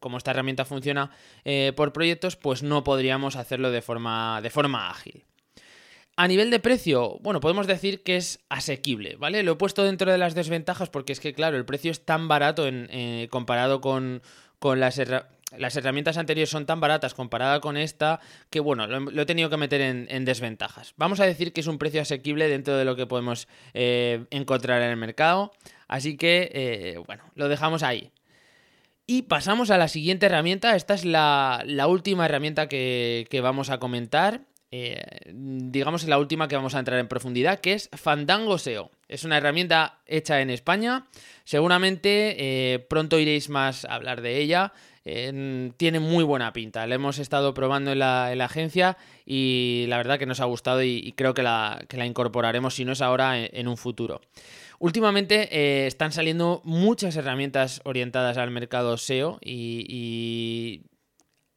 como 0.00 0.18
esta 0.18 0.32
herramienta 0.32 0.64
funciona 0.64 1.12
eh, 1.44 1.72
por 1.76 1.92
proyectos, 1.92 2.34
pues 2.34 2.64
no 2.64 2.82
podríamos 2.82 3.36
hacerlo 3.36 3.70
de 3.70 3.80
forma, 3.80 4.40
de 4.42 4.50
forma 4.50 4.90
ágil. 4.90 5.24
A 6.16 6.28
nivel 6.28 6.50
de 6.50 6.60
precio, 6.60 7.18
bueno, 7.22 7.40
podemos 7.40 7.66
decir 7.66 8.04
que 8.04 8.16
es 8.16 8.38
asequible, 8.48 9.16
¿vale? 9.16 9.42
Lo 9.42 9.52
he 9.52 9.56
puesto 9.56 9.82
dentro 9.82 10.12
de 10.12 10.18
las 10.18 10.36
desventajas 10.36 10.88
porque 10.88 11.12
es 11.12 11.18
que, 11.18 11.34
claro, 11.34 11.56
el 11.56 11.64
precio 11.64 11.90
es 11.90 12.04
tan 12.04 12.28
barato 12.28 12.68
en, 12.68 12.88
eh, 12.92 13.26
comparado 13.30 13.80
con, 13.80 14.22
las, 14.62 15.00
las, 15.56 15.76
herramientas 15.76 16.16
anteriores 16.16 16.50
son 16.50 16.66
tan 16.66 16.78
baratas 16.78 17.14
comparada 17.14 17.58
con 17.58 17.76
esta 17.76 18.20
que, 18.48 18.60
bueno, 18.60 18.86
lo, 18.86 19.22
he 19.22 19.26
tenido 19.26 19.50
que 19.50 19.56
meter 19.56 19.80
en, 19.80 20.24
desventajas. 20.24 20.94
Vamos 20.96 21.18
a 21.18 21.26
decir 21.26 21.52
que 21.52 21.62
es 21.62 21.66
un 21.66 21.78
precio 21.78 22.00
asequible 22.00 22.48
dentro 22.48 22.76
de 22.76 22.84
lo 22.84 22.94
que 22.94 23.06
podemos 23.06 23.48
eh, 23.72 24.24
encontrar 24.30 24.82
en 24.82 24.90
el 24.90 24.96
mercado, 24.96 25.50
así 25.88 26.16
que, 26.16 26.48
eh, 26.54 27.02
bueno, 27.08 27.24
lo 27.34 27.48
dejamos 27.48 27.82
ahí. 27.82 28.12
Y 29.04 29.22
pasamos 29.22 29.70
a 29.70 29.78
la 29.78 29.88
siguiente 29.88 30.26
herramienta. 30.26 30.76
Esta 30.76 30.94
es 30.94 31.04
la, 31.04 31.64
última 31.88 32.24
herramienta 32.24 32.68
que, 32.68 33.26
que, 33.28 33.40
vamos 33.40 33.68
a 33.68 33.78
comentar. 33.78 34.42
Eh, 34.76 35.00
digamos 35.32 36.02
la 36.08 36.18
última 36.18 36.48
que 36.48 36.56
vamos 36.56 36.74
a 36.74 36.80
entrar 36.80 36.98
en 36.98 37.06
profundidad, 37.06 37.60
que 37.60 37.74
es 37.74 37.88
Fandango 37.92 38.58
SEO. 38.58 38.90
Es 39.06 39.22
una 39.22 39.36
herramienta 39.36 40.00
hecha 40.04 40.40
en 40.40 40.50
España. 40.50 41.06
Seguramente 41.44 42.34
eh, 42.38 42.80
pronto 42.80 43.20
iréis 43.20 43.48
más 43.50 43.84
a 43.84 43.94
hablar 43.94 44.20
de 44.20 44.38
ella. 44.38 44.72
tiene 45.04 46.00
muy 46.00 46.24
buena 46.24 46.52
pinta. 46.52 46.88
La 46.88 46.96
hemos 46.96 47.20
estado 47.20 47.54
probando 47.54 47.92
en 47.92 48.00
la, 48.00 48.30
agencia 48.32 48.96
y 49.24 49.84
la 49.86 49.98
verdad 49.98 50.18
que 50.18 50.26
nos 50.26 50.40
ha 50.40 50.46
gustado 50.46 50.82
y, 50.82 51.12
creo 51.16 51.34
que 51.34 51.44
la, 51.44 51.78
incorporaremos, 52.04 52.74
si 52.74 52.84
no 52.84 52.94
es 52.94 53.00
ahora, 53.00 53.38
en, 53.38 53.68
un 53.68 53.76
futuro. 53.76 54.22
Últimamente 54.80 55.56
eh, 55.56 55.86
están 55.86 56.10
saliendo 56.10 56.62
muchas 56.64 57.14
herramientas 57.14 57.80
orientadas 57.84 58.38
al 58.38 58.50
mercado 58.50 58.96
SEO 58.96 59.38
y, 59.40 60.82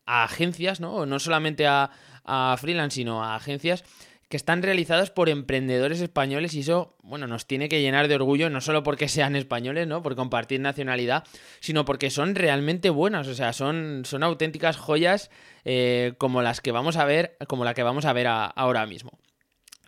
a 0.05 0.23
agencias, 0.23 0.79
¿no? 0.79 1.05
No 1.05 1.19
solamente 1.19 1.65
a, 1.67 1.89
a 2.27 2.55
freelance, 2.59 2.95
sino 2.95 3.23
a 3.23 3.35
agencias 3.35 3.83
que 4.29 4.37
están 4.37 4.61
realizadas 4.61 5.09
por 5.09 5.29
emprendedores 5.29 6.01
españoles 6.01 6.53
y 6.53 6.59
eso, 6.59 6.97
bueno, 7.01 7.27
nos 7.27 7.47
tiene 7.47 7.69
que 7.69 7.81
llenar 7.81 8.09
de 8.09 8.15
orgullo, 8.15 8.49
no 8.49 8.59
solo 8.59 8.83
porque 8.83 9.07
sean 9.07 9.37
españoles, 9.37 9.87
¿no? 9.87 10.01
Por 10.01 10.15
compartir 10.15 10.59
nacionalidad, 10.59 11.23
sino 11.61 11.85
porque 11.85 12.09
son 12.09 12.35
realmente 12.35 12.89
buenas, 12.89 13.27
o 13.27 13.35
sea, 13.35 13.53
son, 13.53 14.03
son 14.05 14.23
auténticas 14.23 14.75
joyas 14.75 15.31
eh, 15.63 16.13
como 16.17 16.41
las 16.41 16.59
que 16.59 16.73
vamos 16.73 16.97
a 16.97 17.05
ver, 17.05 17.37
como 17.47 17.63
la 17.63 17.73
que 17.73 17.83
vamos 17.83 18.03
a 18.03 18.13
ver 18.13 18.27
ahora 18.27 18.85
mismo. 18.85 19.17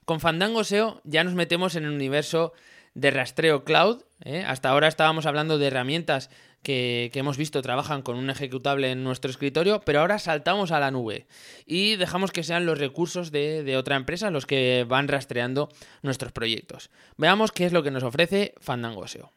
Con 0.06 0.22
Fandango 0.22 0.64
SEO 0.64 1.02
ya 1.04 1.24
nos 1.24 1.34
metemos 1.36 1.76
en 1.76 1.84
el 1.84 1.92
universo 1.92 2.54
de 2.94 3.12
rastreo 3.12 3.64
cloud. 3.64 4.04
¿eh? 4.24 4.44
Hasta 4.48 4.70
ahora 4.70 4.88
estábamos 4.88 5.26
hablando 5.26 5.58
de 5.58 5.68
herramientas 5.68 6.30
que, 6.64 7.12
hemos 7.14 7.38
visto 7.38 7.62
trabajan 7.62 8.02
con 8.02 8.18
un 8.18 8.30
ejecutable 8.30 8.92
en 8.92 9.04
nuestro 9.04 9.32
escritorio, 9.32 9.82
pero 9.82 10.02
ahora 10.02 10.20
saltamos 10.20 10.72
a 10.72 10.80
la 10.80 10.92
nube 10.92 11.28
y 11.66 11.96
dejamos 11.96 12.32
que 12.32 12.44
sean 12.44 12.66
los 12.66 12.78
recursos 12.78 13.32
de, 13.32 13.76
otra 13.78 13.96
empresa 13.96 14.32
los 14.32 14.46
que 14.46 14.86
van 14.88 15.08
rastreando 15.08 15.70
nuestros 16.02 16.32
proyectos. 16.32 16.90
Veamos 17.18 17.52
qué 17.52 17.66
es 17.66 17.74
lo 17.74 17.84
que 17.84 17.92
nos 17.92 18.04
ofrece 18.04 18.54
Fandango 18.60 19.08
SEO. 19.08 19.32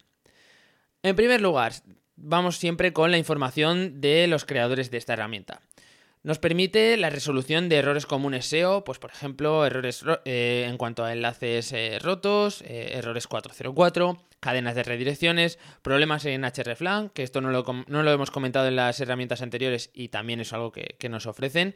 En 1.02 1.16
primer 1.16 1.40
lugar, 1.40 1.72
vamos 2.16 2.56
siempre 2.56 2.92
con 2.92 3.10
la 3.10 3.18
información 3.18 4.00
de 4.00 4.26
los 4.26 4.44
creadores 4.44 4.90
de 4.90 4.98
esta 4.98 5.14
herramienta. 5.14 5.60
Nos 6.24 6.38
permite 6.38 6.96
la 6.98 7.10
resolución 7.10 7.68
de 7.68 7.78
errores 7.78 8.06
comunes 8.06 8.46
SEO, 8.46 8.84
pues 8.84 9.00
por 9.00 9.10
ejemplo, 9.10 9.66
errores 9.66 10.04
eh, 10.24 10.66
en 10.68 10.78
cuanto 10.78 11.04
a 11.04 11.12
enlaces 11.12 11.72
eh, 11.72 11.98
rotos, 12.00 12.62
eh, 12.62 12.92
errores 12.94 13.26
404, 13.26 14.22
cadenas 14.38 14.76
de 14.76 14.84
redirecciones, 14.84 15.58
problemas 15.82 16.24
en 16.26 16.42
hreflang, 16.42 17.10
que 17.10 17.24
esto 17.24 17.40
no 17.40 17.50
lo, 17.50 17.64
no 17.88 18.02
lo, 18.04 18.12
hemos 18.12 18.30
comentado 18.30 18.68
en 18.68 18.76
las 18.76 19.00
herramientas 19.00 19.42
anteriores 19.42 19.90
y 19.94 20.08
también 20.08 20.38
es 20.38 20.52
algo 20.52 20.70
que, 20.70 21.08
nos 21.08 21.26
ofrecen. 21.26 21.74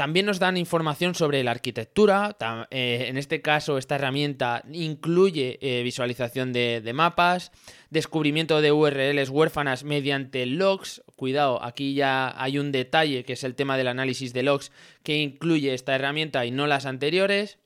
También 0.00 0.24
nos 0.24 0.38
dan 0.38 0.56
información 0.56 1.14
sobre 1.14 1.44
la 1.44 1.50
arquitectura. 1.50 2.34
en 2.70 3.18
este 3.18 3.42
caso, 3.42 3.76
esta 3.76 3.96
herramienta 3.96 4.64
incluye 4.72 5.58
visualización 5.84 6.54
de, 6.54 6.80
de, 6.80 6.92
mapas, 6.94 7.52
descubrimiento 7.90 8.62
de 8.62 8.72
URLs 8.72 9.28
huérfanas 9.28 9.84
mediante 9.84 10.46
logs. 10.46 11.02
Cuidado, 11.16 11.62
aquí 11.62 11.92
ya 11.92 12.32
hay 12.42 12.58
un 12.58 12.72
detalle 12.72 13.24
que 13.24 13.34
es 13.34 13.44
el 13.44 13.54
tema 13.54 13.76
del 13.76 13.88
análisis 13.88 14.32
de 14.32 14.42
logs 14.42 14.72
que 15.02 15.18
incluye 15.18 15.74
esta 15.74 15.94
herramienta 15.94 16.46
y 16.46 16.50
no 16.50 16.66
las 16.66 16.86
anteriores. 16.86 17.58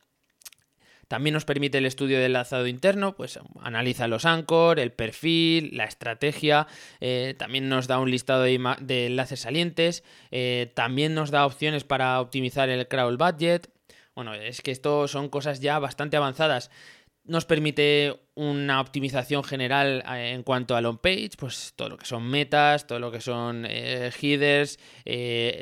También 1.09 1.35
nos 1.35 1.45
permite 1.45 1.79
el 1.79 1.87
estudio 1.87 2.19
del 2.19 2.27
enlazado 2.27 2.67
interno, 2.67 3.15
pues 3.15 3.39
analiza 3.61 4.09
los 4.09 4.25
anchor, 4.25 4.79
el 4.81 4.93
perfil, 4.93 5.71
la 5.77 5.85
estrategia, 5.85 6.67
eh, 7.01 7.35
también 7.39 7.69
nos 7.69 7.87
da 7.87 7.99
un 7.99 8.11
listado 8.11 8.43
de, 8.43 9.07
enlaces 9.07 9.41
salientes, 9.41 10.05
eh, 10.31 10.73
también 10.75 11.15
nos 11.15 11.31
da 11.31 11.47
opciones 11.47 11.85
para 11.85 12.21
optimizar 12.21 12.69
el 12.69 12.89
crawl 12.89 13.17
budget. 13.17 13.71
Bueno, 14.15 14.35
es 14.35 14.63
que 14.63 14.71
esto 14.71 15.09
son 15.09 15.29
cosas 15.29 15.61
ya 15.61 15.79
bastante 15.79 16.17
avanzadas 16.17 16.71
nos 17.27 17.47
permite 17.47 18.21
una 18.35 18.83
optimización 18.83 19.45
general 19.45 20.05
eh, 20.07 20.33
en 20.33 20.43
cuanto 20.43 20.77
al 20.77 20.85
on-page, 20.85 21.31
pues 21.39 21.73
todo 21.75 21.89
lo 21.89 21.97
que 21.97 22.05
son 22.05 22.29
metas, 22.29 22.87
todo 22.87 22.99
lo 22.99 23.11
que 23.11 23.23
son 23.23 23.65
headers, 23.65 24.79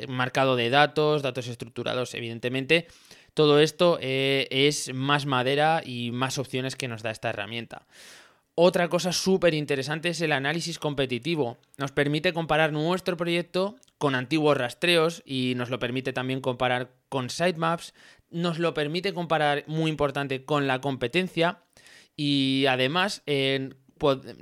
marcado 0.09 0.57
de 0.57 0.69
datos, 0.69 1.21
datos 1.21 1.47
estructurados, 1.47 2.15
evidentemente. 2.15 2.87
Todo 3.33 3.59
esto 3.59 3.97
es 4.01 4.93
más 4.93 5.25
madera 5.25 5.81
y 5.85 6.11
más 6.11 6.37
opciones 6.37 6.75
que 6.75 6.87
nos 6.87 7.01
da 7.01 7.11
esta 7.11 7.29
herramienta. 7.29 7.87
Otra 8.55 8.87
cosa 8.87 9.11
súper 9.11 9.55
interesante 9.55 10.09
es 10.09 10.21
el 10.21 10.31
análisis 10.31 10.77
competitivo. 10.77 11.57
Nos 11.77 11.91
permite 11.91 12.33
comparar 12.33 12.71
nuestro 12.71 13.17
proyecto 13.17 13.75
con 13.97 14.13
antiguos 14.13 14.55
rastreos 14.55 15.23
y 15.25 15.53
nos 15.55 15.71
lo 15.71 15.79
permite 15.79 16.13
también 16.13 16.39
comparar 16.39 16.91
con 17.09 17.31
sitemaps. 17.31 17.95
Nos 18.29 18.59
lo 18.59 18.75
permite 18.75 19.13
comparar, 19.13 19.63
muy 19.65 19.89
importante, 19.89 20.45
con 20.45 20.67
la 20.67 20.81
competencia 20.81 21.63
y 22.15 22.65
además 22.69 23.23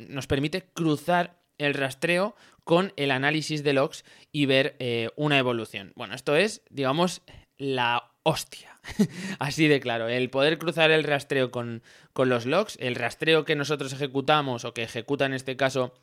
nos 0.10 0.28
permite 0.28 0.64
cruzar 0.74 1.40
el 1.58 1.74
rastreo 1.74 2.36
con 2.66 2.92
el 2.98 3.12
análisis 3.12 3.64
de 3.64 3.74
logs 3.74 4.04
y 4.32 4.46
ver 4.46 4.76
eh, 4.80 5.10
una 5.16 5.38
evolución. 5.38 5.94
Bueno, 5.96 6.16
esto 6.16 6.36
es, 6.36 6.64
digamos, 6.70 7.22
la 7.58 8.12
hostia. 8.24 8.71
Así 9.40 9.68
de 9.68 9.80
claro, 9.80 10.08
el 10.08 10.30
poder 10.30 10.58
cruzar 10.58 10.92
el 10.92 11.04
rastreo 11.04 11.52
con, 11.52 11.84
los 12.16 12.46
logs, 12.46 12.78
el 12.80 12.96
rastreo 12.96 13.46
que 13.46 13.56
nosotros 13.56 13.94
ejecutamos 13.94 14.66
o 14.66 14.74
que 14.74 14.84
ejecuta 14.84 15.26
en 15.26 15.34
este 15.34 15.56
caso 15.56 15.94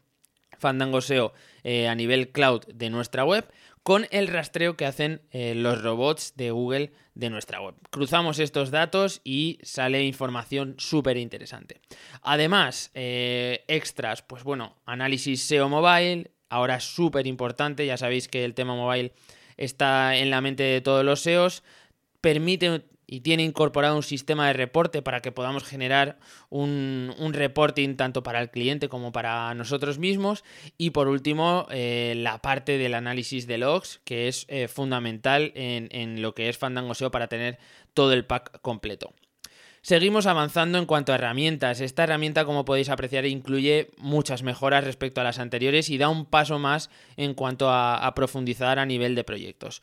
Fandango 0.58 1.00
SEO 1.00 1.32
eh, 1.62 1.88
a 1.88 1.94
nivel 1.94 2.30
cloud 2.30 2.64
de 2.66 2.90
nuestra 2.90 3.24
web, 3.24 3.48
con 3.82 4.06
el 4.10 4.28
rastreo 4.28 4.76
que 4.76 4.86
hacen 4.86 5.22
eh, 5.30 5.54
los 5.54 5.82
robots 5.82 6.34
de 6.36 6.50
Google 6.50 6.92
de 7.14 7.30
nuestra 7.30 7.60
web. 7.60 7.74
Cruzamos 7.90 8.38
estos 8.38 8.70
datos 8.70 9.20
y 9.24 9.58
sale 9.62 10.04
información 10.04 10.74
súper 10.78 11.16
interesante. 11.16 11.80
Además, 12.22 12.90
eh, 12.94 13.64
extras, 13.68 14.22
pues 14.22 14.44
bueno, 14.44 14.76
análisis 14.84 15.42
SEO 15.42 15.68
mobile, 15.68 16.30
ahora 16.48 16.80
súper 16.80 17.26
importante, 17.26 17.86
ya 17.86 17.96
sabéis 17.96 18.28
que 18.28 18.44
el 18.44 18.54
tema 18.54 18.74
mobile 18.74 19.12
está 19.56 20.16
en 20.16 20.30
la 20.30 20.40
mente 20.40 20.62
de 20.62 20.80
todos 20.80 21.04
los 21.04 21.20
SEOs, 21.20 21.62
permite 22.20 22.85
y 23.11 23.20
tiene 23.20 23.42
incorporado 23.42 23.96
un 23.96 24.02
sistema 24.02 24.48
de 24.48 24.52
reporte 24.52 25.00
para 25.00 25.20
que 25.20 25.33
podamos 25.33 25.64
generar 25.64 26.18
un, 26.50 27.11
reporting 27.33 27.96
tanto 27.96 28.22
para 28.22 28.40
el 28.40 28.50
cliente 28.50 28.90
como 28.90 29.12
para 29.12 29.54
nosotros 29.54 29.98
mismos. 29.98 30.44
Y 30.76 30.90
por 30.90 31.09
último, 31.09 31.66
eh, 31.70 32.12
la 32.18 32.42
parte 32.42 32.76
del 32.76 32.94
análisis 32.94 33.46
de 33.46 33.57
logs, 33.57 34.00
que 34.04 34.28
es 34.28 34.44
eh, 34.48 34.68
fundamental 34.68 35.52
en, 35.54 35.88
en, 35.90 36.20
lo 36.20 36.35
que 36.35 36.50
es 36.50 36.59
Fandango 36.59 36.94
SEO 36.94 37.11
para 37.11 37.28
tener 37.28 37.59
todo 37.94 38.12
el 38.12 38.26
pack 38.26 38.61
completo. 38.61 39.14
Seguimos 39.81 40.26
avanzando 40.26 40.76
en 40.76 40.87
cuanto 40.87 41.12
a 41.12 41.14
herramientas. 41.14 41.81
Esta 41.81 42.04
herramienta, 42.04 42.44
como 42.44 42.64
podéis 42.64 42.90
apreciar, 42.90 43.24
incluye 43.26 43.90
muchas 43.96 44.42
mejoras 44.42 44.85
respecto 44.85 45.20
a 45.20 45.24
las 45.24 45.38
anteriores 45.38 45.88
y 45.88 45.98
da 45.98 46.09
un 46.09 46.26
paso 46.26 46.59
más 46.59 46.90
en 47.16 47.33
cuanto 47.35 47.70
a, 47.70 48.12
profundizar 48.14 48.78
a 48.78 48.87
nivel 48.87 49.14
de 49.14 49.24
proyectos. 49.24 49.81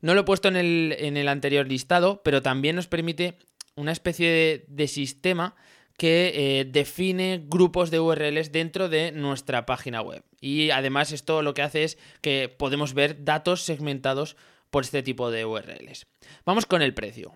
No 0.00 0.14
lo 0.14 0.20
he 0.20 0.24
puesto 0.24 0.48
en 0.48 0.56
el, 0.56 1.28
anterior 1.28 1.66
listado, 1.66 2.22
pero 2.22 2.42
también 2.42 2.76
nos 2.76 2.86
permite 2.86 3.38
una 3.74 3.92
especie 3.92 4.64
de, 4.68 4.88
sistema 4.88 5.54
que 5.96 6.60
eh, 6.60 6.64
define 6.66 7.42
grupos 7.46 7.90
de 7.90 8.00
URLs 8.00 8.52
dentro 8.52 8.88
de 8.88 9.12
nuestra 9.12 9.64
página 9.64 10.02
web. 10.02 10.22
Y 10.40 10.70
además 10.70 11.12
esto 11.12 11.42
lo 11.42 11.54
que 11.54 11.62
hace 11.62 11.84
es 11.84 11.98
que 12.20 12.48
podemos 12.48 12.92
ver 12.92 13.24
datos 13.24 13.62
segmentados 13.62 14.36
por 14.70 14.84
este 14.84 15.02
tipo 15.02 15.30
de 15.30 15.46
URLs. 15.46 16.06
Vamos 16.44 16.66
con 16.66 16.82
el 16.82 16.92
precio. 16.92 17.34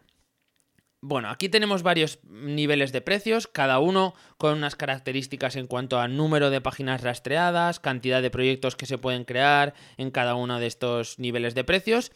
Bueno, 1.03 1.31
aquí 1.31 1.49
tenemos 1.49 1.83
varios 1.83 2.19
niveles 2.25 2.93
de 2.93 3.01
precios, 3.01 3.47
cada 3.47 3.79
uno 3.79 4.15
con 4.37 4.59
unas 4.59 4.77
características 4.77 5.57
en 5.57 5.67
cuanto 5.67 5.99
a 5.99 6.09
número 6.09 6.51
de 6.51 6.61
páginas 6.61 7.01
rastreadas, 7.01 7.81
cantidad 7.81 8.21
de 8.21 8.31
proyectos 8.31 8.77
que 8.77 8.85
se 8.85 8.99
pueden 8.99 9.25
crear 9.25 9.73
en 9.97 10.11
cada 10.11 10.35
uno 10.35 10.61
de 10.61 10.67
estos 10.67 11.19
niveles 11.19 11.55
de 11.55 11.65
precios. 11.65 12.13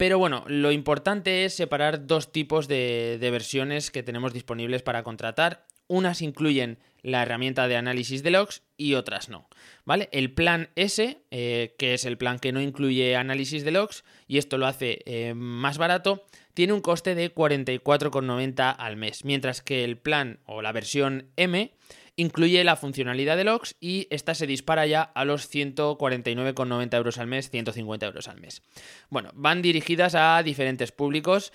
Pero 0.00 0.18
bueno, 0.18 0.44
lo 0.46 0.72
importante 0.72 1.44
es 1.44 1.52
separar 1.52 2.06
dos 2.06 2.32
tipos 2.32 2.68
de, 2.68 3.18
versiones 3.20 3.90
que 3.90 4.02
tenemos 4.02 4.32
disponibles 4.32 4.80
para 4.80 5.02
contratar. 5.02 5.66
Unas 5.88 6.22
incluyen 6.22 6.78
la 7.02 7.20
herramienta 7.20 7.68
de 7.68 7.76
análisis 7.76 8.22
de 8.22 8.30
logs 8.30 8.62
y 8.78 8.94
otras 8.94 9.28
no. 9.28 9.46
¿Vale? 9.84 10.08
El 10.12 10.32
plan 10.32 10.70
S, 10.74 11.20
eh, 11.30 11.74
que 11.78 11.92
es 11.92 12.06
el 12.06 12.16
plan 12.16 12.38
que 12.38 12.50
no 12.50 12.62
incluye 12.62 13.14
análisis 13.14 13.62
de 13.62 13.72
logs, 13.72 14.02
y 14.26 14.38
esto 14.38 14.56
lo 14.56 14.66
hace 14.66 15.02
eh, 15.04 15.34
más 15.34 15.76
barato, 15.76 16.24
tiene 16.54 16.72
un 16.72 16.80
coste 16.80 17.14
de 17.14 17.34
44,90 17.34 18.74
al 18.78 18.96
mes, 18.96 19.26
mientras 19.26 19.60
que 19.60 19.84
el 19.84 19.98
plan 19.98 20.40
o 20.46 20.62
la 20.62 20.72
versión 20.72 21.26
M 21.36 21.74
incluye 22.20 22.62
la 22.64 22.76
funcionalidad 22.76 23.36
de 23.36 23.44
logs 23.44 23.76
y 23.80 24.06
esta 24.10 24.34
se 24.34 24.46
dispara 24.46 24.86
ya 24.86 25.02
a 25.02 25.24
los 25.24 25.52
149,90 25.52 26.96
euros 26.96 27.18
al 27.18 27.26
mes, 27.26 27.50
150 27.50 28.06
euros 28.06 28.28
al 28.28 28.40
mes. 28.40 28.62
Bueno, 29.08 29.30
van 29.34 29.62
dirigidas 29.62 30.14
a 30.14 30.42
diferentes 30.42 30.92
públicos 30.92 31.52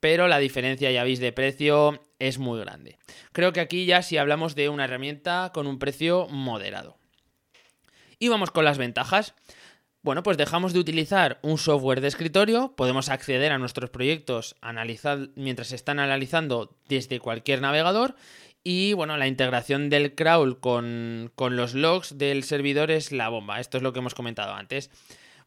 pero 0.00 0.28
la 0.28 0.38
diferencia, 0.38 0.90
ya 0.90 1.04
veis, 1.04 1.18
de 1.18 1.32
precio 1.32 2.00
es 2.18 2.38
muy 2.38 2.60
grande. 2.60 2.98
Creo 3.32 3.52
que 3.52 3.60
aquí 3.60 3.84
ya 3.84 4.02
si 4.02 4.16
hablamos 4.16 4.54
de 4.54 4.68
una 4.68 4.84
herramienta 4.84 5.50
con 5.52 5.66
un 5.66 5.78
precio 5.78 6.28
moderado. 6.28 6.96
Y 8.18 8.28
vamos 8.28 8.50
con 8.50 8.64
las 8.64 8.78
ventajas. 8.78 9.34
Bueno, 10.02 10.22
pues 10.22 10.36
dejamos 10.36 10.72
de 10.72 10.78
utilizar 10.78 11.40
un 11.42 11.58
software 11.58 12.00
de 12.00 12.08
escritorio, 12.08 12.74
podemos 12.76 13.08
acceder 13.08 13.50
a 13.50 13.58
nuestros 13.58 13.90
proyectos 13.90 14.54
mientras 15.34 15.68
se 15.68 15.74
están 15.74 15.98
analizando 15.98 16.76
desde 16.88 17.18
cualquier 17.18 17.60
navegador 17.60 18.14
y 18.64 18.92
bueno, 18.92 19.16
la 19.16 19.26
integración 19.26 19.90
del 19.90 20.14
crawl 20.14 20.60
con, 20.60 21.32
los 21.36 21.74
logs 21.74 22.18
del 22.18 22.44
servidor 22.44 22.90
es 22.90 23.12
la 23.12 23.28
bomba. 23.28 23.60
Esto 23.60 23.76
es 23.76 23.82
lo 23.82 23.92
que 23.92 24.00
hemos 24.00 24.14
comentado 24.14 24.54
antes. 24.54 24.90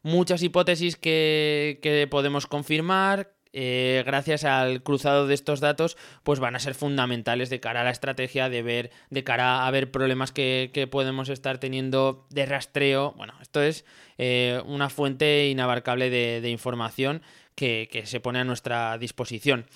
Muchas 0.02 0.42
hipótesis 0.42 0.96
que, 0.96 1.78
que 1.82 2.06
podemos 2.08 2.46
confirmar, 2.46 3.32
eh, 3.54 4.02
gracias 4.06 4.44
al 4.44 4.82
cruzado 4.82 5.26
de 5.26 5.34
estos 5.34 5.60
datos, 5.60 5.98
pues 6.22 6.40
van 6.40 6.56
a 6.56 6.58
ser 6.58 6.74
fundamentales 6.74 7.50
de 7.50 7.60
cara 7.60 7.82
a 7.82 7.84
la 7.84 7.90
estrategia 7.90 8.48
de 8.48 8.62
ver, 8.62 8.90
de 9.10 9.24
cara 9.24 9.66
a 9.66 9.70
ver 9.70 9.90
problemas 9.90 10.32
que, 10.32 10.88
podemos 10.90 11.28
estar 11.28 11.58
teniendo 11.58 12.26
de 12.30 12.46
rastreo. 12.46 13.12
Bueno, 13.12 13.34
esto 13.42 13.62
es 13.62 13.84
eh, 14.16 14.62
una 14.66 14.88
fuente 14.88 15.48
inabarcable 15.48 16.08
de, 16.08 16.48
información 16.48 17.22
que, 17.54 18.02
se 18.06 18.20
pone 18.20 18.38
a 18.38 18.44
nuestra 18.44 18.96
disposición. 18.96 19.66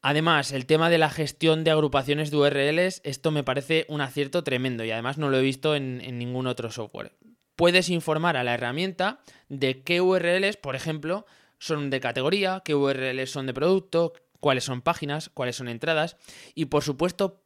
Además, 0.00 0.52
el 0.52 0.66
tema 0.66 0.90
de 0.90 0.98
la 0.98 1.10
gestión 1.10 1.64
de 1.64 1.72
agrupaciones 1.72 2.30
de 2.30 2.36
URLs, 2.36 3.00
esto 3.04 3.30
me 3.30 3.42
parece 3.42 3.84
un 3.88 4.00
acierto 4.00 4.44
tremendo 4.44 4.84
y 4.84 4.90
además 4.92 5.18
no 5.18 5.28
lo 5.28 5.38
he 5.38 5.42
visto 5.42 5.74
en, 5.74 5.98
ningún 6.18 6.46
otro 6.46 6.70
software. 6.70 7.12
Puedes 7.56 7.88
informar 7.88 8.36
a 8.36 8.44
la 8.44 8.54
herramienta 8.54 9.20
de 9.48 9.82
qué 9.82 10.00
URLs, 10.00 10.56
por 10.56 10.76
ejemplo, 10.76 11.26
son 11.58 11.90
de 11.90 11.98
categoría, 11.98 12.62
qué 12.64 12.76
URLs 12.76 13.30
son 13.30 13.46
de 13.46 13.54
producto, 13.54 14.12
cuáles 14.38 14.62
son 14.62 14.82
páginas, 14.82 15.30
cuáles 15.34 15.56
son 15.56 15.68
entradas 15.68 16.16
y 16.54 16.66
por 16.66 16.84
supuesto 16.84 17.42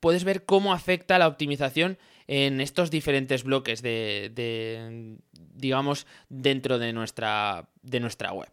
puedes 0.00 0.24
ver 0.24 0.44
cómo 0.44 0.72
afecta 0.72 1.18
la 1.20 1.28
optimización 1.28 1.96
en 2.26 2.60
estos 2.60 2.90
diferentes 2.90 3.44
bloques 3.44 3.82
de, 3.82 5.18
digamos, 5.32 6.08
dentro 6.28 6.80
de 6.80 6.92
nuestra, 6.92 7.68
de 7.82 8.00
nuestra 8.00 8.32
web. 8.32 8.48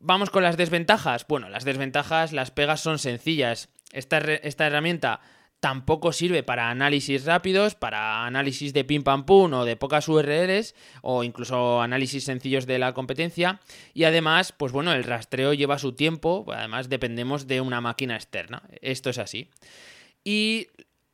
Vamos 0.00 0.30
con 0.30 0.42
las 0.42 0.56
desventajas. 0.56 1.26
Bueno, 1.28 1.50
las 1.50 1.64
desventajas, 1.64 2.32
las 2.32 2.50
pegas 2.50 2.80
son 2.80 2.98
sencillas. 2.98 3.68
Esta, 3.92 4.18
esta 4.18 4.66
herramienta 4.66 5.20
tampoco 5.60 6.12
sirve 6.12 6.42
para 6.42 6.70
análisis 6.70 7.26
rápidos, 7.26 7.74
para 7.74 8.24
análisis 8.24 8.72
de 8.72 8.84
pim 8.84 9.02
pam 9.02 9.26
pum 9.26 9.52
o 9.52 9.64
de 9.66 9.76
pocas 9.76 10.08
URLs 10.08 10.74
o 11.02 11.22
incluso 11.22 11.82
análisis 11.82 12.24
sencillos 12.24 12.66
de 12.66 12.78
la 12.78 12.94
competencia 12.94 13.60
y 13.92 14.04
además, 14.04 14.52
pues 14.52 14.72
bueno, 14.72 14.92
el 14.92 15.04
rastreo 15.04 15.52
lleva 15.52 15.78
su 15.78 15.92
tiempo, 15.92 16.46
además 16.48 16.88
dependemos 16.88 17.46
de 17.46 17.60
una 17.60 17.82
máquina 17.82 18.16
externa, 18.16 18.62
esto 18.80 19.10
es 19.10 19.18
así. 19.18 19.50
Y 20.24 20.68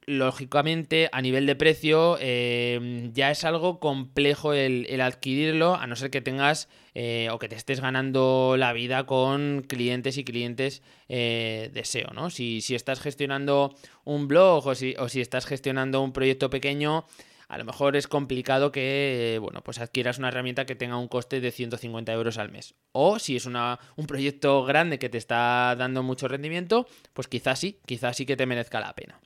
lógicamente 0.06 1.08
a 1.10 1.20
nivel 1.20 1.46
de 1.46 1.56
precio 1.56 2.16
eh, 2.20 3.10
ya 3.12 3.32
es 3.32 3.44
algo 3.44 3.80
complejo 3.80 4.52
el, 4.52 5.00
adquirirlo 5.00 5.74
a 5.74 5.86
no 5.88 5.96
ser 5.96 6.10
que 6.10 6.20
tengas 6.20 6.68
eh, 6.94 7.28
o 7.32 7.38
que 7.40 7.48
te 7.48 7.56
estés 7.56 7.80
ganando 7.80 8.54
la 8.56 8.72
vida 8.72 9.04
con 9.04 9.64
clientes 9.66 10.16
y 10.16 10.24
clientes 10.24 10.82
eh, 11.08 11.70
de 11.74 11.84
SEO, 11.84 12.12
¿no? 12.14 12.30
Si, 12.30 12.62
estás 12.74 13.00
gestionando 13.00 13.74
un 14.04 14.28
blog 14.28 14.66
o 14.66 14.74
si, 14.74 14.94
o 14.98 15.08
si 15.08 15.20
estás 15.20 15.44
gestionando 15.44 16.00
un 16.02 16.12
proyecto 16.12 16.50
pequeño, 16.50 17.04
a 17.48 17.58
lo 17.58 17.64
mejor 17.64 17.96
es 17.96 18.06
complicado 18.06 18.70
que 18.70 19.38
bueno, 19.40 19.62
pues 19.64 19.78
adquieras 19.78 20.18
una 20.18 20.28
herramienta 20.28 20.66
que 20.66 20.76
tenga 20.76 20.98
un 20.98 21.08
coste 21.08 21.40
de 21.40 21.50
150 21.50 22.12
euros 22.12 22.38
al 22.38 22.50
mes. 22.52 22.74
O 22.92 23.18
si 23.18 23.34
es 23.36 23.46
una, 23.46 23.80
un 23.96 24.06
proyecto 24.06 24.64
grande 24.64 25.00
que 25.00 25.08
te 25.08 25.18
está 25.18 25.74
dando 25.76 26.04
mucho 26.04 26.28
rendimiento, 26.28 26.86
pues 27.12 27.26
quizás 27.26 27.58
sí, 27.58 27.80
quizás 27.86 28.16
sí 28.16 28.24
que 28.24 28.36
te 28.36 28.46
merezca 28.46 28.78
la 28.78 28.94
pena. 28.94 29.20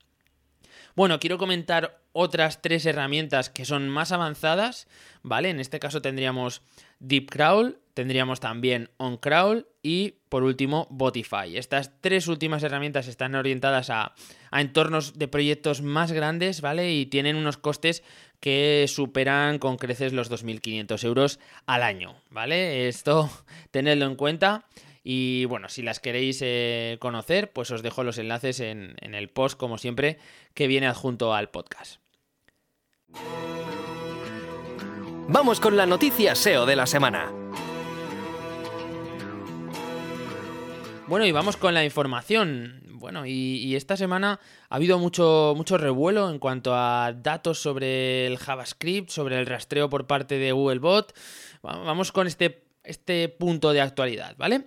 Bueno, 0.96 1.20
quiero 1.20 1.38
comentar 1.38 2.00
otras 2.12 2.60
tres 2.62 2.86
herramientas 2.86 3.50
que 3.50 3.64
son 3.64 3.88
más 3.88 4.12
avanzadas, 4.12 4.88
¿vale? 5.22 5.50
En 5.50 5.60
este 5.60 5.78
caso 5.78 6.02
tendríamos 6.02 6.62
Deep 6.98 7.30
Crawl, 7.30 7.78
tendríamos 7.94 8.40
también 8.40 8.90
OnCrawl 8.96 9.66
y 9.82 10.14
por 10.28 10.42
último 10.42 10.86
Botify. 10.90 11.56
Estas 11.56 11.92
tres 12.00 12.28
últimas 12.28 12.62
herramientas 12.62 13.08
están 13.08 13.34
orientadas 13.34 13.90
a, 13.90 14.14
entornos 14.52 15.18
de 15.18 15.28
proyectos 15.28 15.82
más 15.82 16.12
grandes, 16.12 16.60
¿vale? 16.60 16.92
Y 16.92 17.06
tienen 17.06 17.36
unos 17.36 17.56
costes 17.56 18.02
que 18.40 18.86
superan 18.88 19.58
con 19.58 19.76
creces 19.76 20.12
los 20.12 20.30
2.500 20.30 21.04
euros 21.04 21.38
al 21.66 21.82
año, 21.82 22.16
¿vale? 22.30 22.88
Esto 22.88 23.30
tenedlo 23.70 24.06
en 24.06 24.16
cuenta. 24.16 24.64
Y 25.02 25.44
bueno, 25.46 25.68
si 25.68 25.82
las 25.82 26.00
queréis 26.00 26.40
eh, 26.42 26.98
conocer, 27.00 27.52
pues 27.52 27.70
os 27.70 27.82
dejo 27.82 28.04
los 28.04 28.18
enlaces 28.18 28.60
en, 28.60 28.94
en 29.00 29.14
el 29.14 29.30
post, 29.30 29.58
como 29.58 29.78
siempre, 29.78 30.18
que 30.54 30.66
viene 30.66 30.86
adjunto 30.86 31.34
al 31.34 31.50
podcast. 31.50 32.00
Vamos 35.28 35.60
con 35.60 35.76
la 35.76 35.86
noticia 35.86 36.34
SEO 36.34 36.66
de 36.66 36.76
la 36.76 36.86
semana. 36.86 37.32
Bueno, 41.10 41.26
y 41.26 41.32
vamos 41.32 41.56
con 41.56 41.74
la 41.74 41.84
información. 41.84 42.82
Bueno, 43.00 43.26
y, 43.26 43.74
esta 43.74 43.96
semana 43.96 44.38
ha 44.68 44.76
habido 44.76 44.98
mucho, 44.98 45.54
mucho 45.56 45.78
revuelo 45.78 46.30
en 46.30 46.38
cuanto 46.38 46.74
a 46.74 47.12
datos 47.12 47.60
sobre 47.60 48.26
el 48.26 48.38
JavaScript, 48.38 49.10
sobre 49.10 49.40
el 49.40 49.46
rastreo 49.46 49.88
por 49.88 50.06
parte 50.06 50.38
de 50.38 50.52
Googlebot. 50.52 51.12
Vamos 51.62 52.12
con 52.12 52.26
este, 52.26 52.62
este 52.84 53.28
punto 53.28 53.72
de 53.72 53.80
actualidad, 53.80 54.36
¿vale? 54.36 54.66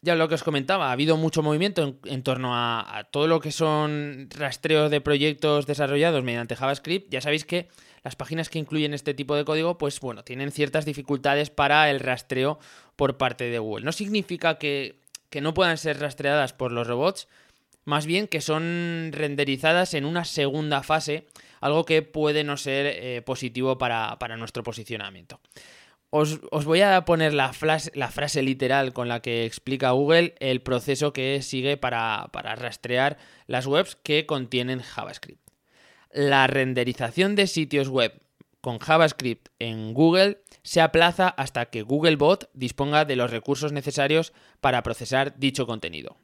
Ya 0.00 0.14
lo 0.14 0.28
que 0.28 0.36
os 0.36 0.44
comentaba, 0.44 0.88
ha 0.88 0.92
habido 0.92 1.16
mucho 1.16 1.42
movimiento 1.42 1.98
en, 2.04 2.22
torno 2.22 2.50
a, 2.54 3.08
todo 3.10 3.26
lo 3.26 3.40
que 3.40 3.50
son 3.50 4.28
rastreos 4.30 4.90
de 4.90 5.00
proyectos 5.00 5.66
desarrollados 5.66 6.22
mediante 6.22 6.54
JavaScript. 6.54 7.10
Ya 7.10 7.20
sabéis 7.20 7.44
que 7.44 7.68
las 8.04 8.14
páginas 8.14 8.48
que 8.48 8.60
incluyen 8.60 8.94
este 8.94 9.12
tipo 9.12 9.34
de 9.34 9.44
código, 9.44 9.76
pues 9.76 9.98
bueno, 9.98 10.22
tienen 10.22 10.52
ciertas 10.52 10.84
dificultades 10.84 11.50
para 11.50 11.90
el 11.90 11.98
rastreo 11.98 12.60
por 12.94 13.16
parte 13.16 13.50
de 13.50 13.58
Google. 13.58 13.84
No 13.84 13.92
significa 13.92 14.58
que 14.58 15.00
que 15.30 15.40
no 15.40 15.54
puedan 15.54 15.78
ser 15.78 16.00
rastreadas 16.00 16.52
por 16.52 16.72
los 16.72 16.86
robots, 16.86 17.28
más 17.84 18.06
bien 18.06 18.28
que 18.28 18.40
son 18.40 19.10
renderizadas 19.12 19.94
en 19.94 20.04
una 20.04 20.24
segunda 20.24 20.82
fase, 20.82 21.26
algo 21.60 21.84
que 21.84 22.02
puede 22.02 22.44
no 22.44 22.56
ser 22.56 22.86
eh, 22.86 23.22
positivo 23.22 23.78
para, 23.78 24.36
nuestro 24.36 24.62
posicionamiento. 24.62 25.40
Os, 26.10 26.40
voy 26.64 26.80
a 26.80 27.04
poner 27.04 27.34
la, 27.34 27.52
la, 27.94 28.10
frase 28.10 28.42
literal 28.42 28.94
con 28.94 29.08
la 29.08 29.20
que 29.20 29.44
explica 29.44 29.90
Google 29.90 30.34
el 30.40 30.62
proceso 30.62 31.12
que 31.12 31.42
sigue 31.42 31.76
para, 31.76 32.30
para 32.32 32.54
rastrear 32.54 33.18
las 33.46 33.66
webs 33.66 33.96
que 33.96 34.24
contienen 34.24 34.80
JavaScript. 34.80 35.46
La 36.10 36.46
renderización 36.46 37.36
de 37.36 37.46
sitios 37.46 37.88
web 37.88 38.22
con 38.62 38.78
JavaScript 38.78 39.48
en 39.58 39.92
Google 39.92 40.40
se 40.62 40.80
aplaza 40.80 41.28
hasta 41.28 41.66
que 41.66 41.82
Googlebot 41.82 42.50
disponga 42.54 43.04
de 43.04 43.16
los 43.16 43.30
recursos 43.30 43.72
necesarios 43.72 44.32
para 44.60 44.82
procesar 44.82 45.38
dicho 45.38 45.66
contenido. 45.66 46.16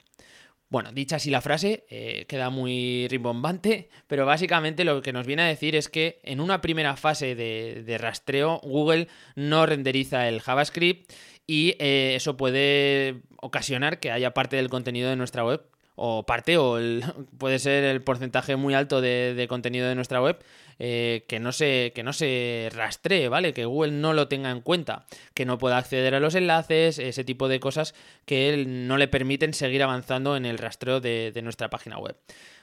Bueno, 0.74 0.90
dicha 0.90 1.16
así 1.16 1.30
la 1.30 1.40
frase, 1.40 1.84
eh, 1.88 2.26
queda 2.26 2.50
muy 2.50 3.06
rimbombante, 3.08 3.90
pero 4.08 4.26
básicamente 4.26 4.82
lo 4.82 5.02
que 5.02 5.12
nos 5.12 5.24
viene 5.24 5.42
a 5.42 5.46
decir 5.46 5.76
es 5.76 5.88
que 5.88 6.18
en 6.24 6.40
una 6.40 6.60
primera 6.60 6.96
fase 6.96 7.36
de, 7.36 7.96
rastreo 7.96 8.58
Google 8.64 9.06
no 9.36 9.66
renderiza 9.66 10.26
el 10.26 10.40
JavaScript 10.40 11.12
y 11.46 11.76
eh, 11.78 12.14
eso 12.16 12.36
puede 12.36 13.22
ocasionar 13.36 14.00
que 14.00 14.10
haya 14.10 14.34
parte 14.34 14.56
del 14.56 14.68
contenido 14.68 15.08
de 15.10 15.14
nuestra 15.14 15.44
web 15.44 15.62
o 15.94 16.26
parte 16.26 16.56
o 16.58 16.76
puede 17.38 17.60
ser 17.60 17.84
el 17.84 18.02
porcentaje 18.02 18.56
muy 18.56 18.74
alto 18.74 19.00
de, 19.00 19.46
contenido 19.48 19.88
de 19.88 19.94
nuestra 19.94 20.20
web 20.20 20.42
eh, 20.78 21.24
que, 21.28 21.40
no 21.40 21.52
se, 21.52 21.92
que 21.94 22.02
no 22.02 22.12
se 22.12 22.68
rastree, 22.72 23.28
¿vale? 23.28 23.52
Que 23.52 23.64
Google 23.64 23.92
no 23.92 24.12
lo 24.12 24.28
tenga 24.28 24.50
en 24.50 24.60
cuenta, 24.60 25.06
que 25.34 25.44
no 25.44 25.58
pueda 25.58 25.78
acceder 25.78 26.14
a 26.14 26.20
los 26.20 26.34
enlaces, 26.34 26.98
ese 26.98 27.24
tipo 27.24 27.48
de 27.48 27.60
cosas 27.60 27.94
que 28.24 28.64
no 28.66 28.96
le 28.96 29.08
permiten 29.08 29.54
seguir 29.54 29.82
avanzando 29.82 30.36
en 30.36 30.46
el 30.46 30.58
rastreo 30.58 31.00
de, 31.00 31.32
nuestra 31.42 31.70
página 31.70 31.98
web. 31.98 32.16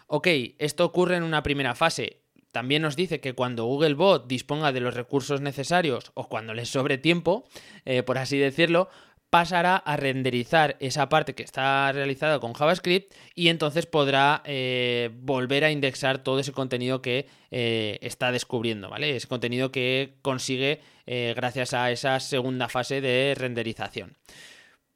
Ok, 0.08 0.28
esto 0.58 0.86
ocurre 0.86 1.16
en 1.18 1.24
una 1.24 1.44
primera 1.44 1.76
fase. 1.76 2.18
También 2.52 2.82
nos 2.82 2.98
dice 2.98 3.22
que 3.22 3.34
cuando 3.34 3.66
Googlebot 3.66 4.28
disponga 4.28 4.74
de 4.74 4.82
los 4.82 4.94
recursos 4.94 5.40
necesarios 5.40 6.12
o 6.16 6.28
cuando 6.28 6.54
le 6.54 6.66
sobre 6.66 6.98
tiempo, 6.98 7.46
eh, 7.86 8.04
por 8.04 8.18
así 8.18 8.38
decirlo, 8.38 8.90
pasará 9.32 9.78
a 9.78 9.96
renderizar 9.96 10.76
esa 10.82 11.08
parte 11.08 11.34
que 11.34 11.44
está 11.44 11.90
realizada 11.94 12.40
con 12.42 12.52
JavaScript 12.52 13.14
y 13.34 13.48
entonces 13.48 13.86
podrá 13.86 14.44
eh, 14.44 15.10
volver 15.22 15.64
a 15.64 15.72
indexar 15.72 16.18
todo 16.22 16.40
ese 16.40 16.52
contenido 16.52 17.02
que 17.02 17.28
eh, 17.50 17.98
está 18.02 18.34
descubriendo, 18.34 18.90
¿vale? 18.90 19.16
Ese 19.16 19.30
contenido 19.30 19.72
que 19.72 20.16
consigue 20.22 20.82
eh, 21.06 21.34
gracias 21.34 21.74
a 21.74 21.92
esa 21.92 22.20
segunda 22.20 22.68
fase 22.68 23.00
de 23.00 23.34
renderización. 23.38 24.18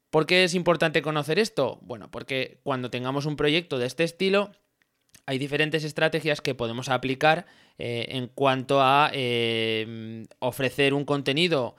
¿Por 0.10 0.26
qué 0.26 0.44
es 0.44 0.54
importante 0.54 1.02
conocer 1.02 1.40
esto? 1.40 1.80
Bueno, 1.82 2.12
porque 2.12 2.60
cuando 2.64 2.90
tengamos 2.90 3.26
un 3.26 3.38
proyecto 3.38 3.80
de 3.80 3.86
este 3.86 4.04
estilo, 4.04 4.52
hay 5.26 5.38
diferentes 5.38 5.86
estrategias 5.86 6.42
que 6.42 6.56
podemos 6.56 6.90
aplicar 6.90 7.46
en 7.78 8.28
cuanto 8.28 8.80
a 8.82 9.12
ofrecer 10.40 10.94
un 10.94 11.04
contenido 11.04 11.76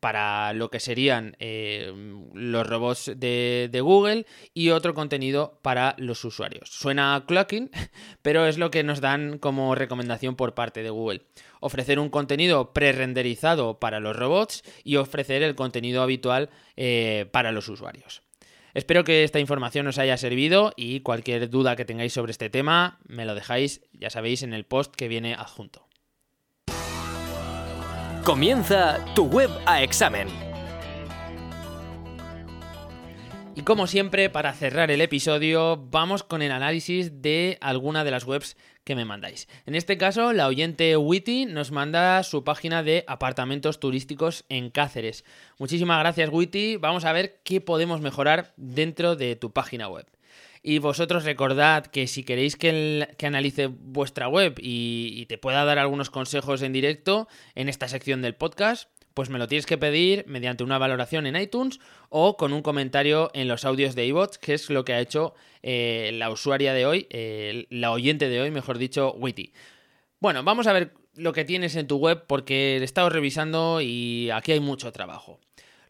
para 0.00 0.52
lo 0.52 0.70
que 0.70 0.80
serían 0.80 1.36
eh, 1.38 1.92
los 2.34 2.66
robots 2.66 3.12
de, 3.16 3.80
Google 3.82 4.26
y 4.54 4.70
otro 4.70 4.94
contenido 4.94 5.58
para 5.62 5.94
los 5.98 6.24
usuarios. 6.24 6.70
Suena 6.70 7.14
a 7.14 7.26
clocking, 7.26 7.70
pero 8.22 8.46
es 8.46 8.58
lo 8.58 8.70
que 8.70 8.82
nos 8.82 9.00
dan 9.00 9.38
como 9.38 9.74
recomendación 9.74 10.36
por 10.36 10.54
parte 10.54 10.82
de 10.82 10.90
Google. 10.90 11.22
Ofrecer 11.60 11.98
un 11.98 12.10
contenido 12.10 12.72
pre-renderizado 12.72 13.78
para 13.78 14.00
los 14.00 14.16
robots 14.16 14.62
y 14.84 14.96
ofrecer 14.96 15.42
el 15.42 15.54
contenido 15.54 16.02
habitual 16.02 16.50
eh, 16.76 17.26
para 17.32 17.52
los 17.52 17.68
usuarios. 17.68 18.22
Espero 18.74 19.02
que 19.02 19.24
esta 19.24 19.40
información 19.40 19.86
os 19.86 19.98
haya 19.98 20.16
servido 20.16 20.72
y 20.76 21.00
cualquier 21.00 21.50
duda 21.50 21.74
que 21.74 21.84
tengáis 21.84 22.12
sobre 22.12 22.32
este 22.32 22.50
tema 22.50 23.00
me 23.08 23.24
lo 23.24 23.34
dejáis, 23.34 23.80
ya 23.92 24.10
sabéis, 24.10 24.42
en 24.42 24.52
el 24.52 24.64
post 24.64 24.94
que 24.94 25.08
viene 25.08 25.34
adjunto. 25.34 25.87
Comienza 28.28 29.02
tu 29.14 29.24
web 29.24 29.48
a 29.64 29.82
examen. 29.82 30.28
Y 33.56 33.62
como 33.62 33.86
siempre, 33.86 34.28
para 34.28 34.52
cerrar 34.52 34.90
el 34.90 35.00
episodio, 35.00 35.78
vamos 35.90 36.24
con 36.24 36.42
el 36.42 36.52
análisis 36.52 37.22
de 37.22 37.56
alguna 37.62 38.04
de 38.04 38.10
las 38.10 38.26
webs 38.26 38.58
que 38.84 38.94
me 38.94 39.06
mandáis. 39.06 39.48
En 39.64 39.74
este 39.74 39.96
caso, 39.96 40.34
la 40.34 40.46
oyente 40.46 40.94
Witty 40.98 41.46
nos 41.46 41.70
manda 41.70 42.22
su 42.22 42.44
página 42.44 42.82
de 42.82 43.02
apartamentos 43.08 43.80
turísticos 43.80 44.44
en 44.50 44.68
Cáceres. 44.68 45.24
Muchísimas 45.58 45.98
gracias, 45.98 46.28
Witty. 46.30 46.76
Vamos 46.76 47.06
a 47.06 47.12
ver 47.14 47.40
qué 47.44 47.62
podemos 47.62 48.02
mejorar 48.02 48.52
dentro 48.58 49.16
de 49.16 49.36
tu 49.36 49.54
página 49.54 49.88
web. 49.88 50.04
Y 50.62 50.78
vosotros 50.78 51.24
recordad 51.24 51.86
que 51.86 52.06
si 52.06 52.24
queréis 52.24 52.56
que, 52.56 53.08
analice 53.22 53.66
vuestra 53.66 54.28
web 54.28 54.54
y, 54.58 55.26
te 55.26 55.38
pueda 55.38 55.64
dar 55.64 55.78
algunos 55.78 56.10
consejos 56.10 56.62
en 56.62 56.72
directo 56.72 57.28
en 57.54 57.68
esta 57.68 57.88
sección 57.88 58.22
del 58.22 58.34
podcast, 58.34 58.90
pues 59.14 59.30
me 59.30 59.38
lo 59.38 59.48
tienes 59.48 59.66
que 59.66 59.78
pedir 59.78 60.24
mediante 60.26 60.64
una 60.64 60.78
valoración 60.78 61.26
en 61.26 61.36
iTunes 61.36 61.80
o 62.08 62.36
con 62.36 62.52
un 62.52 62.62
comentario 62.62 63.30
en 63.34 63.48
los 63.48 63.64
audios 63.64 63.94
de 63.94 64.06
iBots, 64.06 64.38
que 64.38 64.54
es 64.54 64.70
lo 64.70 64.84
que 64.84 64.92
ha 64.92 65.00
hecho 65.00 65.34
eh, 65.62 66.10
la 66.14 66.30
usuaria 66.30 66.72
de 66.72 66.86
hoy, 66.86 67.06
eh, 67.10 67.66
la 67.70 67.90
oyente 67.90 68.28
de 68.28 68.40
hoy, 68.40 68.50
mejor 68.50 68.78
dicho, 68.78 69.12
Witty. 69.14 69.52
Bueno, 70.20 70.42
vamos 70.44 70.66
a 70.66 70.72
ver 70.72 70.94
lo 71.14 71.32
que 71.32 71.44
tienes 71.44 71.74
en 71.76 71.86
tu 71.86 71.96
web 71.96 72.24
porque 72.26 72.76
he 72.76 72.84
estado 72.84 73.10
revisando 73.10 73.80
y 73.80 74.30
aquí 74.30 74.52
hay 74.52 74.60
mucho 74.60 74.92
trabajo. 74.92 75.40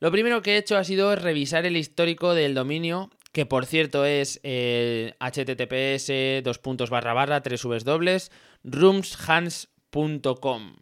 Lo 0.01 0.13
primero 0.13 0.43
que 0.43 0.55
he 0.55 0.59
hecho 0.59 0.77
ha 0.77 0.85
sido 0.85 1.15
revisar 1.17 1.67
el 1.67 1.77
histórico 1.77 2.35
del 2.35 2.55
dominio 2.55 3.11
que 3.33 3.47
por 3.47 3.65
cierto 3.67 4.05
es 4.05 4.41
eh, 4.43 5.15
https 5.21 6.45
dos 6.45 6.59
puntos 6.59 6.91
barra 6.91 7.15
barra 7.15 7.43
tres 7.43 7.63
dobles 7.85 8.31
roomshans.com. 8.65 10.77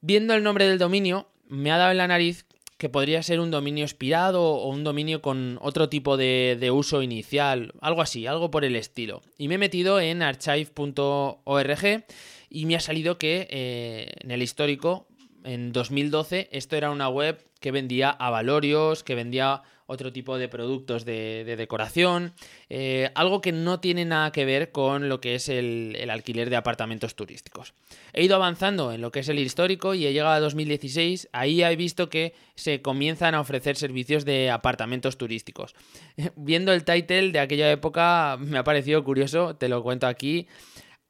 Viendo 0.00 0.34
el 0.34 0.42
nombre 0.42 0.66
del 0.66 0.78
dominio, 0.78 1.28
me 1.46 1.70
ha 1.70 1.76
dado 1.76 1.90
en 1.90 1.98
la 1.98 2.08
nariz 2.08 2.46
que 2.80 2.88
podría 2.88 3.22
ser 3.22 3.40
un 3.40 3.50
dominio 3.50 3.84
expirado 3.84 4.42
o 4.42 4.70
un 4.70 4.84
dominio 4.84 5.20
con 5.20 5.58
otro 5.60 5.90
tipo 5.90 6.16
de, 6.16 6.70
uso 6.72 7.02
inicial, 7.02 7.74
algo 7.82 8.00
así, 8.00 8.26
algo 8.26 8.50
por 8.50 8.64
el 8.64 8.74
estilo. 8.74 9.20
Y 9.36 9.48
me 9.48 9.56
he 9.56 9.58
metido 9.58 10.00
en 10.00 10.22
archive.org 10.22 12.04
y 12.48 12.64
me 12.64 12.76
ha 12.76 12.80
salido 12.80 13.18
que 13.18 13.46
eh, 13.50 14.10
en 14.20 14.30
el 14.30 14.40
histórico, 14.40 15.06
en 15.44 15.72
2012, 15.72 16.48
esto 16.52 16.76
era 16.76 16.90
una 16.90 17.10
web 17.10 17.38
que 17.60 17.70
vendía 17.70 18.08
a 18.08 18.30
valorios, 18.30 19.04
que 19.04 19.14
vendía 19.14 19.60
otro 19.90 20.12
tipo 20.12 20.38
de 20.38 20.48
productos 20.48 21.04
de, 21.04 21.56
decoración, 21.58 22.32
eh, 22.68 23.10
algo 23.16 23.40
que 23.40 23.50
no 23.50 23.80
tiene 23.80 24.04
nada 24.04 24.30
que 24.30 24.44
ver 24.44 24.70
con 24.70 25.08
lo 25.08 25.20
que 25.20 25.34
es 25.34 25.48
el, 25.48 26.08
alquiler 26.08 26.48
de 26.48 26.54
apartamentos 26.54 27.16
turísticos. 27.16 27.74
He 28.12 28.22
ido 28.22 28.36
avanzando 28.36 28.92
en 28.92 29.00
lo 29.00 29.10
que 29.10 29.20
es 29.20 29.28
el 29.28 29.40
histórico 29.40 29.94
y 29.94 30.06
he 30.06 30.12
llegado 30.12 30.34
a 30.34 30.40
2016, 30.40 31.28
ahí 31.32 31.62
he 31.64 31.76
visto 31.76 32.08
que 32.08 32.34
se 32.54 32.82
comienzan 32.82 33.34
a 33.34 33.40
ofrecer 33.40 33.76
servicios 33.76 34.24
de 34.24 34.50
apartamentos 34.50 35.18
turísticos. 35.18 35.74
Viendo 36.36 36.72
el 36.72 36.84
title 36.84 37.32
de 37.32 37.40
aquella 37.40 37.70
época 37.70 38.38
me 38.38 38.58
ha 38.58 38.64
parecido 38.64 39.02
curioso, 39.02 39.56
te 39.56 39.68
lo 39.68 39.82
cuento 39.82 40.06
aquí 40.06 40.46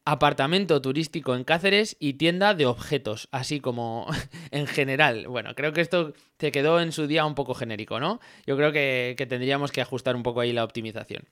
apartamento 0.05 0.81
turístico 0.81 1.35
en 1.35 1.45
Cáceres 1.45 1.97
y 2.01 2.15
tienda 2.15 2.55
de 2.55 2.67
objetos, 2.67 3.29
así 3.33 3.61
como 3.61 4.07
en 4.51 4.67
general. 4.67 5.27
Bueno, 5.29 5.55
creo 5.55 5.73
que 5.73 5.81
esto 5.81 6.13
te 6.37 6.53
quedó 6.53 6.81
en 6.81 6.93
su 6.93 7.07
día 7.07 7.25
un 7.25 7.35
poco 7.35 7.55
genérico, 7.55 8.01
¿no? 8.01 8.21
Yo 8.47 8.57
creo 8.57 8.73
que, 8.73 9.15
tendríamos 9.29 9.73
que 9.73 9.81
ajustar 9.81 10.17
un 10.17 10.23
poco 10.23 10.41
ahí 10.41 10.53
la 10.53 10.65
optimización. 10.65 11.25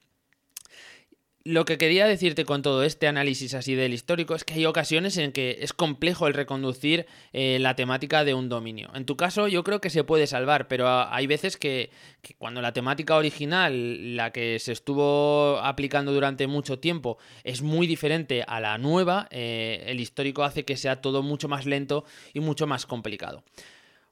Lo 1.44 1.64
que 1.64 1.78
quería 1.78 2.06
decirte 2.06 2.44
con 2.44 2.62
todo 2.62 2.82
este 2.82 3.06
análisis 3.06 3.54
así 3.54 3.74
del 3.74 3.94
histórico 3.94 4.34
es 4.34 4.44
que 4.44 4.54
hay 4.54 4.66
ocasiones 4.66 5.16
en 5.16 5.32
que 5.32 5.58
es 5.60 5.72
complejo 5.72 6.26
el 6.26 6.34
reconducir 6.34 7.06
eh, 7.32 7.58
la 7.60 7.74
temática 7.74 8.24
de 8.24 8.34
un 8.34 8.48
dominio. 8.48 8.90
En 8.94 9.06
tu 9.06 9.16
caso 9.16 9.48
yo 9.48 9.64
creo 9.64 9.80
que 9.80 9.88
se 9.88 10.04
puede 10.04 10.26
salvar, 10.26 10.68
pero 10.68 10.88
hay 10.88 11.26
veces 11.26 11.56
que, 11.56 11.90
cuando 12.38 12.60
la 12.60 12.72
temática 12.72 13.16
original, 13.16 14.16
la 14.16 14.30
que 14.30 14.58
se 14.58 14.72
estuvo 14.72 15.58
aplicando 15.58 16.12
durante 16.12 16.46
mucho 16.46 16.80
tiempo, 16.80 17.18
es 17.44 17.62
muy 17.62 17.86
diferente 17.86 18.44
a 18.46 18.60
la 18.60 18.76
nueva, 18.76 19.28
eh, 19.30 19.84
el 19.86 20.00
histórico 20.00 20.42
hace 20.42 20.64
que 20.64 20.76
sea 20.76 21.00
todo 21.00 21.22
mucho 21.22 21.48
más 21.48 21.66
lento 21.66 22.04
y 22.34 22.40
mucho 22.40 22.66
más 22.66 22.84
complicado. 22.84 23.42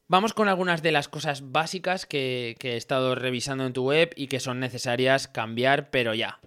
Vamos 0.09 0.33
con 0.33 0.49
algunas 0.49 0.83
de 0.83 0.93
las 0.93 1.09
cosas 1.09 1.51
básicas 1.51 2.07
que, 2.07 2.55
que 2.61 2.75
he 2.75 2.77
estado 2.77 3.17
revisando 3.17 3.67
en 3.67 3.73
tu 3.73 3.83
web 3.83 4.13
y 4.15 4.29
que 4.29 4.39
son 4.39 4.61
necesarias 4.61 5.27
cambiar, 5.27 5.91
pero 5.91 6.15
ya. 6.15 6.39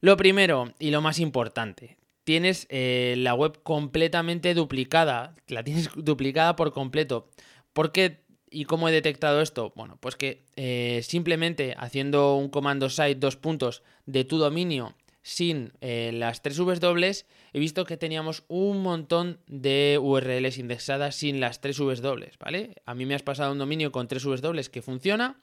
Lo 0.00 0.16
primero 0.16 0.72
y 0.78 0.90
lo 0.90 1.00
más 1.00 1.18
importante, 1.18 1.98
tienes 2.24 2.66
eh, 2.70 3.14
la 3.18 3.34
web 3.34 3.62
completamente 3.62 4.54
duplicada, 4.54 5.34
la 5.48 5.64
tienes 5.64 5.90
duplicada 5.96 6.56
por 6.56 6.72
completo. 6.72 7.30
¿Por 7.72 7.90
qué 7.90 8.22
y 8.50 8.64
cómo 8.64 8.88
he 8.88 8.92
detectado 8.92 9.40
esto? 9.40 9.72
Bueno, 9.76 9.98
pues 10.00 10.16
que 10.16 10.44
eh, 10.56 11.00
simplemente 11.02 11.74
haciendo 11.78 12.36
un 12.36 12.48
comando 12.48 12.90
site 12.90 13.16
dos 13.16 13.36
puntos 13.36 13.82
de 14.06 14.24
tu 14.24 14.38
dominio 14.38 14.94
sin 15.28 15.74
eh, 15.82 16.10
las 16.14 16.40
tres 16.40 16.58
Vs 16.58 16.80
dobles, 16.80 17.26
he 17.52 17.58
visto 17.58 17.84
que 17.84 17.98
teníamos 17.98 18.44
un 18.48 18.80
montón 18.80 19.40
de 19.46 19.98
URLs 20.00 20.56
indexadas 20.56 21.16
sin 21.16 21.38
las 21.38 21.60
tres 21.60 21.78
Vs 21.78 22.00
dobles, 22.00 22.38
¿vale? 22.38 22.76
A 22.86 22.94
mí 22.94 23.04
me 23.04 23.14
has 23.14 23.22
pasado 23.22 23.52
un 23.52 23.58
dominio 23.58 23.92
con 23.92 24.08
tres 24.08 24.24
Vs 24.24 24.40
dobles 24.40 24.70
que 24.70 24.80
funciona 24.80 25.38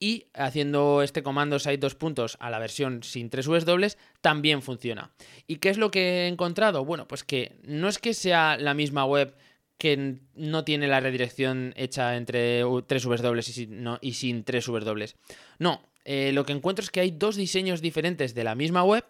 y 0.00 0.26
haciendo 0.34 1.02
este 1.02 1.22
comando 1.22 1.60
site 1.60 1.78
dos 1.78 1.94
puntos 1.94 2.38
a 2.40 2.50
la 2.50 2.58
versión 2.58 3.04
sin 3.04 3.30
tres 3.30 3.46
Vs 3.46 3.64
dobles 3.64 3.98
también 4.20 4.62
funciona. 4.62 5.12
¿Y 5.46 5.56
qué 5.56 5.68
es 5.68 5.78
lo 5.78 5.92
que 5.92 6.24
he 6.24 6.26
encontrado? 6.26 6.84
Bueno, 6.84 7.06
pues 7.06 7.22
que 7.22 7.56
no 7.62 7.86
es 7.86 8.00
que 8.00 8.14
sea 8.14 8.56
la 8.58 8.74
misma 8.74 9.04
web 9.04 9.36
que 9.78 10.18
no 10.34 10.64
tiene 10.64 10.88
la 10.88 10.98
redirección 10.98 11.72
hecha 11.76 12.16
entre 12.16 12.64
tres 12.88 13.06
Vs 13.06 13.22
dobles 13.22 13.48
y 13.48 13.52
sin, 13.52 13.86
y 14.00 14.14
sin 14.14 14.42
tres 14.42 14.66
Vs 14.66 14.84
dobles. 14.84 15.14
No, 15.60 15.88
eh, 16.04 16.32
lo 16.32 16.44
que 16.44 16.52
encuentro 16.52 16.82
es 16.82 16.90
que 16.90 16.98
hay 16.98 17.12
dos 17.12 17.36
diseños 17.36 17.80
diferentes 17.80 18.34
de 18.34 18.42
la 18.42 18.56
misma 18.56 18.82
web 18.82 19.04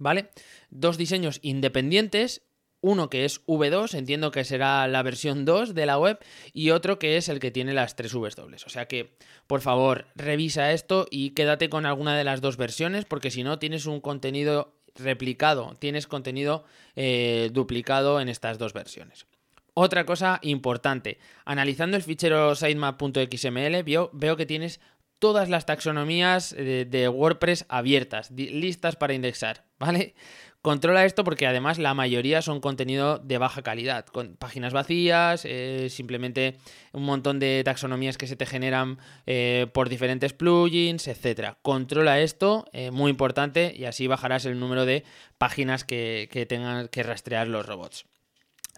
¿vale? 0.00 0.30
Dos 0.70 0.98
diseños 0.98 1.38
independientes, 1.42 2.42
uno 2.80 3.10
que 3.10 3.24
es 3.24 3.46
V2, 3.46 3.94
entiendo 3.94 4.32
que 4.32 4.42
será 4.42 4.88
la 4.88 5.02
versión 5.02 5.44
2 5.44 5.74
de 5.74 5.86
la 5.86 5.98
web, 5.98 6.18
y 6.52 6.70
otro 6.70 6.98
que 6.98 7.16
es 7.16 7.28
el 7.28 7.38
que 7.38 7.52
tiene 7.52 7.74
las 7.74 7.94
tres 7.94 8.12
Vs 8.12 8.34
dobles. 8.34 8.66
O 8.66 8.70
sea 8.70 8.86
que, 8.86 9.14
por 9.46 9.60
favor, 9.60 10.06
revisa 10.16 10.72
esto 10.72 11.06
y 11.10 11.30
quédate 11.30 11.68
con 11.68 11.86
alguna 11.86 12.16
de 12.16 12.24
las 12.24 12.40
dos 12.40 12.56
versiones, 12.56 13.04
porque 13.04 13.30
si 13.30 13.44
no, 13.44 13.58
tienes 13.58 13.86
un 13.86 14.00
contenido 14.00 14.74
replicado, 14.96 15.76
tienes 15.78 16.06
contenido 16.06 16.64
eh, 16.96 17.50
duplicado 17.52 18.20
en 18.20 18.28
estas 18.28 18.58
dos 18.58 18.72
versiones. 18.72 19.26
Otra 19.74 20.04
cosa 20.04 20.40
importante, 20.42 21.18
analizando 21.44 21.96
el 21.96 22.02
fichero 22.02 22.54
sitemap.xml, 22.54 23.82
veo, 23.84 24.10
veo 24.12 24.36
que 24.36 24.46
tienes 24.46 24.80
todas 25.20 25.48
las 25.48 25.66
taxonomías 25.66 26.50
de, 26.50 27.08
WordPress 27.08 27.66
abiertas, 27.68 28.32
listas 28.32 28.96
para 28.96 29.14
indexar, 29.14 29.64
¿vale? 29.78 30.14
Controla 30.62 31.06
esto 31.06 31.24
porque 31.24 31.46
además 31.46 31.78
la 31.78 31.94
mayoría 31.94 32.42
son 32.42 32.60
contenido 32.60 33.18
de 33.18 33.38
baja 33.38 33.62
calidad, 33.62 34.04
con 34.04 34.36
páginas 34.36 34.74
vacías, 34.74 35.46
eh, 35.46 35.86
simplemente 35.88 36.58
un 36.92 37.04
montón 37.04 37.38
de 37.38 37.62
taxonomías 37.64 38.18
que 38.18 38.26
se 38.26 38.36
te 38.36 38.44
generan 38.44 38.98
eh, 39.26 39.68
por 39.72 39.88
diferentes 39.88 40.34
plugins, 40.34 41.08
etc. 41.08 41.54
Controla 41.62 42.20
esto, 42.20 42.66
eh, 42.74 42.90
muy 42.90 43.10
importante, 43.10 43.72
y 43.74 43.86
así 43.86 44.06
bajarás 44.06 44.44
el 44.44 44.60
número 44.60 44.84
de 44.84 45.04
páginas 45.38 45.84
que 45.84 46.46
tengan 46.46 46.88
que 46.88 47.04
rastrear 47.04 47.48
los 47.48 47.64
robots. 47.64 48.04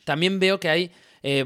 También 0.05 0.38
veo 0.38 0.61
que 0.61 0.68
hay 0.68 0.93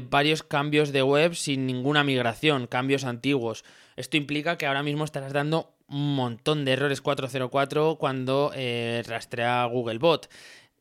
varios 0.09 0.41
cambios 0.41 0.91
de 0.91 1.03
web 1.03 1.35
sin 1.35 1.67
ninguna 1.67 2.03
migración, 2.03 2.65
cambios 2.65 3.03
antiguos. 3.03 3.63
Esto 3.97 4.15
implica 4.15 4.57
que 4.57 4.67
ahora 4.67 4.83
mismo 4.83 5.03
estarás 5.03 5.33
dando 5.33 5.73
un 5.87 6.15
montón 6.15 6.65
de 6.65 6.73
errores 6.73 7.01
404 7.01 7.97
cuando 7.97 8.51
eh, 8.55 9.03
rastrea 9.07 9.65
Googlebot. 9.65 10.29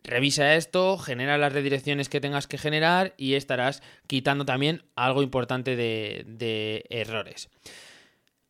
Revisa 0.05 0.55
esto, 0.55 0.99
genera 0.99 1.39
las 1.39 1.53
redirecciones 1.53 2.09
que 2.09 2.21
tengas 2.21 2.47
que 2.47 2.59
generar 2.59 3.15
y 3.17 3.35
estarás 3.35 3.83
quitando 4.07 4.45
también 4.45 4.85
algo 4.95 5.23
importante 5.23 5.75
de, 5.75 6.25
de 6.27 6.85
errores. 6.91 7.49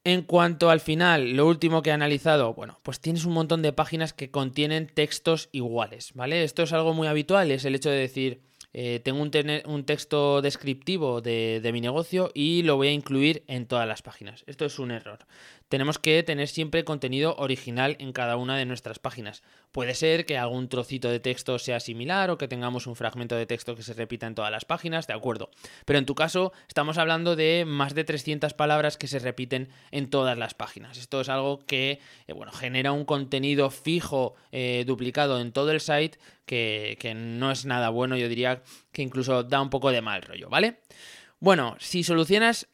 En 0.05 0.23
cuanto 0.23 0.69
al 0.69 0.81
final, 0.81 1.33
lo 1.33 1.47
último 1.47 1.83
que 1.83 1.91
he 1.91 1.93
analizado, 1.93 2.53
bueno, 2.53 2.79
pues 2.83 3.01
tienes 3.01 3.25
un 3.25 3.33
montón 3.33 3.63
de 3.63 3.73
páginas 3.73 4.13
que 4.13 4.31
contienen 4.31 4.89
textos 4.89 5.49
iguales, 5.53 6.13
¿vale? 6.15 6.45
Esto 6.45 6.65
es 6.65 6.73
algo 6.73 6.93
muy 6.93 7.09
habitual, 7.09 7.51
es 7.51 7.65
el 7.65 7.75
hecho 7.75 7.91
de 7.91 7.99
decir, 7.99 8.43
eh, 8.79 9.01
tengo 9.01 9.23
un, 9.23 9.85
texto 9.87 10.43
descriptivo 10.43 11.23
de, 11.23 11.61
de, 11.63 11.73
mi 11.73 11.81
negocio 11.81 12.31
y 12.35 12.63
lo 12.63 12.77
voy 12.77 12.89
a 12.89 12.93
incluir 12.93 13.43
en 13.47 13.65
todas 13.65 13.89
las 13.89 14.03
páginas. 14.03 14.45
Esto 14.47 14.67
es 14.67 14.79
un 14.79 14.91
error 14.91 15.21
tenemos 15.69 15.99
que 15.99 16.23
tener 16.23 16.49
siempre 16.49 16.85
contenido 16.85 17.35
original 17.37 17.97
en 17.99 18.13
cada 18.13 18.37
una 18.37 18.57
de 18.57 18.67
nuestras 18.67 18.99
páginas. 18.99 19.43
Puede 19.73 19.95
ser 19.95 20.27
que 20.27 20.39
algún 20.39 20.69
trocito 20.69 21.09
de 21.09 21.21
texto 21.21 21.59
sea 21.59 21.81
similar 21.81 22.31
o 22.31 22.39
que 22.39 22.49
tengamos 22.49 22.87
un 22.87 22.97
fragmento 22.97 23.37
de 23.37 23.47
texto 23.47 23.75
que 23.75 23.83
se 23.83 23.95
repita 23.95 24.27
en 24.27 24.35
todas 24.35 24.51
las 24.51 24.65
páginas, 24.65 25.07
de 25.07 25.15
acuerdo. 25.15 25.51
Pero 25.85 25.99
en 25.99 26.07
tu 26.07 26.15
caso 26.15 26.53
estamos 26.69 26.99
hablando 26.99 27.37
de 27.37 27.65
más 27.67 27.95
de 27.95 28.05
300 28.05 28.55
palabras 28.55 28.97
que 28.97 29.09
se 29.09 29.19
repiten 29.19 29.69
en 29.91 30.09
todas 30.09 30.39
las 30.39 30.55
páginas. 30.55 30.99
Esto 30.99 31.21
es 31.21 31.29
algo 31.29 31.59
que 31.67 32.01
eh, 32.27 32.33
bueno, 32.33 32.53
genera 32.53 32.93
un 32.93 33.05
contenido 33.05 33.71
fijo 33.71 34.35
eh, 34.53 34.85
duplicado 34.87 35.41
en 35.41 35.53
todo 35.53 35.73
el 35.73 35.81
site 35.81 36.19
que, 36.47 36.97
que 37.01 37.15
no 37.15 37.51
es 37.51 37.65
nada 37.65 37.89
bueno, 37.89 38.17
yo 38.17 38.29
diría 38.29 38.63
que 38.93 39.03
incluso 39.03 39.43
da 39.43 39.61
un 39.61 39.71
poco 39.71 39.91
de 39.91 40.01
mal 40.01 40.23
rollo, 40.23 40.49
¿vale? 40.49 40.81
Bueno, 41.39 41.77
si 41.79 42.03
solucionas 42.03 42.69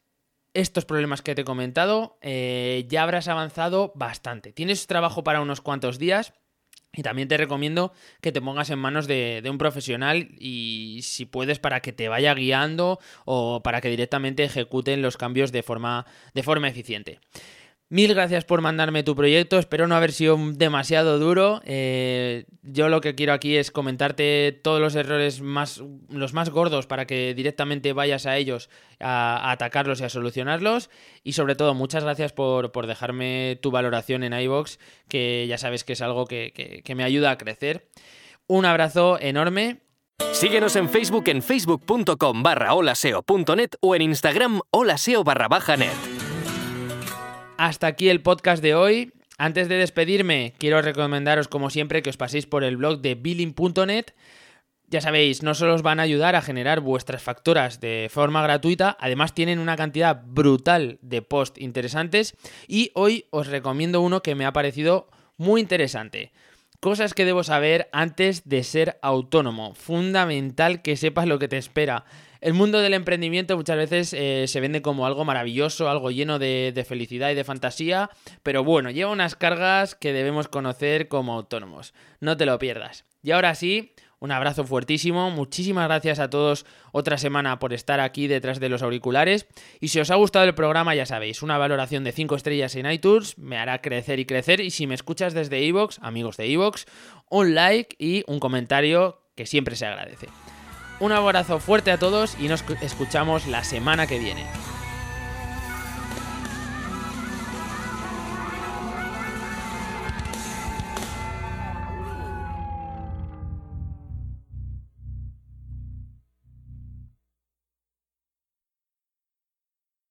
estos 0.53 0.85
problemas 0.85 1.21
que 1.21 1.35
te 1.35 1.41
he 1.41 1.45
comentado, 1.45 2.17
eh, 2.21 2.85
ya 2.87 3.03
habrás 3.03 3.27
avanzado 3.27 3.91
bastante. 3.95 4.53
Tienes 4.53 4.87
trabajo 4.87 5.23
para 5.23 5.41
unos 5.41 5.61
cuantos 5.61 5.99
días. 5.99 6.33
Y 6.95 7.01
también 7.01 7.27
te 7.27 7.37
recomiendo 7.37 7.91
que 8.21 8.31
te 8.31 8.39
pongas 8.39 8.69
en 8.69 8.77
manos 8.77 9.07
de, 9.07 9.41
de, 9.41 9.49
un 9.49 9.57
profesional 9.57 10.29
y 10.37 10.99
si 11.01 11.25
puedes 11.25 11.57
para 11.57 11.79
que 11.79 11.91
te 11.91 12.07
vaya 12.07 12.35
guiando 12.35 12.99
o 13.25 13.63
para 13.63 13.81
que 13.81 13.89
directamente 13.89 14.43
ejecuten 14.43 15.01
los 15.01 15.17
cambios 15.17 15.51
de 15.51 15.63
forma, 15.63 16.05
de 16.35 16.43
forma 16.43 16.67
eficiente. 16.67 17.19
Mil 17.93 18.15
gracias 18.15 18.43
por 18.43 18.61
mandarme 18.61 19.03
tu 19.03 19.15
proyecto, 19.15 19.59
espero 19.59 19.85
no 19.85 19.93
haber 19.93 20.13
sido 20.13 20.35
demasiado 20.53 21.19
duro. 21.19 21.61
Eh, 21.63 22.45
yo 22.63 22.89
lo 22.89 23.01
que 23.01 23.13
quiero 23.13 23.33
aquí 23.33 23.55
es 23.55 23.69
comentarte 23.69 24.51
todos 24.63 24.81
los 24.81 24.95
errores 24.95 25.41
más, 25.41 25.83
los 26.09 26.33
más 26.33 26.49
gordos 26.49 26.87
para 26.87 27.05
que 27.05 27.35
directamente 27.35 27.93
vayas 27.93 28.25
a 28.25 28.35
ellos 28.35 28.71
a, 28.99 29.51
atacarlos 29.51 30.01
y 30.01 30.05
a 30.05 30.09
solucionarlos. 30.09 30.89
Y 31.23 31.33
sobre 31.33 31.53
todo, 31.53 31.75
muchas 31.75 32.03
gracias 32.03 32.33
por, 32.33 32.87
dejarme 32.87 33.59
tu 33.61 33.69
valoración 33.69 34.23
en 34.23 34.33
iBox, 34.33 34.79
que 35.07 35.45
ya 35.47 35.59
sabes 35.59 35.83
que 35.83 35.93
es 35.93 36.01
algo 36.01 36.25
que, 36.25 36.81
que 36.83 36.95
me 36.95 37.03
ayuda 37.03 37.29
a 37.29 37.37
crecer. 37.37 37.91
Un 38.47 38.65
abrazo 38.65 39.19
enorme 39.21 39.81
Síguenos 40.31 40.75
en 40.77 40.89
Facebook 40.89 41.25
en 41.27 41.43
facebook.com 41.43 42.41
barra 42.41 42.73
holaseo.net 42.73 43.69
o 43.81 43.93
en 43.93 44.01
Instagram 44.01 44.61
holaseo 44.71 45.23
barra 45.23 45.47
baja 45.47 45.77
net 45.77 46.12
hasta 47.63 47.87
aquí 47.87 48.09
el 48.09 48.21
podcast 48.21 48.61
de 48.61 48.75
hoy. 48.75 49.13
Antes 49.37 49.69
de 49.69 49.75
despedirme, 49.75 50.53
quiero 50.57 50.81
recomendaros, 50.81 51.47
como 51.47 51.69
siempre, 51.69 52.01
que 52.01 52.09
os 52.09 52.17
paséis 52.17 52.45
por 52.45 52.65
el 52.65 52.75
blog 52.75 52.99
de 52.99 53.15
billing.net. 53.15 54.07
Ya 54.89 54.99
sabéis, 54.99 55.43
no 55.43 55.53
solo 55.53 55.73
os 55.73 55.81
van 55.81 56.01
a 56.01 56.03
ayudar 56.03 56.35
a 56.35 56.41
generar 56.41 56.81
vuestras 56.81 57.23
facturas 57.23 57.79
de 57.79 58.09
forma 58.11 58.43
gratuita, 58.43 58.97
además 58.99 59.33
tienen 59.33 59.59
una 59.59 59.77
cantidad 59.77 60.23
brutal 60.25 60.99
de 61.01 61.21
posts 61.21 61.59
interesantes 61.61 62.35
y 62.67 62.91
hoy 62.95 63.27
os 63.31 63.47
recomiendo 63.47 64.01
uno 64.01 64.21
que 64.21 64.35
me 64.35 64.45
ha 64.45 64.51
parecido 64.51 65.07
muy 65.37 65.61
interesante. 65.61 66.33
Cosas 66.81 67.13
que 67.13 67.23
debo 67.23 67.45
saber 67.45 67.87
antes 67.93 68.49
de 68.49 68.61
ser 68.65 68.99
autónomo. 69.01 69.73
Fundamental 69.73 70.81
que 70.81 70.97
sepas 70.97 71.27
lo 71.27 71.39
que 71.39 71.47
te 71.47 71.57
espera. 71.57 72.03
El 72.43 72.53
mundo 72.53 72.81
del 72.81 72.93
emprendimiento 72.93 73.55
muchas 73.55 73.77
veces 73.77 74.11
eh, 74.11 74.49
se 74.49 74.59
vende 74.59 74.81
como 74.81 75.05
algo 75.05 75.23
maravilloso, 75.23 75.89
algo 75.89 76.11
lleno 76.11 76.39
de, 76.39 76.85
felicidad 76.85 77.31
y 77.31 77.35
de 77.35 77.45
fantasía, 77.45 78.09
pero 78.43 78.65
bueno, 78.65 78.91
lleva 78.91 79.11
unas 79.11 79.37
cargas 79.37 79.95
que 79.95 80.11
debemos 80.11 80.49
conocer 80.49 81.07
como 81.07 81.35
autónomos. 81.35 81.93
No 82.19 82.35
te 82.35 82.45
lo 82.45 82.59
pierdas. 82.59 83.05
Y 83.21 83.31
ahora 83.31 83.55
sí, 83.55 83.93
un 84.19 84.33
abrazo 84.33 84.65
fuertísimo, 84.65 85.31
muchísimas 85.31 85.87
gracias 85.87 86.19
a 86.19 86.29
todos 86.29 86.65
otra 86.91 87.17
semana 87.17 87.59
por 87.59 87.71
estar 87.71 88.01
aquí 88.01 88.27
detrás 88.27 88.59
de 88.59 88.67
los 88.67 88.83
auriculares 88.83 89.47
y 89.79 89.87
si 89.87 90.01
os 90.01 90.11
ha 90.11 90.15
gustado 90.15 90.43
el 90.43 90.53
programa 90.53 90.95
ya 90.95 91.05
sabéis, 91.05 91.43
una 91.43 91.57
valoración 91.57 92.03
de 92.03 92.11
5 92.11 92.35
estrellas 92.35 92.75
en 92.75 92.91
iTunes 92.91 93.37
me 93.37 93.57
hará 93.57 93.81
crecer 93.81 94.19
y 94.19 94.25
crecer 94.25 94.59
y 94.59 94.69
si 94.71 94.85
me 94.85 94.95
escuchas 94.95 95.33
desde 95.33 95.61
iVoox, 95.61 95.99
amigos 96.01 96.35
de 96.35 96.47
iVoox, 96.47 96.83
un 97.29 97.55
like 97.55 97.95
y 97.99 98.25
un 98.27 98.41
comentario 98.41 99.21
que 99.33 99.45
siempre 99.45 99.77
se 99.77 99.85
agradece. 99.85 100.27
Un 101.03 101.11
abrazo 101.11 101.59
fuerte 101.59 101.91
a 101.91 101.99
todos 101.99 102.37
y 102.39 102.47
nos 102.47 102.63
escuchamos 102.79 103.45
la 103.45 103.65
semana 103.65 104.07
que 104.07 104.19
viene. 104.19 104.45